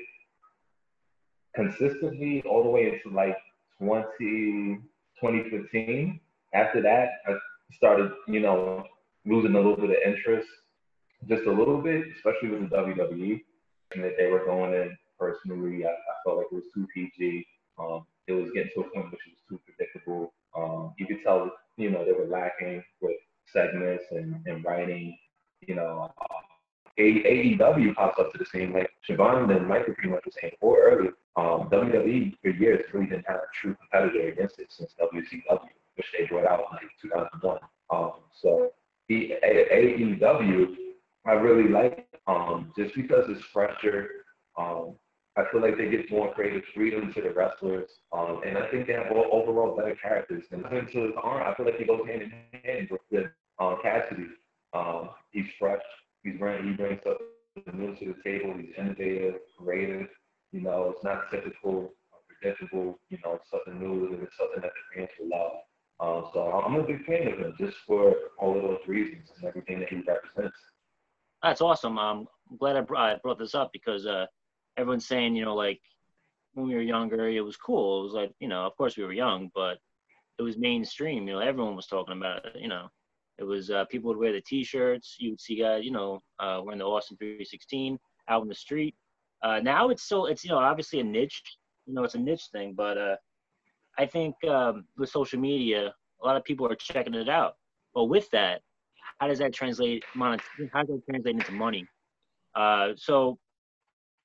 [1.54, 3.36] consistently all the way into like
[3.78, 4.78] 20,
[5.20, 6.20] 2015.
[6.54, 7.34] After that, I
[7.76, 8.84] started, you know,
[9.26, 10.48] losing a little bit of interest,
[11.28, 13.40] just a little bit, especially with the WWE,
[13.94, 15.84] and that they were going in personally.
[15.84, 17.46] I, I felt like it was too PG.
[17.78, 20.32] Um, it was getting to a point which was too predictable.
[20.58, 23.16] Um, you could tell, you know, they were lacking with
[23.52, 25.16] segments and, and writing.
[25.66, 26.12] You know,
[26.98, 30.78] AEW pops up to the scene like Siobhan and Michael pretty much was saying or
[30.80, 31.12] earlier.
[31.36, 36.06] Um, WWE for years really didn't have a true competitor against it since WCW, which
[36.18, 37.58] they brought out in like 2001.
[37.90, 38.72] Um, so
[39.08, 40.74] the AEW,
[41.26, 44.08] I really like um, just because it's fresher.
[44.56, 44.94] Um,
[45.38, 48.88] I feel like they give more creative freedom to the wrestlers, um, and I think
[48.88, 50.42] they have overall better characters.
[50.50, 52.32] And to Arn, I feel like he goes hand in
[52.64, 53.26] hand with
[53.60, 54.26] uh, Cassidy.
[54.74, 55.80] Um, he's fresh.
[56.24, 58.54] He's bringing he brings something new to the table.
[58.58, 60.08] He's innovative, creative.
[60.50, 61.92] You know, it's not typical,
[62.26, 62.98] predictable.
[63.08, 65.52] You know, something new and it's something that the fans will love.
[66.00, 69.46] Um, so I'm a big fan of him just for all of those reasons and
[69.46, 70.56] everything that he represents.
[71.42, 71.98] That's awesome.
[71.98, 74.26] Um, I'm glad I brought, brought this up because uh,
[74.78, 75.80] everyone's saying, you know, like
[76.54, 78.00] when we were younger, it was cool.
[78.00, 79.78] It was like, you know, of course we were young, but
[80.38, 81.26] it was mainstream.
[81.26, 82.56] You know, everyone was talking about it.
[82.60, 82.88] You know,
[83.38, 85.16] it was uh, people would wear the T-shirts.
[85.18, 87.98] You would see guys, you know, uh, wearing the Austin 316
[88.28, 88.94] out in the street.
[89.42, 91.42] Uh, now it's still, it's you know, obviously a niche.
[91.86, 93.16] You know, it's a niche thing, but uh,
[93.98, 95.92] I think um, with social media,
[96.22, 97.54] a lot of people are checking it out.
[97.94, 98.60] But with that,
[99.18, 100.04] how does that translate?
[100.14, 101.86] How does that translate into money?
[102.54, 103.38] Uh, so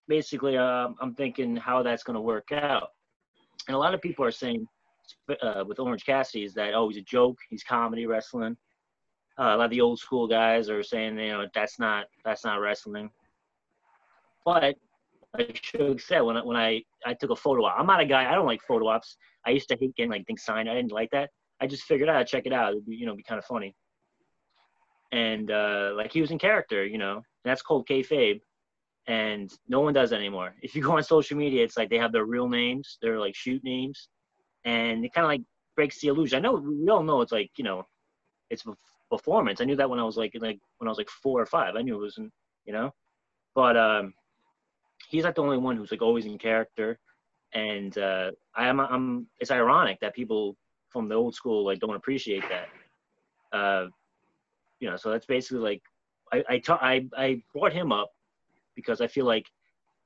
[0.08, 2.90] basically, uh, I'm thinking how that's going to work out.
[3.68, 4.68] And a lot of people are saying
[5.42, 8.58] uh, with Orange Cassidy is that oh he's a joke, he's comedy wrestling.
[9.40, 12.44] Uh, a lot of the old school guys are saying you know that's not that's
[12.44, 13.10] not wrestling.
[14.46, 14.76] But
[15.38, 18.06] like Shug said, when I, when I I took a photo op, I'm not a
[18.06, 18.30] guy.
[18.30, 19.18] I don't like photo ops.
[19.46, 20.70] I used to hate getting like things signed.
[20.70, 21.30] I didn't like that.
[21.62, 22.74] I just figured out, check it out.
[22.74, 23.76] It'd be, you know, be kind of funny.
[25.12, 27.22] And uh, like he was in character, you know.
[27.46, 28.42] that's called kayfabe
[29.08, 30.56] and no one does that anymore.
[30.62, 33.36] If you go on social media, it's like they have their real names, their like
[33.36, 34.10] shoot names,
[34.66, 35.42] and it kind of like
[35.76, 36.38] breaks the illusion.
[36.38, 37.86] I know we all know it's like you know,
[38.50, 38.64] it's
[39.10, 39.62] performance.
[39.62, 41.76] I knew that when I was like like when I was like four or five.
[41.76, 42.32] I knew it wasn't
[42.66, 42.92] you know,
[43.56, 44.14] but um,
[45.10, 47.00] he's like the only one who's like always in character,
[47.54, 49.28] and uh, I am I'm.
[49.40, 50.56] It's ironic that people
[50.90, 53.58] from the old school like don't appreciate that.
[53.58, 53.88] Uh,
[54.80, 55.82] you know, so that's basically like
[56.32, 58.12] I I, ta- I I brought him up
[58.76, 59.46] because I feel like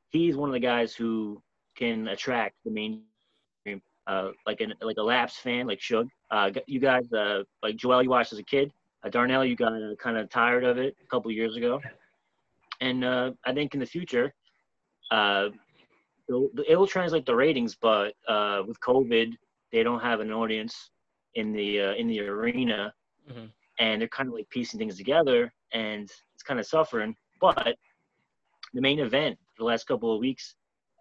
[0.09, 1.41] he's one of the guys who
[1.75, 6.07] can attract the mainstream, uh, like an like a Laps fan, like Shug.
[6.31, 8.71] Uh, you guys, uh, like Joel, you watched as a kid.
[9.03, 11.79] Uh, Darnell, you got uh, kind of tired of it a couple years ago,
[12.81, 14.33] and uh, I think in the future,
[15.11, 15.49] uh,
[16.27, 17.75] it'll, it'll translate the ratings.
[17.75, 19.33] But uh, with COVID,
[19.71, 20.89] they don't have an audience
[21.35, 22.93] in the uh, in the arena,
[23.29, 23.45] mm-hmm.
[23.79, 27.15] and they're kind of like piecing things together, and it's kind of suffering.
[27.39, 27.75] But
[28.77, 30.53] the main event for the last couple of weeks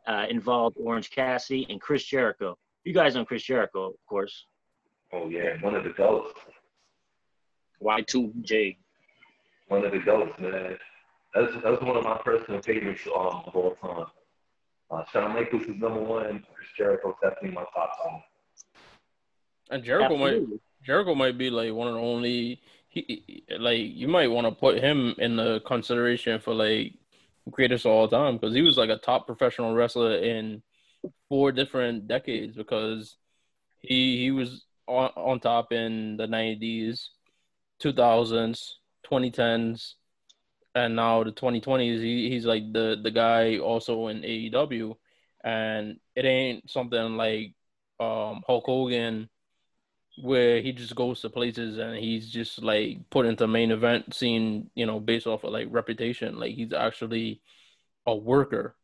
[0.07, 2.57] uh, involved Orange Cassidy and Chris Jericho.
[2.85, 4.47] You guys know Chris Jericho, of course.
[5.13, 6.41] Oh yeah, one of the ghosts.
[7.83, 8.79] Y2J.
[9.69, 10.79] One of the ghosts, man.
[11.35, 14.07] That's that's one of my personal favorites um, of all time.
[14.91, 16.43] Uh, Shawn Michaels is number one.
[16.55, 18.23] Chris Jericho definitely my top five.
[19.71, 20.47] And Jericho Absolutely.
[20.47, 24.53] might Jericho might be like one of the only he like you might want to
[24.53, 26.95] put him in the consideration for like
[27.51, 30.63] greatest all time because he was like a top professional wrestler in
[31.29, 33.17] four different decades because
[33.81, 37.09] he he was on, on top in the 90s
[37.83, 38.71] 2000s
[39.09, 39.95] 2010s
[40.75, 44.95] and now the 2020s he, he's like the the guy also in AEW
[45.45, 47.53] and it ain't something like
[48.01, 49.29] um Hulk Hogan
[50.21, 54.71] where he just goes to places and he's just like put into main event scene,
[54.75, 56.39] you know, based off of like reputation.
[56.39, 57.41] Like he's actually
[58.07, 58.77] a worker,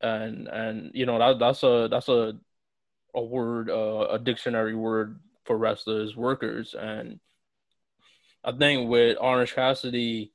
[0.00, 2.34] and and you know that that's a that's a
[3.14, 7.20] a word, uh, a dictionary word for wrestlers, workers, and
[8.44, 10.32] I think with Orange Cassidy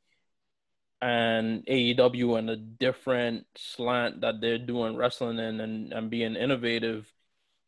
[1.02, 7.08] and AEW and a different slant that they're doing wrestling in and, and being innovative,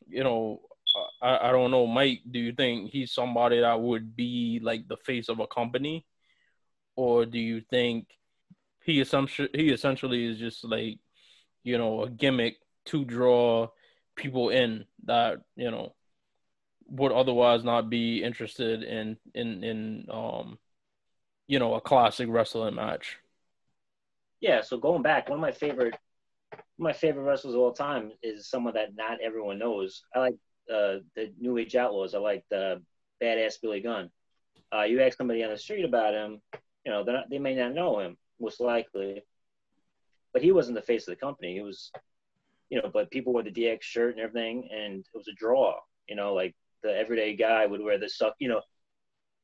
[0.08, 0.60] you know,
[1.22, 4.96] I, I don't know, Mike, do you think he's somebody that would be like the
[4.96, 6.04] face of a company?
[6.96, 8.08] Or do you think
[8.82, 10.98] he essentially he essentially is just like,
[11.62, 13.68] you know, a gimmick to draw
[14.16, 15.94] people in that you know
[16.86, 20.58] would otherwise not be interested in in in um
[21.46, 23.18] you know a classic wrestling match.
[24.40, 25.96] Yeah, so going back, one of my favorite
[26.78, 30.02] my favorite wrestlers of all time is someone that not everyone knows.
[30.14, 30.34] I like
[30.72, 32.14] uh, the New Age Outlaws.
[32.14, 32.82] I like the
[33.22, 34.10] badass Billy Gunn.
[34.74, 36.40] Uh, you ask somebody on the street about him,
[36.84, 39.22] you know, not, they may not know him, most likely.
[40.32, 41.52] But he wasn't the face of the company.
[41.52, 41.92] He was,
[42.70, 45.74] you know, but people wore the DX shirt and everything, and it was a draw.
[46.08, 48.34] You know, like the everyday guy would wear the suck.
[48.38, 48.62] You know,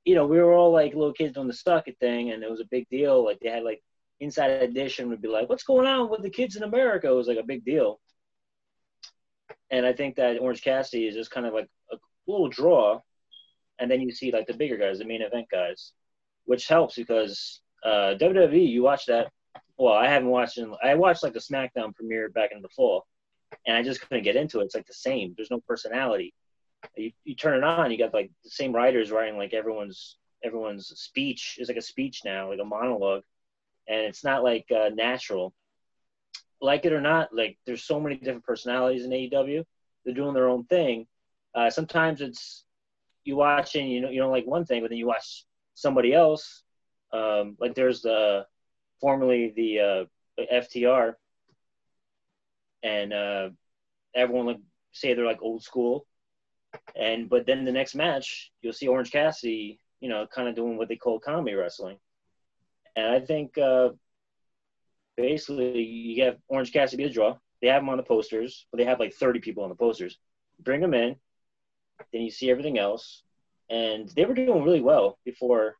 [0.04, 2.50] you know, we were all like little kids on the suck it thing, and it
[2.50, 3.22] was a big deal.
[3.22, 3.82] Like they had like
[4.20, 7.28] Inside Edition would be like, "What's going on with the kids in America?" It was
[7.28, 8.00] like a big deal.
[9.70, 11.96] And I think that Orange Cassidy is just kind of like a
[12.26, 13.00] cool draw,
[13.78, 15.92] and then you see like the bigger guys, the main event guys,
[16.44, 18.68] which helps because uh, WWE.
[18.68, 19.30] You watch that.
[19.76, 20.58] Well, I haven't watched.
[20.82, 23.06] I watched like the SmackDown premiere back in the fall,
[23.66, 24.64] and I just couldn't get into it.
[24.64, 25.34] It's like the same.
[25.36, 26.34] There's no personality.
[26.96, 30.86] You, you turn it on, you got like the same writers writing like everyone's everyone's
[30.88, 33.24] speech is like a speech now, like a monologue
[33.88, 35.54] and it's not like uh, natural.
[36.60, 39.64] Like it or not, like there's so many different personalities in AEW.
[40.04, 41.06] They're doing their own thing.
[41.54, 42.64] Uh, sometimes it's
[43.24, 45.44] you watch and you know you don't like one thing, but then you watch
[45.74, 46.62] somebody else.
[47.12, 48.46] Um, like there's the
[49.00, 49.80] formerly the
[50.40, 51.14] uh, FTR,
[52.82, 53.50] and uh,
[54.14, 54.60] everyone like
[54.92, 56.06] say they're like old school,
[56.96, 60.76] and but then the next match you'll see Orange Cassidy, you know, kind of doing
[60.76, 61.98] what they call comedy wrestling
[62.98, 63.90] and I think uh,
[65.18, 67.36] basically you have Orange Cassidy the draw.
[67.60, 70.16] They have them on the posters, but they have like 30 people on the posters.
[70.60, 71.16] Bring them in,
[72.12, 73.22] then you see everything else.
[73.68, 75.76] And they were doing really well before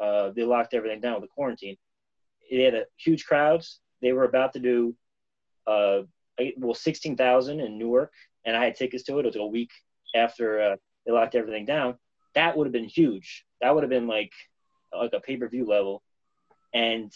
[0.00, 1.76] uh, they locked everything down with the quarantine.
[2.50, 3.80] They had a huge crowds.
[4.00, 4.96] They were about to do
[5.66, 6.00] uh,
[6.56, 8.12] well 16,000 in Newark,
[8.46, 9.26] and I had tickets to it.
[9.26, 9.70] It was a week
[10.14, 11.96] after uh, they locked everything down.
[12.34, 13.44] That would have been huge.
[13.60, 14.32] That would have been like
[14.92, 16.02] like a pay per view level
[16.72, 17.12] and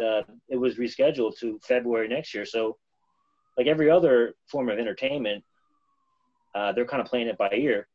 [0.00, 2.44] uh, it was rescheduled to February next year.
[2.44, 2.76] So,
[3.56, 5.44] like every other form of entertainment,
[6.54, 7.88] uh, they're kind of playing it by ear.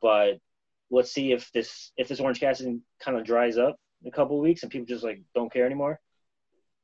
[0.00, 0.38] But
[0.90, 4.40] let's see if this if this Orange Cassidy kind of dries up in a couple
[4.40, 6.00] weeks and people just like don't care anymore,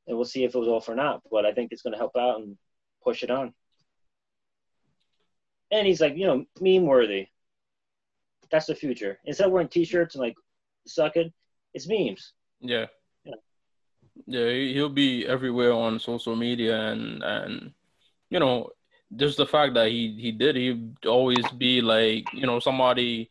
[0.07, 1.21] and we'll see if it was all for naught.
[1.31, 2.57] But I think it's going to help out and
[3.03, 3.53] push it on.
[5.71, 7.27] And he's like, you know, meme worthy.
[8.51, 9.19] That's the future.
[9.25, 10.35] Instead of wearing T-shirts and like
[10.85, 11.33] sucking,
[11.73, 12.33] it's memes.
[12.61, 12.85] Yeah.
[14.27, 17.73] Yeah, he'll be everywhere on social media and and
[18.29, 18.69] you know
[19.15, 23.29] just the fact that he he did he'd always be like you know somebody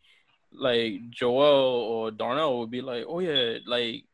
[0.52, 4.04] like Joel or Darnell would be like oh yeah like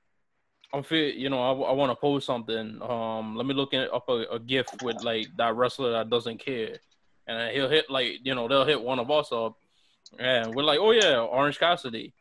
[0.72, 4.08] I'm fit you know I, I want to post something um let me look up
[4.08, 6.76] a, a gif with like that wrestler that doesn't care.
[7.26, 9.56] And he'll hit like you know they'll hit one of us up
[10.18, 12.14] and we're like oh yeah Orange Cassidy.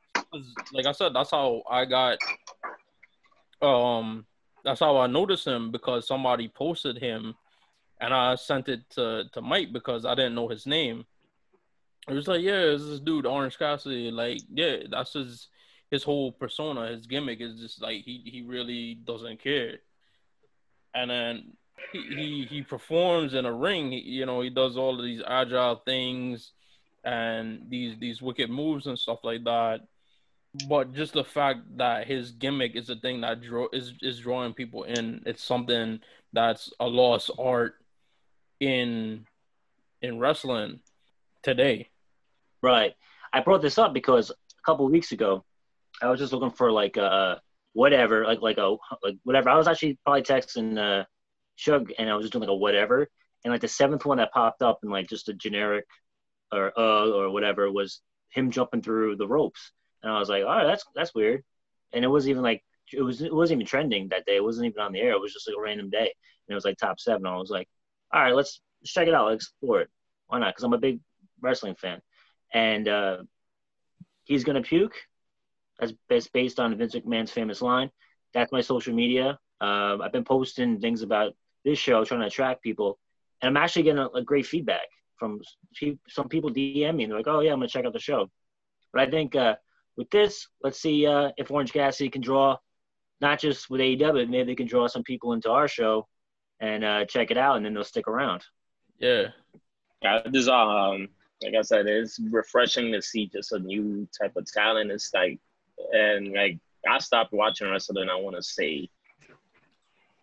[0.73, 2.17] Like I said that's how I got
[3.61, 4.26] um
[4.64, 7.36] that's how I noticed him because somebody posted him,
[8.02, 11.06] and I sent it to to Mike because I didn't know his name.
[12.07, 14.11] It was like, yeah, it's this dude Orange Cassidy.
[14.11, 15.48] Like, yeah, that's his
[15.91, 16.88] his whole persona.
[16.88, 19.80] His gimmick is just like he he really doesn't care.
[20.94, 21.53] And then
[21.94, 23.91] he he, performs in a ring.
[23.91, 26.52] You know, he does all of these agile things
[27.03, 29.81] and these these wicked moves and stuff like that
[30.67, 34.53] but just the fact that his gimmick is a thing that draw is is drawing
[34.53, 35.21] people in.
[35.26, 35.99] It's something
[36.34, 37.76] that's a lost art
[38.59, 39.26] in
[40.01, 40.80] in wrestling
[41.43, 41.89] today.
[42.61, 42.93] Right.
[43.31, 45.45] I brought this up because a couple weeks ago,
[46.01, 47.41] I was just looking for like a
[47.73, 49.49] whatever, like like a like whatever.
[49.49, 51.05] I was actually probably texting uh,
[51.55, 53.07] Shug, and I was just doing like a whatever,
[53.43, 55.85] and like the seventh one that popped up in like just a generic
[56.51, 58.01] or uh or whatever was
[58.31, 59.71] him jumping through the ropes
[60.03, 61.43] and I was like, all right, that's that's weird.
[61.93, 62.63] And it wasn't even like
[62.93, 64.38] it was it wasn't even trending that day.
[64.38, 65.11] It wasn't even on the air.
[65.11, 67.26] It was just like a random day, and it was like top seven.
[67.26, 67.67] I was like,
[68.13, 69.27] all right, let's, let's check it out.
[69.27, 69.89] Let's explore it.
[70.27, 70.53] Why not?
[70.53, 70.99] Because I'm a big
[71.41, 72.01] wrestling fan,
[72.53, 73.17] and uh,
[74.23, 74.95] he's gonna puke.
[75.80, 77.89] That's, that's based on Vince McMahon's famous line.
[78.34, 79.39] That's my social media.
[79.61, 82.99] Uh, I've been posting things about this show, trying to attract people,
[83.41, 85.41] and I'm actually getting a, a great feedback from
[86.07, 87.03] some people DM me.
[87.03, 88.30] And they're like, "Oh yeah, I'm gonna check out the show."
[88.91, 89.55] But I think uh,
[89.99, 92.55] with this, let's see uh, if Orange Cassidy can draw
[93.19, 96.07] not just with AEW, maybe they can draw some people into our show
[96.61, 98.41] and uh, check it out, and then they'll stick around.
[98.97, 99.27] Yeah.
[100.01, 101.09] Yeah, this um,
[101.43, 104.89] like I said, it's refreshing to see just a new type of talent.
[104.89, 105.38] It's like,
[105.91, 106.57] and like
[106.89, 108.09] I stopped watching wrestling.
[108.09, 108.89] I want to say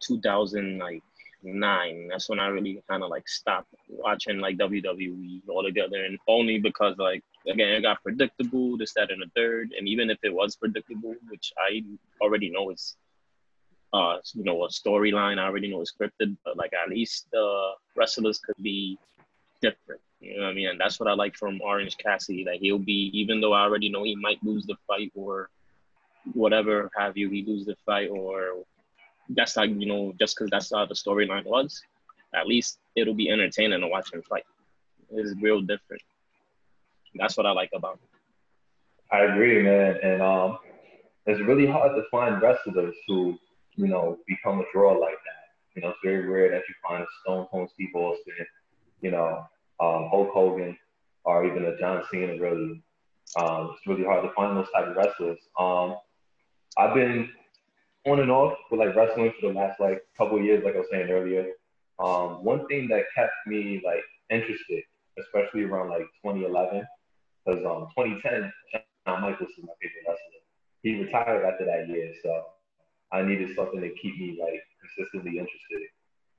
[0.00, 1.02] 2000, like
[1.42, 2.08] nine.
[2.10, 6.96] That's when I really kind of like stopped watching like WWE altogether, and only because
[6.96, 9.72] like again it got predictable, this, that, and the third.
[9.76, 11.82] And even if it was predictable, which I
[12.20, 12.96] already know is,
[13.92, 17.72] uh, you know, a storyline, I already know it's scripted, but like at least the
[17.96, 18.98] wrestlers could be
[19.62, 20.00] different.
[20.20, 20.68] You know what I mean?
[20.68, 22.44] And that's what I like from Orange Cassidy.
[22.44, 25.50] That he'll be, even though I already know he might lose the fight or
[26.32, 28.64] whatever have you, he lose the fight or
[29.30, 31.82] that's like you know just because that's how the storyline was.
[32.34, 34.44] At least it'll be entertaining to watch him fight.
[35.10, 36.02] It's real different.
[37.18, 38.00] That's what I like about him.
[39.10, 40.58] I agree, man, and um,
[41.26, 43.38] it's really hard to find wrestlers who
[43.76, 45.74] you know become a draw like that.
[45.74, 48.46] You know, it's very rare that you find a Stone Cold Steve Austin,
[49.02, 49.46] you know,
[49.80, 50.76] um, Hulk Hogan,
[51.24, 52.40] or even a John Cena.
[52.40, 52.82] Really,
[53.36, 55.38] um, it's really hard to find those type of wrestlers.
[55.58, 55.96] Um,
[56.76, 57.30] I've been
[58.06, 60.88] on and off with like wrestling for the last like couple years, like I was
[60.90, 61.46] saying earlier.
[61.98, 64.82] Um, one thing that kept me like interested,
[65.18, 66.86] especially around like 2011,
[67.46, 68.52] because um 2010,
[69.06, 70.40] Shawn Michaels was my favorite wrestler.
[70.82, 72.44] He retired after that year, so
[73.12, 75.88] I needed something to keep me like consistently interested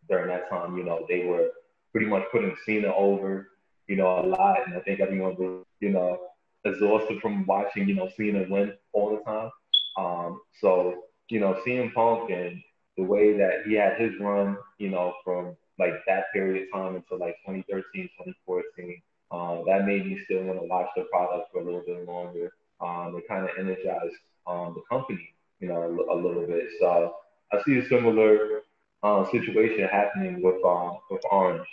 [0.09, 0.77] during that time.
[0.77, 1.49] You know, they were
[1.91, 3.49] pretty much putting Cena over,
[3.87, 6.19] you know, a lot, and I think everyone was, you know,
[6.65, 9.51] exhausted from watching, you know, Cena win all the time.
[9.97, 12.61] Um, so you know, CM Punk and
[12.97, 16.95] the way that he had his run, you know, from like that period of time
[16.95, 19.01] until like 2013, 2014,
[19.31, 22.53] um, that made me still want to watch the product for a little bit longer.
[22.79, 26.65] Um, it kind of energized um, the company, you know, a, a, little bit.
[26.79, 27.15] So
[27.51, 28.61] I see a similar
[29.03, 31.67] uh, situation happening with um, with Orange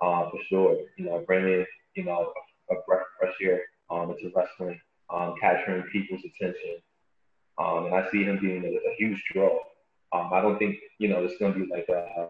[0.00, 0.76] uh, for sure.
[0.96, 1.64] You know, bringing
[1.94, 2.32] you know
[2.70, 4.78] a, breath of fresh air um, into wrestling,
[5.08, 6.76] um, capturing people's attention,
[7.58, 9.58] and I see him being a, a huge draw.
[10.12, 12.28] I don't think, you know, it's going to be like a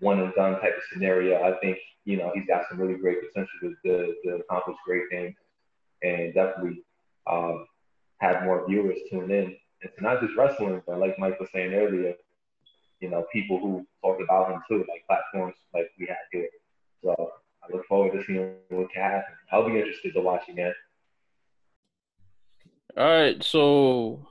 [0.00, 1.42] one and done type of scenario.
[1.42, 5.34] I think, you know, he's got some really great potential to, to, accomplish great things
[6.02, 6.82] and definitely
[7.26, 7.66] um,
[8.18, 9.56] have more viewers tune in.
[9.82, 12.14] And to not just wrestling, but like Mike was saying earlier,
[13.00, 16.48] you know, people who talk about him too, like platforms like we have here.
[17.02, 17.32] So
[17.62, 19.34] I look forward to seeing what can happen.
[19.52, 20.74] I'll be interested to watch again.
[22.96, 24.26] All right, so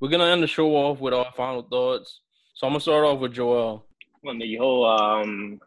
[0.00, 2.20] we're gonna end the show off with our final thoughts.
[2.54, 3.84] So I'm gonna start off with Joel.
[4.26, 5.60] On the whole um,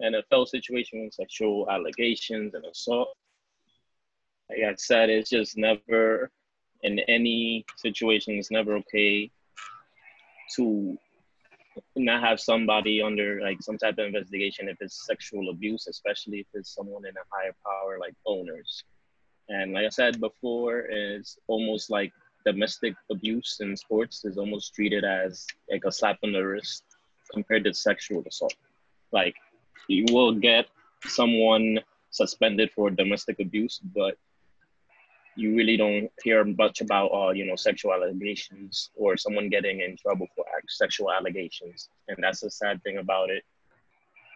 [0.00, 3.08] NFL situation, with sexual allegations and assault.
[4.48, 6.30] Like I said, it's just never
[6.82, 8.34] in any situation.
[8.34, 9.30] It's never okay
[10.56, 10.96] to
[11.96, 16.46] not have somebody under like some type of investigation if it's sexual abuse, especially if
[16.54, 18.84] it's someone in a higher power like owners.
[19.48, 22.12] And like I said before, it's almost like
[22.46, 26.84] domestic abuse in sports is almost treated as like a slap on the wrist
[27.34, 28.56] compared to sexual assault.
[29.12, 29.34] Like
[29.88, 30.66] you will get
[31.04, 31.80] someone
[32.10, 34.16] suspended for domestic abuse, but
[35.36, 39.96] you really don't hear much about uh, you know sexual allegations or someone getting in
[39.96, 43.42] trouble for sexual allegations, and that's the sad thing about it.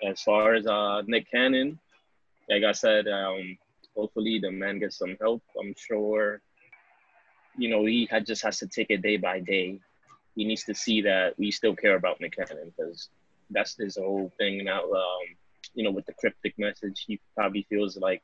[0.02, 1.78] As far as uh, Nick Cannon,
[2.48, 3.58] like I said, um,
[3.96, 5.42] hopefully the man gets some help.
[5.58, 6.40] I'm sure,
[7.56, 9.80] you know, he had, just has to take it day by day.
[10.38, 13.08] He needs to see that we still care about Nick Cannon because
[13.50, 14.84] that's his whole thing now.
[14.84, 15.24] Um,
[15.74, 18.22] you know, with the cryptic message, he probably feels like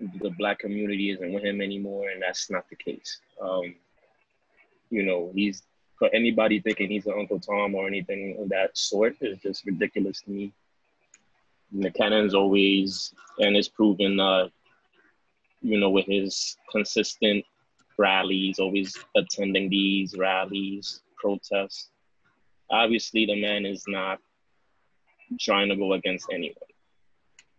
[0.00, 3.18] the black community isn't with him anymore, and that's not the case.
[3.42, 3.74] Um,
[4.88, 5.64] you know, he's
[5.98, 10.20] for anybody thinking he's an Uncle Tom or anything of that sort is just ridiculous
[10.22, 10.52] to me.
[11.72, 14.48] Nick Cannon's always and is proven uh,
[15.60, 17.44] you know, with his consistent
[17.98, 21.90] rallies, always attending these rallies, protests.
[22.70, 24.18] Obviously, the man is not
[25.40, 26.56] trying to go against anyone.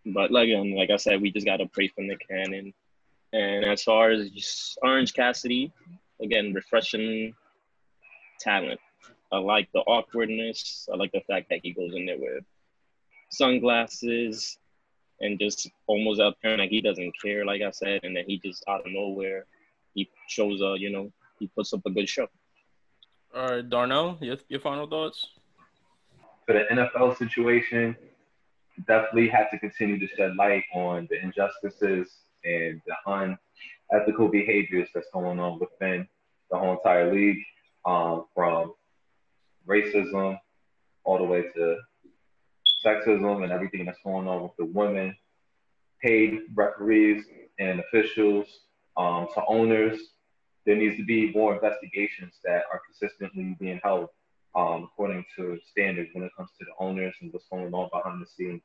[0.05, 2.73] But like, um, like I said, we just got to pray for Nick Cannon.
[3.33, 5.71] And as far as Orange Cassidy,
[6.21, 7.33] again, refreshing
[8.39, 8.79] talent.
[9.31, 10.87] I like the awkwardness.
[10.91, 12.45] I like the fact that he goes in there with
[13.29, 14.57] sunglasses,
[15.19, 18.63] and just almost apparent like he doesn't care, like I said, and then he just
[18.69, 19.45] out of nowhere
[19.97, 22.27] he shows a you know he puts up a good show.
[23.35, 25.27] All right, Darnell, your your final thoughts
[26.45, 27.95] for the NFL situation.
[28.87, 32.09] Definitely have to continue to shed light on the injustices
[32.45, 33.39] and the
[33.91, 36.07] unethical behaviors that's going on within
[36.51, 37.43] the whole entire league,
[37.85, 38.73] um, from
[39.67, 40.39] racism
[41.03, 41.77] all the way to
[42.85, 45.15] sexism and everything that's going on with the women,
[46.01, 47.25] paid referees
[47.59, 48.45] and officials,
[48.95, 49.99] um, to owners.
[50.67, 54.09] There needs to be more investigations that are consistently being held
[54.53, 58.21] um, according to standards when it comes to the owners and what's going on behind
[58.21, 58.61] the scenes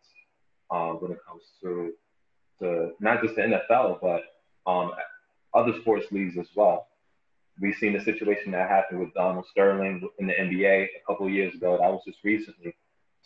[0.71, 1.93] uh, when it comes to
[2.59, 4.23] to not just the NFL but
[4.71, 4.91] um,
[5.55, 6.89] other sports leagues as well.
[7.61, 11.33] We've seen the situation that happened with Donald Sterling in the NBA a couple of
[11.33, 11.79] years ago.
[11.81, 12.75] That was just recently.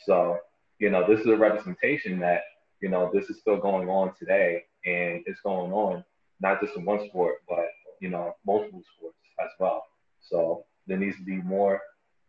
[0.05, 0.39] So,
[0.79, 2.43] you know, this is a representation that,
[2.81, 6.05] you know, this is still going on today and it's going on
[6.41, 7.67] not just in one sport, but,
[8.01, 9.85] you know, multiple sports as well.
[10.21, 11.81] So there needs to be more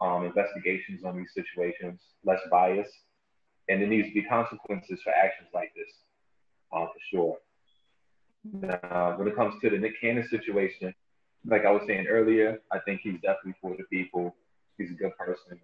[0.02, 2.88] um, investigations on these situations, less bias,
[3.70, 5.92] and there needs to be consequences for actions like this,
[6.72, 7.38] uh, for sure.
[8.54, 10.94] Now, when it comes to the Nick Cannon situation,
[11.46, 14.36] like I was saying earlier, I think he's definitely for the people.
[14.78, 15.60] He's a good person.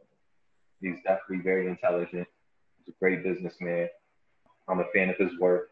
[0.81, 2.27] He's definitely very intelligent.
[2.77, 3.88] He's a great businessman.
[4.67, 5.69] I'm a fan of his work.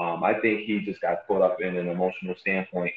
[0.00, 2.92] Um, I think he just got caught up in an emotional standpoint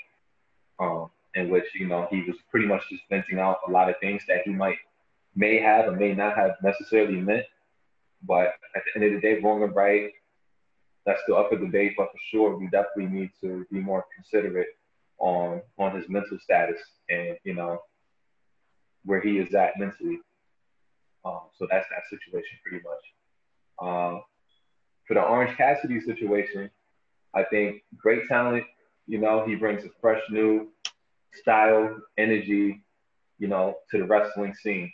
[0.82, 3.96] um, in which, you know, he was pretty much just venting out a lot of
[4.02, 4.78] things that he might,
[5.36, 7.46] may have or may not have necessarily meant.
[8.28, 10.12] But at the end of the day, wrong and right,
[11.06, 11.94] that's still up for debate.
[11.98, 14.68] But for sure, we definitely need to be more considerate
[15.18, 16.80] on on his mental status
[17.10, 17.80] and you know
[19.06, 20.20] where he is at mentally.
[21.24, 23.88] Um, so that's that situation pretty much.
[23.88, 24.24] Um,
[25.08, 26.70] for the Orange Cassidy situation,
[27.34, 28.66] I think great talent.
[29.12, 30.70] You know, he brings a fresh new
[31.34, 32.82] style, energy,
[33.40, 34.90] you know, to the wrestling scene,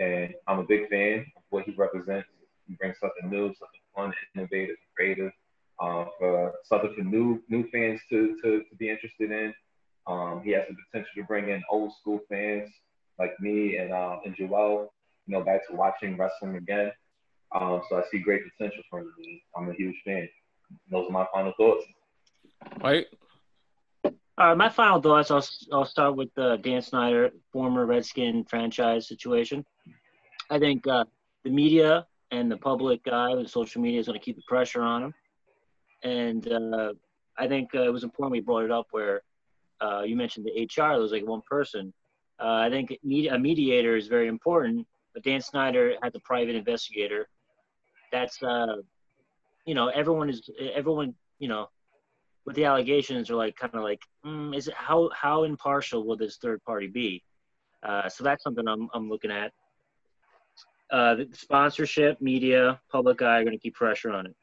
[0.00, 2.26] and I'm a big fan of what he represents.
[2.66, 5.30] He brings something new, something fun, innovative, creative,
[5.80, 9.54] uh, for something for new new fans to, to, to be interested in.
[10.08, 12.68] Um, he has the potential to bring in old school fans
[13.20, 14.92] like me and uh, and Joel,
[15.28, 16.90] you know, back to watching wrestling again.
[17.54, 19.14] Um, so I see great potential for him.
[19.56, 20.28] I'm a huge fan.
[20.90, 21.84] Those are my final thoughts.
[22.80, 23.06] All right,
[24.38, 25.30] my final thoughts.
[25.30, 29.64] I'll I'll start with the Dan Snyder, former Redskin franchise situation.
[30.50, 31.04] I think uh,
[31.44, 34.82] the media and the public eye, the social media, is going to keep the pressure
[34.82, 35.14] on him.
[36.02, 36.92] And uh,
[37.38, 39.22] I think uh, it was important we brought it up where
[39.80, 40.92] uh, you mentioned the HR.
[40.92, 41.92] There was like one person.
[42.40, 44.86] Uh, I think a mediator is very important.
[45.14, 47.28] But Dan Snyder had the private investigator.
[48.10, 48.76] That's uh,
[49.66, 51.68] you know everyone is everyone you know
[52.44, 56.16] with the allegations are like kind of like mm, is it how how impartial will
[56.16, 57.22] this third party be?
[57.82, 59.52] Uh, so that's something I'm I'm looking at.
[60.90, 64.36] Uh, the sponsorship, media, public eye are going to keep pressure on it.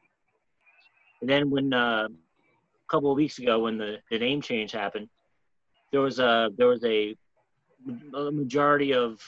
[1.21, 5.09] And then when uh, a couple of weeks ago, when the, the name change happened,
[5.91, 7.15] there was a there was a,
[8.15, 9.21] a majority of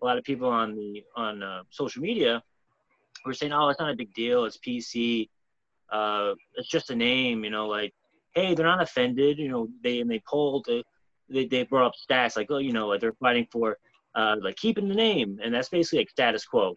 [0.00, 2.42] a lot of people on the on uh, social media
[3.24, 4.44] were saying, "Oh, it's not a big deal.
[4.44, 5.28] It's PC.
[5.90, 7.44] Uh, it's just a name.
[7.44, 7.92] You know, like,
[8.34, 9.38] hey, they're not offended.
[9.38, 10.68] You know, they and they polled.
[10.68, 10.82] Uh,
[11.28, 13.78] they they brought up stats like, oh, you know, they're fighting for
[14.14, 16.74] uh, like keeping the name, and that's basically like status quo.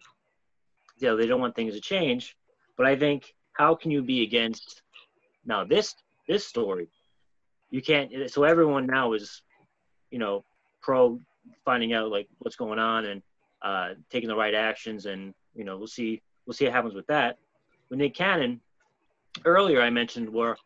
[0.98, 2.36] You know, they don't want things to change.
[2.76, 4.82] But I think how can you be against
[5.44, 5.94] now this
[6.28, 6.88] this story?
[7.74, 8.30] you can't.
[8.30, 9.42] So everyone now is,
[10.12, 10.44] you know,
[10.80, 11.18] pro
[11.64, 13.20] finding out like what's going on and
[13.62, 17.08] uh, taking the right actions, and you know, we'll see we'll see what happens with
[17.08, 17.36] that.
[17.90, 18.60] With Nick Cannon,
[19.44, 20.56] earlier I mentioned where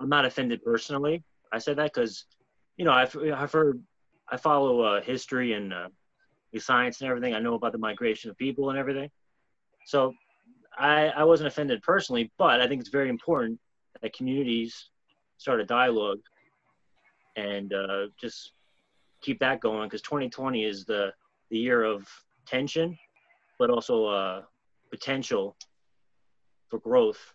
[0.00, 1.22] I'm not offended personally.
[1.52, 2.24] I said that because,
[2.76, 3.82] you know, I've I've heard
[4.30, 5.88] I follow uh, history and uh,
[6.58, 7.34] science and everything.
[7.34, 9.10] I know about the migration of people and everything.
[9.86, 10.14] So
[10.78, 13.58] I, I wasn't offended personally, but I think it's very important
[14.00, 14.90] that communities
[15.38, 16.20] start a dialogue
[17.36, 18.52] and uh, just
[19.22, 21.12] keep that going because 2020 is the
[21.50, 22.06] the year of
[22.46, 22.96] tension,
[23.58, 24.42] but also uh,
[24.90, 25.56] potential
[26.68, 27.34] for growth.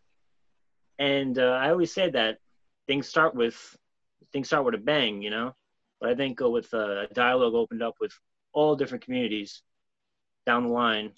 [1.00, 2.38] And uh, I always say that
[2.88, 3.78] things start with
[4.32, 5.56] things start with a bang, you know.
[6.00, 8.14] But I think uh, with a dialogue opened up with
[8.52, 9.62] all different communities
[10.46, 11.12] down the line,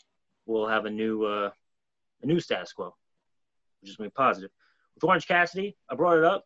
[0.45, 1.49] we'll have a new uh,
[2.21, 2.93] a new status quo,
[3.81, 4.51] which is going to be positive.
[4.95, 6.45] With Orange Cassidy, I brought it up.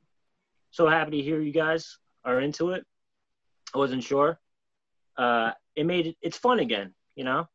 [0.72, 2.86] So happy to hear you guys are into it.
[3.74, 4.40] I wasn't sure.
[5.18, 7.48] Uh, it made it, it's fun again, you know.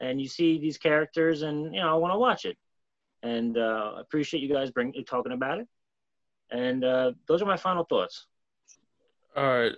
[0.00, 2.56] And you see these characters, and you know, I want to watch it.
[3.22, 5.68] And uh, appreciate you guys bring talking about it.
[6.54, 8.26] And uh, those are my final thoughts.
[9.36, 9.72] All right,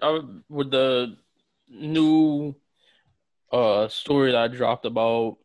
[0.50, 1.16] with the
[1.70, 2.54] new
[3.50, 5.38] uh, story that I dropped about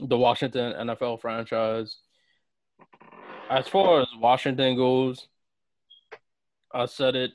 [0.00, 1.96] the Washington NFL franchise.
[3.50, 5.26] As far as Washington goes,
[6.72, 7.32] I said it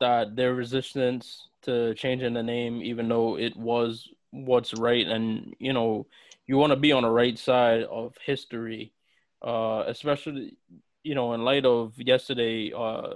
[0.00, 5.74] that their resistance to changing the name, even though it was what's right, and you
[5.74, 6.06] know,
[6.46, 8.94] you want to be on the right side of history,
[9.42, 10.56] uh, especially
[11.02, 13.14] you know, in light of yesterday, uh,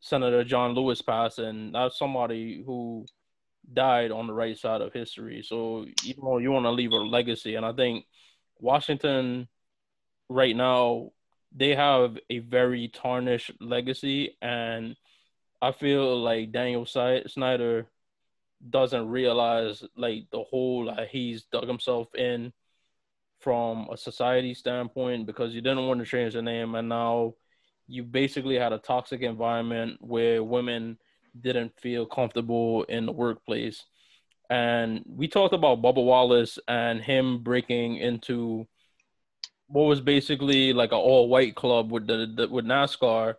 [0.00, 1.72] Senator John Lewis passing.
[1.72, 3.06] That's somebody who
[3.72, 5.42] died on the right side of history.
[5.42, 8.04] So you know you want to leave a legacy, and I think
[8.58, 9.48] Washington
[10.28, 11.12] right now
[11.54, 14.96] they have a very tarnished legacy, and
[15.60, 17.86] I feel like Daniel Snyder
[18.68, 22.52] doesn't realize like the hole that he's dug himself in
[23.42, 27.34] from a society standpoint because you didn't want to change the name, and now
[27.86, 30.98] you basically had a toxic environment where women
[31.40, 33.84] didn't feel comfortable in the workplace.
[34.50, 38.66] And we talked about Bubba Wallace and him breaking into
[39.68, 43.34] what was basically like an all white club with the, the, with NASCAR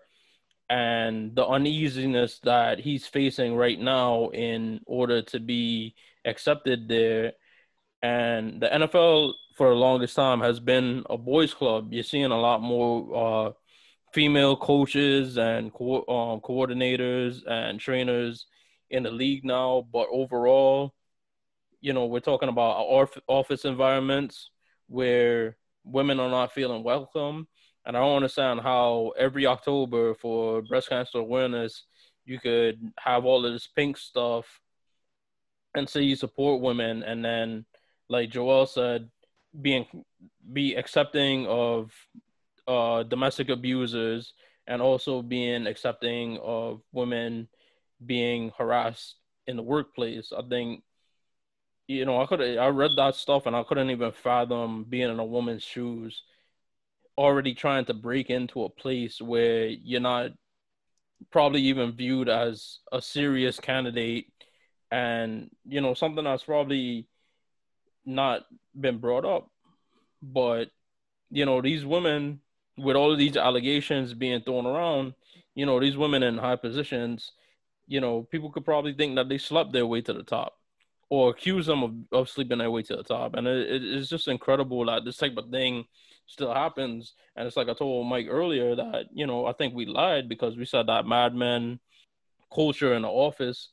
[0.69, 5.93] and the uneasiness that he's facing right now in order to be
[6.25, 7.33] accepted there.
[8.01, 11.93] And the NFL for the longest time has been a boys club.
[11.93, 13.51] You're seeing a lot more uh,
[14.13, 18.45] female coaches and co- um, coordinators and trainers
[18.89, 19.87] in the league now.
[19.91, 20.93] But overall,
[21.81, 24.49] you know, we're talking about office environments
[24.87, 27.47] where women are not feeling welcome.
[27.85, 31.83] And I don't understand how every October for breast cancer awareness,
[32.25, 34.45] you could have all of this pink stuff
[35.75, 37.03] and say you support women.
[37.03, 37.65] And then,
[38.07, 39.09] like Joel said,
[39.59, 39.85] being
[40.51, 41.91] be accepting of
[42.67, 44.33] uh, domestic abusers
[44.67, 47.47] and also being accepting of women
[48.05, 49.15] being harassed
[49.47, 50.31] in the workplace.
[50.35, 50.83] I think,
[51.87, 55.19] you know, I could I read that stuff and I couldn't even fathom being in
[55.19, 56.23] a woman's shoes,
[57.17, 60.31] already trying to break into a place where you're not
[61.31, 64.27] probably even viewed as a serious candidate
[64.91, 67.07] and you know something that's probably
[68.05, 68.45] not
[68.79, 69.49] been brought up
[70.21, 70.69] but
[71.29, 72.39] you know these women
[72.77, 75.13] with all of these allegations being thrown around,
[75.55, 77.31] you know, these women in high positions,
[77.87, 80.57] you know, people could probably think that they slept their way to the top
[81.09, 83.35] or accuse them of, of sleeping their way to the top.
[83.35, 85.85] And it, it's just incredible that this type of thing
[86.25, 87.13] still happens.
[87.35, 90.57] And it's like I told Mike earlier that, you know, I think we lied because
[90.57, 91.79] we said that Mad Men
[92.53, 93.69] culture in the office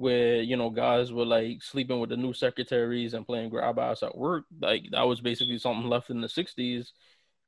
[0.00, 4.02] where, you know, guys were like sleeping with the new secretaries and playing grab ass
[4.02, 4.44] at work.
[4.60, 6.92] Like that was basically something left in the 60s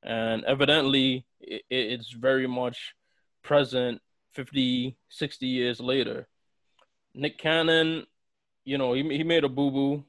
[0.03, 2.95] and evidently it, it's very much
[3.41, 4.01] present
[4.31, 6.27] 50 60 years later
[7.13, 8.05] nick cannon
[8.65, 10.03] you know he, he made a boo-boo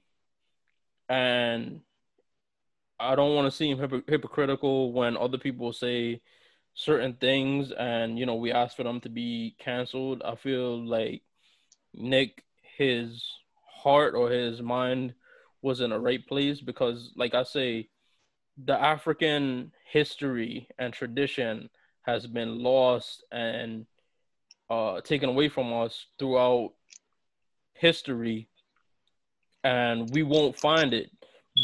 [1.09, 1.81] and
[2.99, 6.21] i don't want to seem hypocr- hypocritical when other people say
[6.75, 11.23] certain things and you know we ask for them to be canceled i feel like
[11.95, 12.45] nick
[12.77, 13.25] his
[13.83, 15.15] heart or his mind
[15.63, 17.89] was in the right place because like i say
[18.63, 21.69] the African history and tradition
[22.03, 23.87] has been lost and
[24.71, 26.73] uh, taken away from us throughout
[27.75, 28.49] history,
[29.63, 31.11] and we won't find it.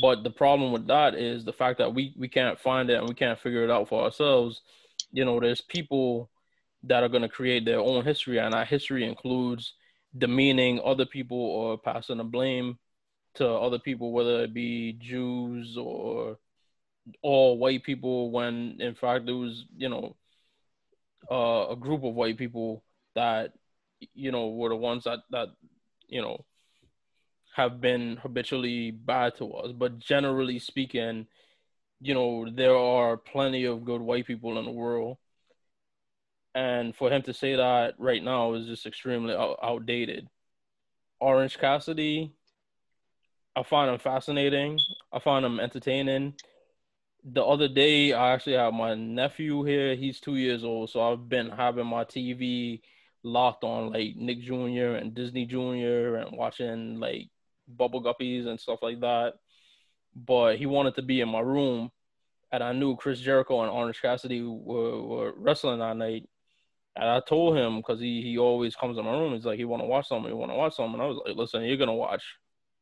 [0.02, 3.08] But the problem with that is the fact that we, we can't find it and
[3.08, 4.62] we can't figure it out for ourselves.
[5.10, 6.30] You know, there's people
[6.84, 9.74] that are going to create their own history, and our history includes
[10.16, 12.78] demeaning other people or passing the blame
[13.34, 16.38] to other people, whether it be Jews or
[17.22, 20.16] all white people when in fact it was you know
[21.30, 22.82] uh, a group of white people
[23.14, 23.52] that
[24.14, 25.48] you know were the ones that that
[26.08, 26.44] you know
[27.54, 29.72] have been habitually bad to us.
[29.72, 31.26] But generally speaking
[32.00, 35.18] you know there are plenty of good white people in the world
[36.54, 40.28] and for him to say that right now is just extremely out- outdated
[41.20, 42.32] orange cassidy
[43.54, 44.78] i find him fascinating
[45.12, 46.34] i find him entertaining
[47.24, 49.94] the other day I actually have my nephew here.
[49.94, 52.80] He's two years old, so I've been having my TV
[53.22, 54.96] locked on like Nick Jr.
[54.96, 56.16] and Disney Jr.
[56.16, 57.28] and watching like
[57.68, 59.34] Bubble Guppies and stuff like that.
[60.14, 61.90] But he wanted to be in my room,
[62.50, 66.28] and I knew Chris Jericho and Orange Cassidy were, were wrestling that night.
[66.96, 69.34] And I told him because he, he always comes in my room.
[69.34, 70.30] He's like, he want to watch something.
[70.30, 70.94] He want to watch something.
[70.94, 72.22] And I was like, listen, you're gonna watch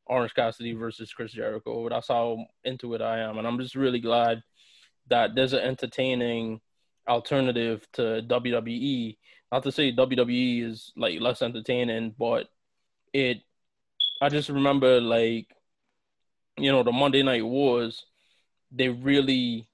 [0.06, 1.88] Orange Cassidy versus Chris Jericho.
[1.88, 4.42] That's how into it I am, and I'm just really glad
[5.08, 6.60] that there's an entertaining
[7.08, 9.16] alternative to WWE.
[9.52, 12.48] Not to say WWE is like less entertaining, but
[13.12, 13.38] it.
[14.20, 15.46] I just remember like,
[16.58, 18.04] you know, the Monday Night Wars.
[18.70, 19.66] They really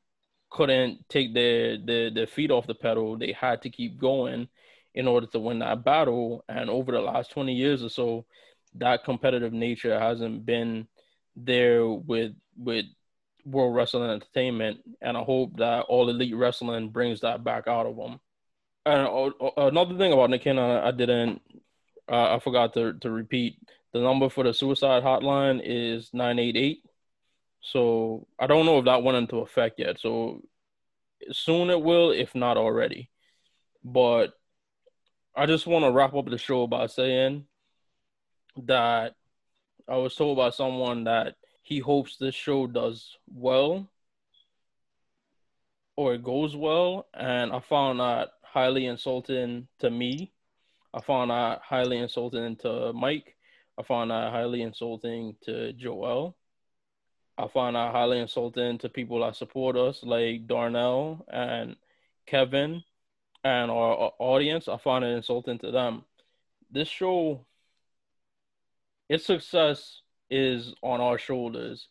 [0.55, 3.19] couldn't take their, their their feet off the pedal.
[3.19, 4.49] They had to keep going
[4.95, 6.45] in order to win that battle.
[6.49, 8.25] And over the last 20 years or so,
[8.77, 10.87] that competitive nature hasn't been
[11.35, 12.87] there with with
[13.45, 17.97] World Wrestling Entertainment, and I hope that All Elite Wrestling brings that back out of
[17.97, 18.21] them.
[18.87, 21.43] And uh, uh, another thing about Nick I didn't,
[22.09, 23.59] uh, I forgot to to repeat
[23.93, 26.85] The number for the suicide hotline is 988.
[27.65, 29.99] So I don't know if that went into effect yet.
[29.99, 30.43] So
[31.33, 33.11] soon it will, if not already.
[33.83, 34.35] But
[35.35, 37.47] I just want to wrap up the show by saying
[38.65, 39.15] that
[39.89, 43.91] I was told by someone that he hopes this show does well
[45.97, 47.07] or it goes well.
[47.15, 50.33] And I found that highly insulting to me.
[50.93, 53.37] I found that highly insulting to Mike.
[53.79, 56.37] I found that highly insulting to Joel.
[57.37, 61.77] I find that highly insulting to people that support us, like Darnell and
[62.27, 62.85] Kevin
[63.43, 64.69] and our, our audience.
[64.69, 66.05] I find it insulting to them.
[66.71, 67.45] This show,
[69.09, 70.01] its success
[70.31, 71.89] is on our shoulders.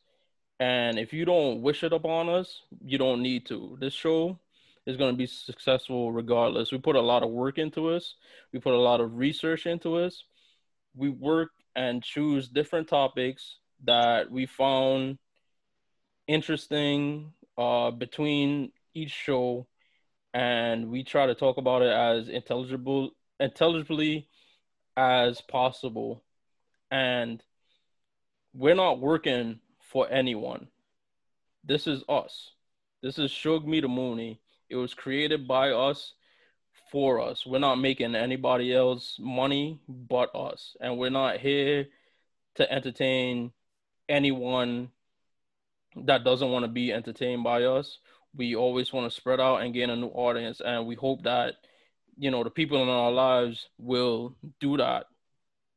[0.60, 3.78] And if you don't wish it upon us, you don't need to.
[3.82, 4.40] This show
[4.86, 6.72] is going to be successful regardless.
[6.72, 8.16] We put a lot of work into us,
[8.54, 10.24] we put a lot of research into us.
[10.96, 15.18] We work and choose different topics that we found
[16.28, 19.68] interesting uh, between each show,
[20.34, 24.28] and we try to talk about it as intelligible, intelligibly
[24.98, 26.24] as possible.
[26.92, 27.44] And
[28.54, 30.68] we're not working for anyone.
[31.64, 32.52] This is us.
[33.02, 34.40] This is Shug Me the Mooney.
[34.70, 36.14] It was created by us
[36.92, 37.46] for us.
[37.46, 40.76] We're not making anybody else money but us.
[40.80, 41.88] And we're not here
[42.56, 43.52] to entertain
[44.08, 44.90] anyone
[45.96, 48.00] that doesn't want to be entertained by us.
[48.36, 51.56] We always want to spread out and gain a new audience, and we hope that
[52.18, 55.06] you know the people in our lives will do that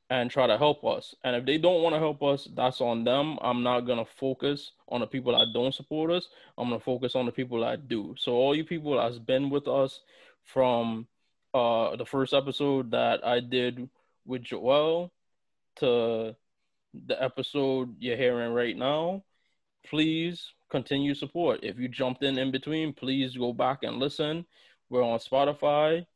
[0.08, 1.14] and try to help us.
[1.24, 3.38] And if they don't want to help us, that's on them.
[3.42, 6.28] I'm not gonna focus on the people that don't support us.
[6.56, 8.14] I'm gonna focus on the people that do.
[8.18, 10.00] So all you people that's been with us
[10.44, 11.06] from
[11.54, 13.88] uh the first episode that I did
[14.24, 15.12] with Joel
[15.76, 16.36] to
[16.94, 19.22] the episode you're hearing right now
[19.88, 21.60] please continue support.
[21.62, 24.44] If you jumped in in between, please go back and listen.
[24.90, 26.06] We're on Spotify.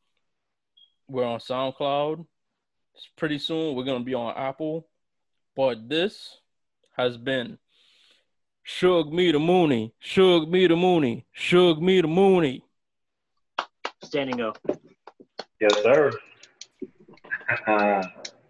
[1.07, 2.25] We're on SoundCloud.
[2.95, 4.87] It's pretty soon we're gonna be on Apple.
[5.55, 6.37] But this
[6.95, 7.57] has been
[8.63, 12.63] Shug Me the Mooney, Shug Me the Mooney, Shug Me the Mooney.
[14.03, 14.57] Standing up.
[15.59, 16.11] Yes, sir.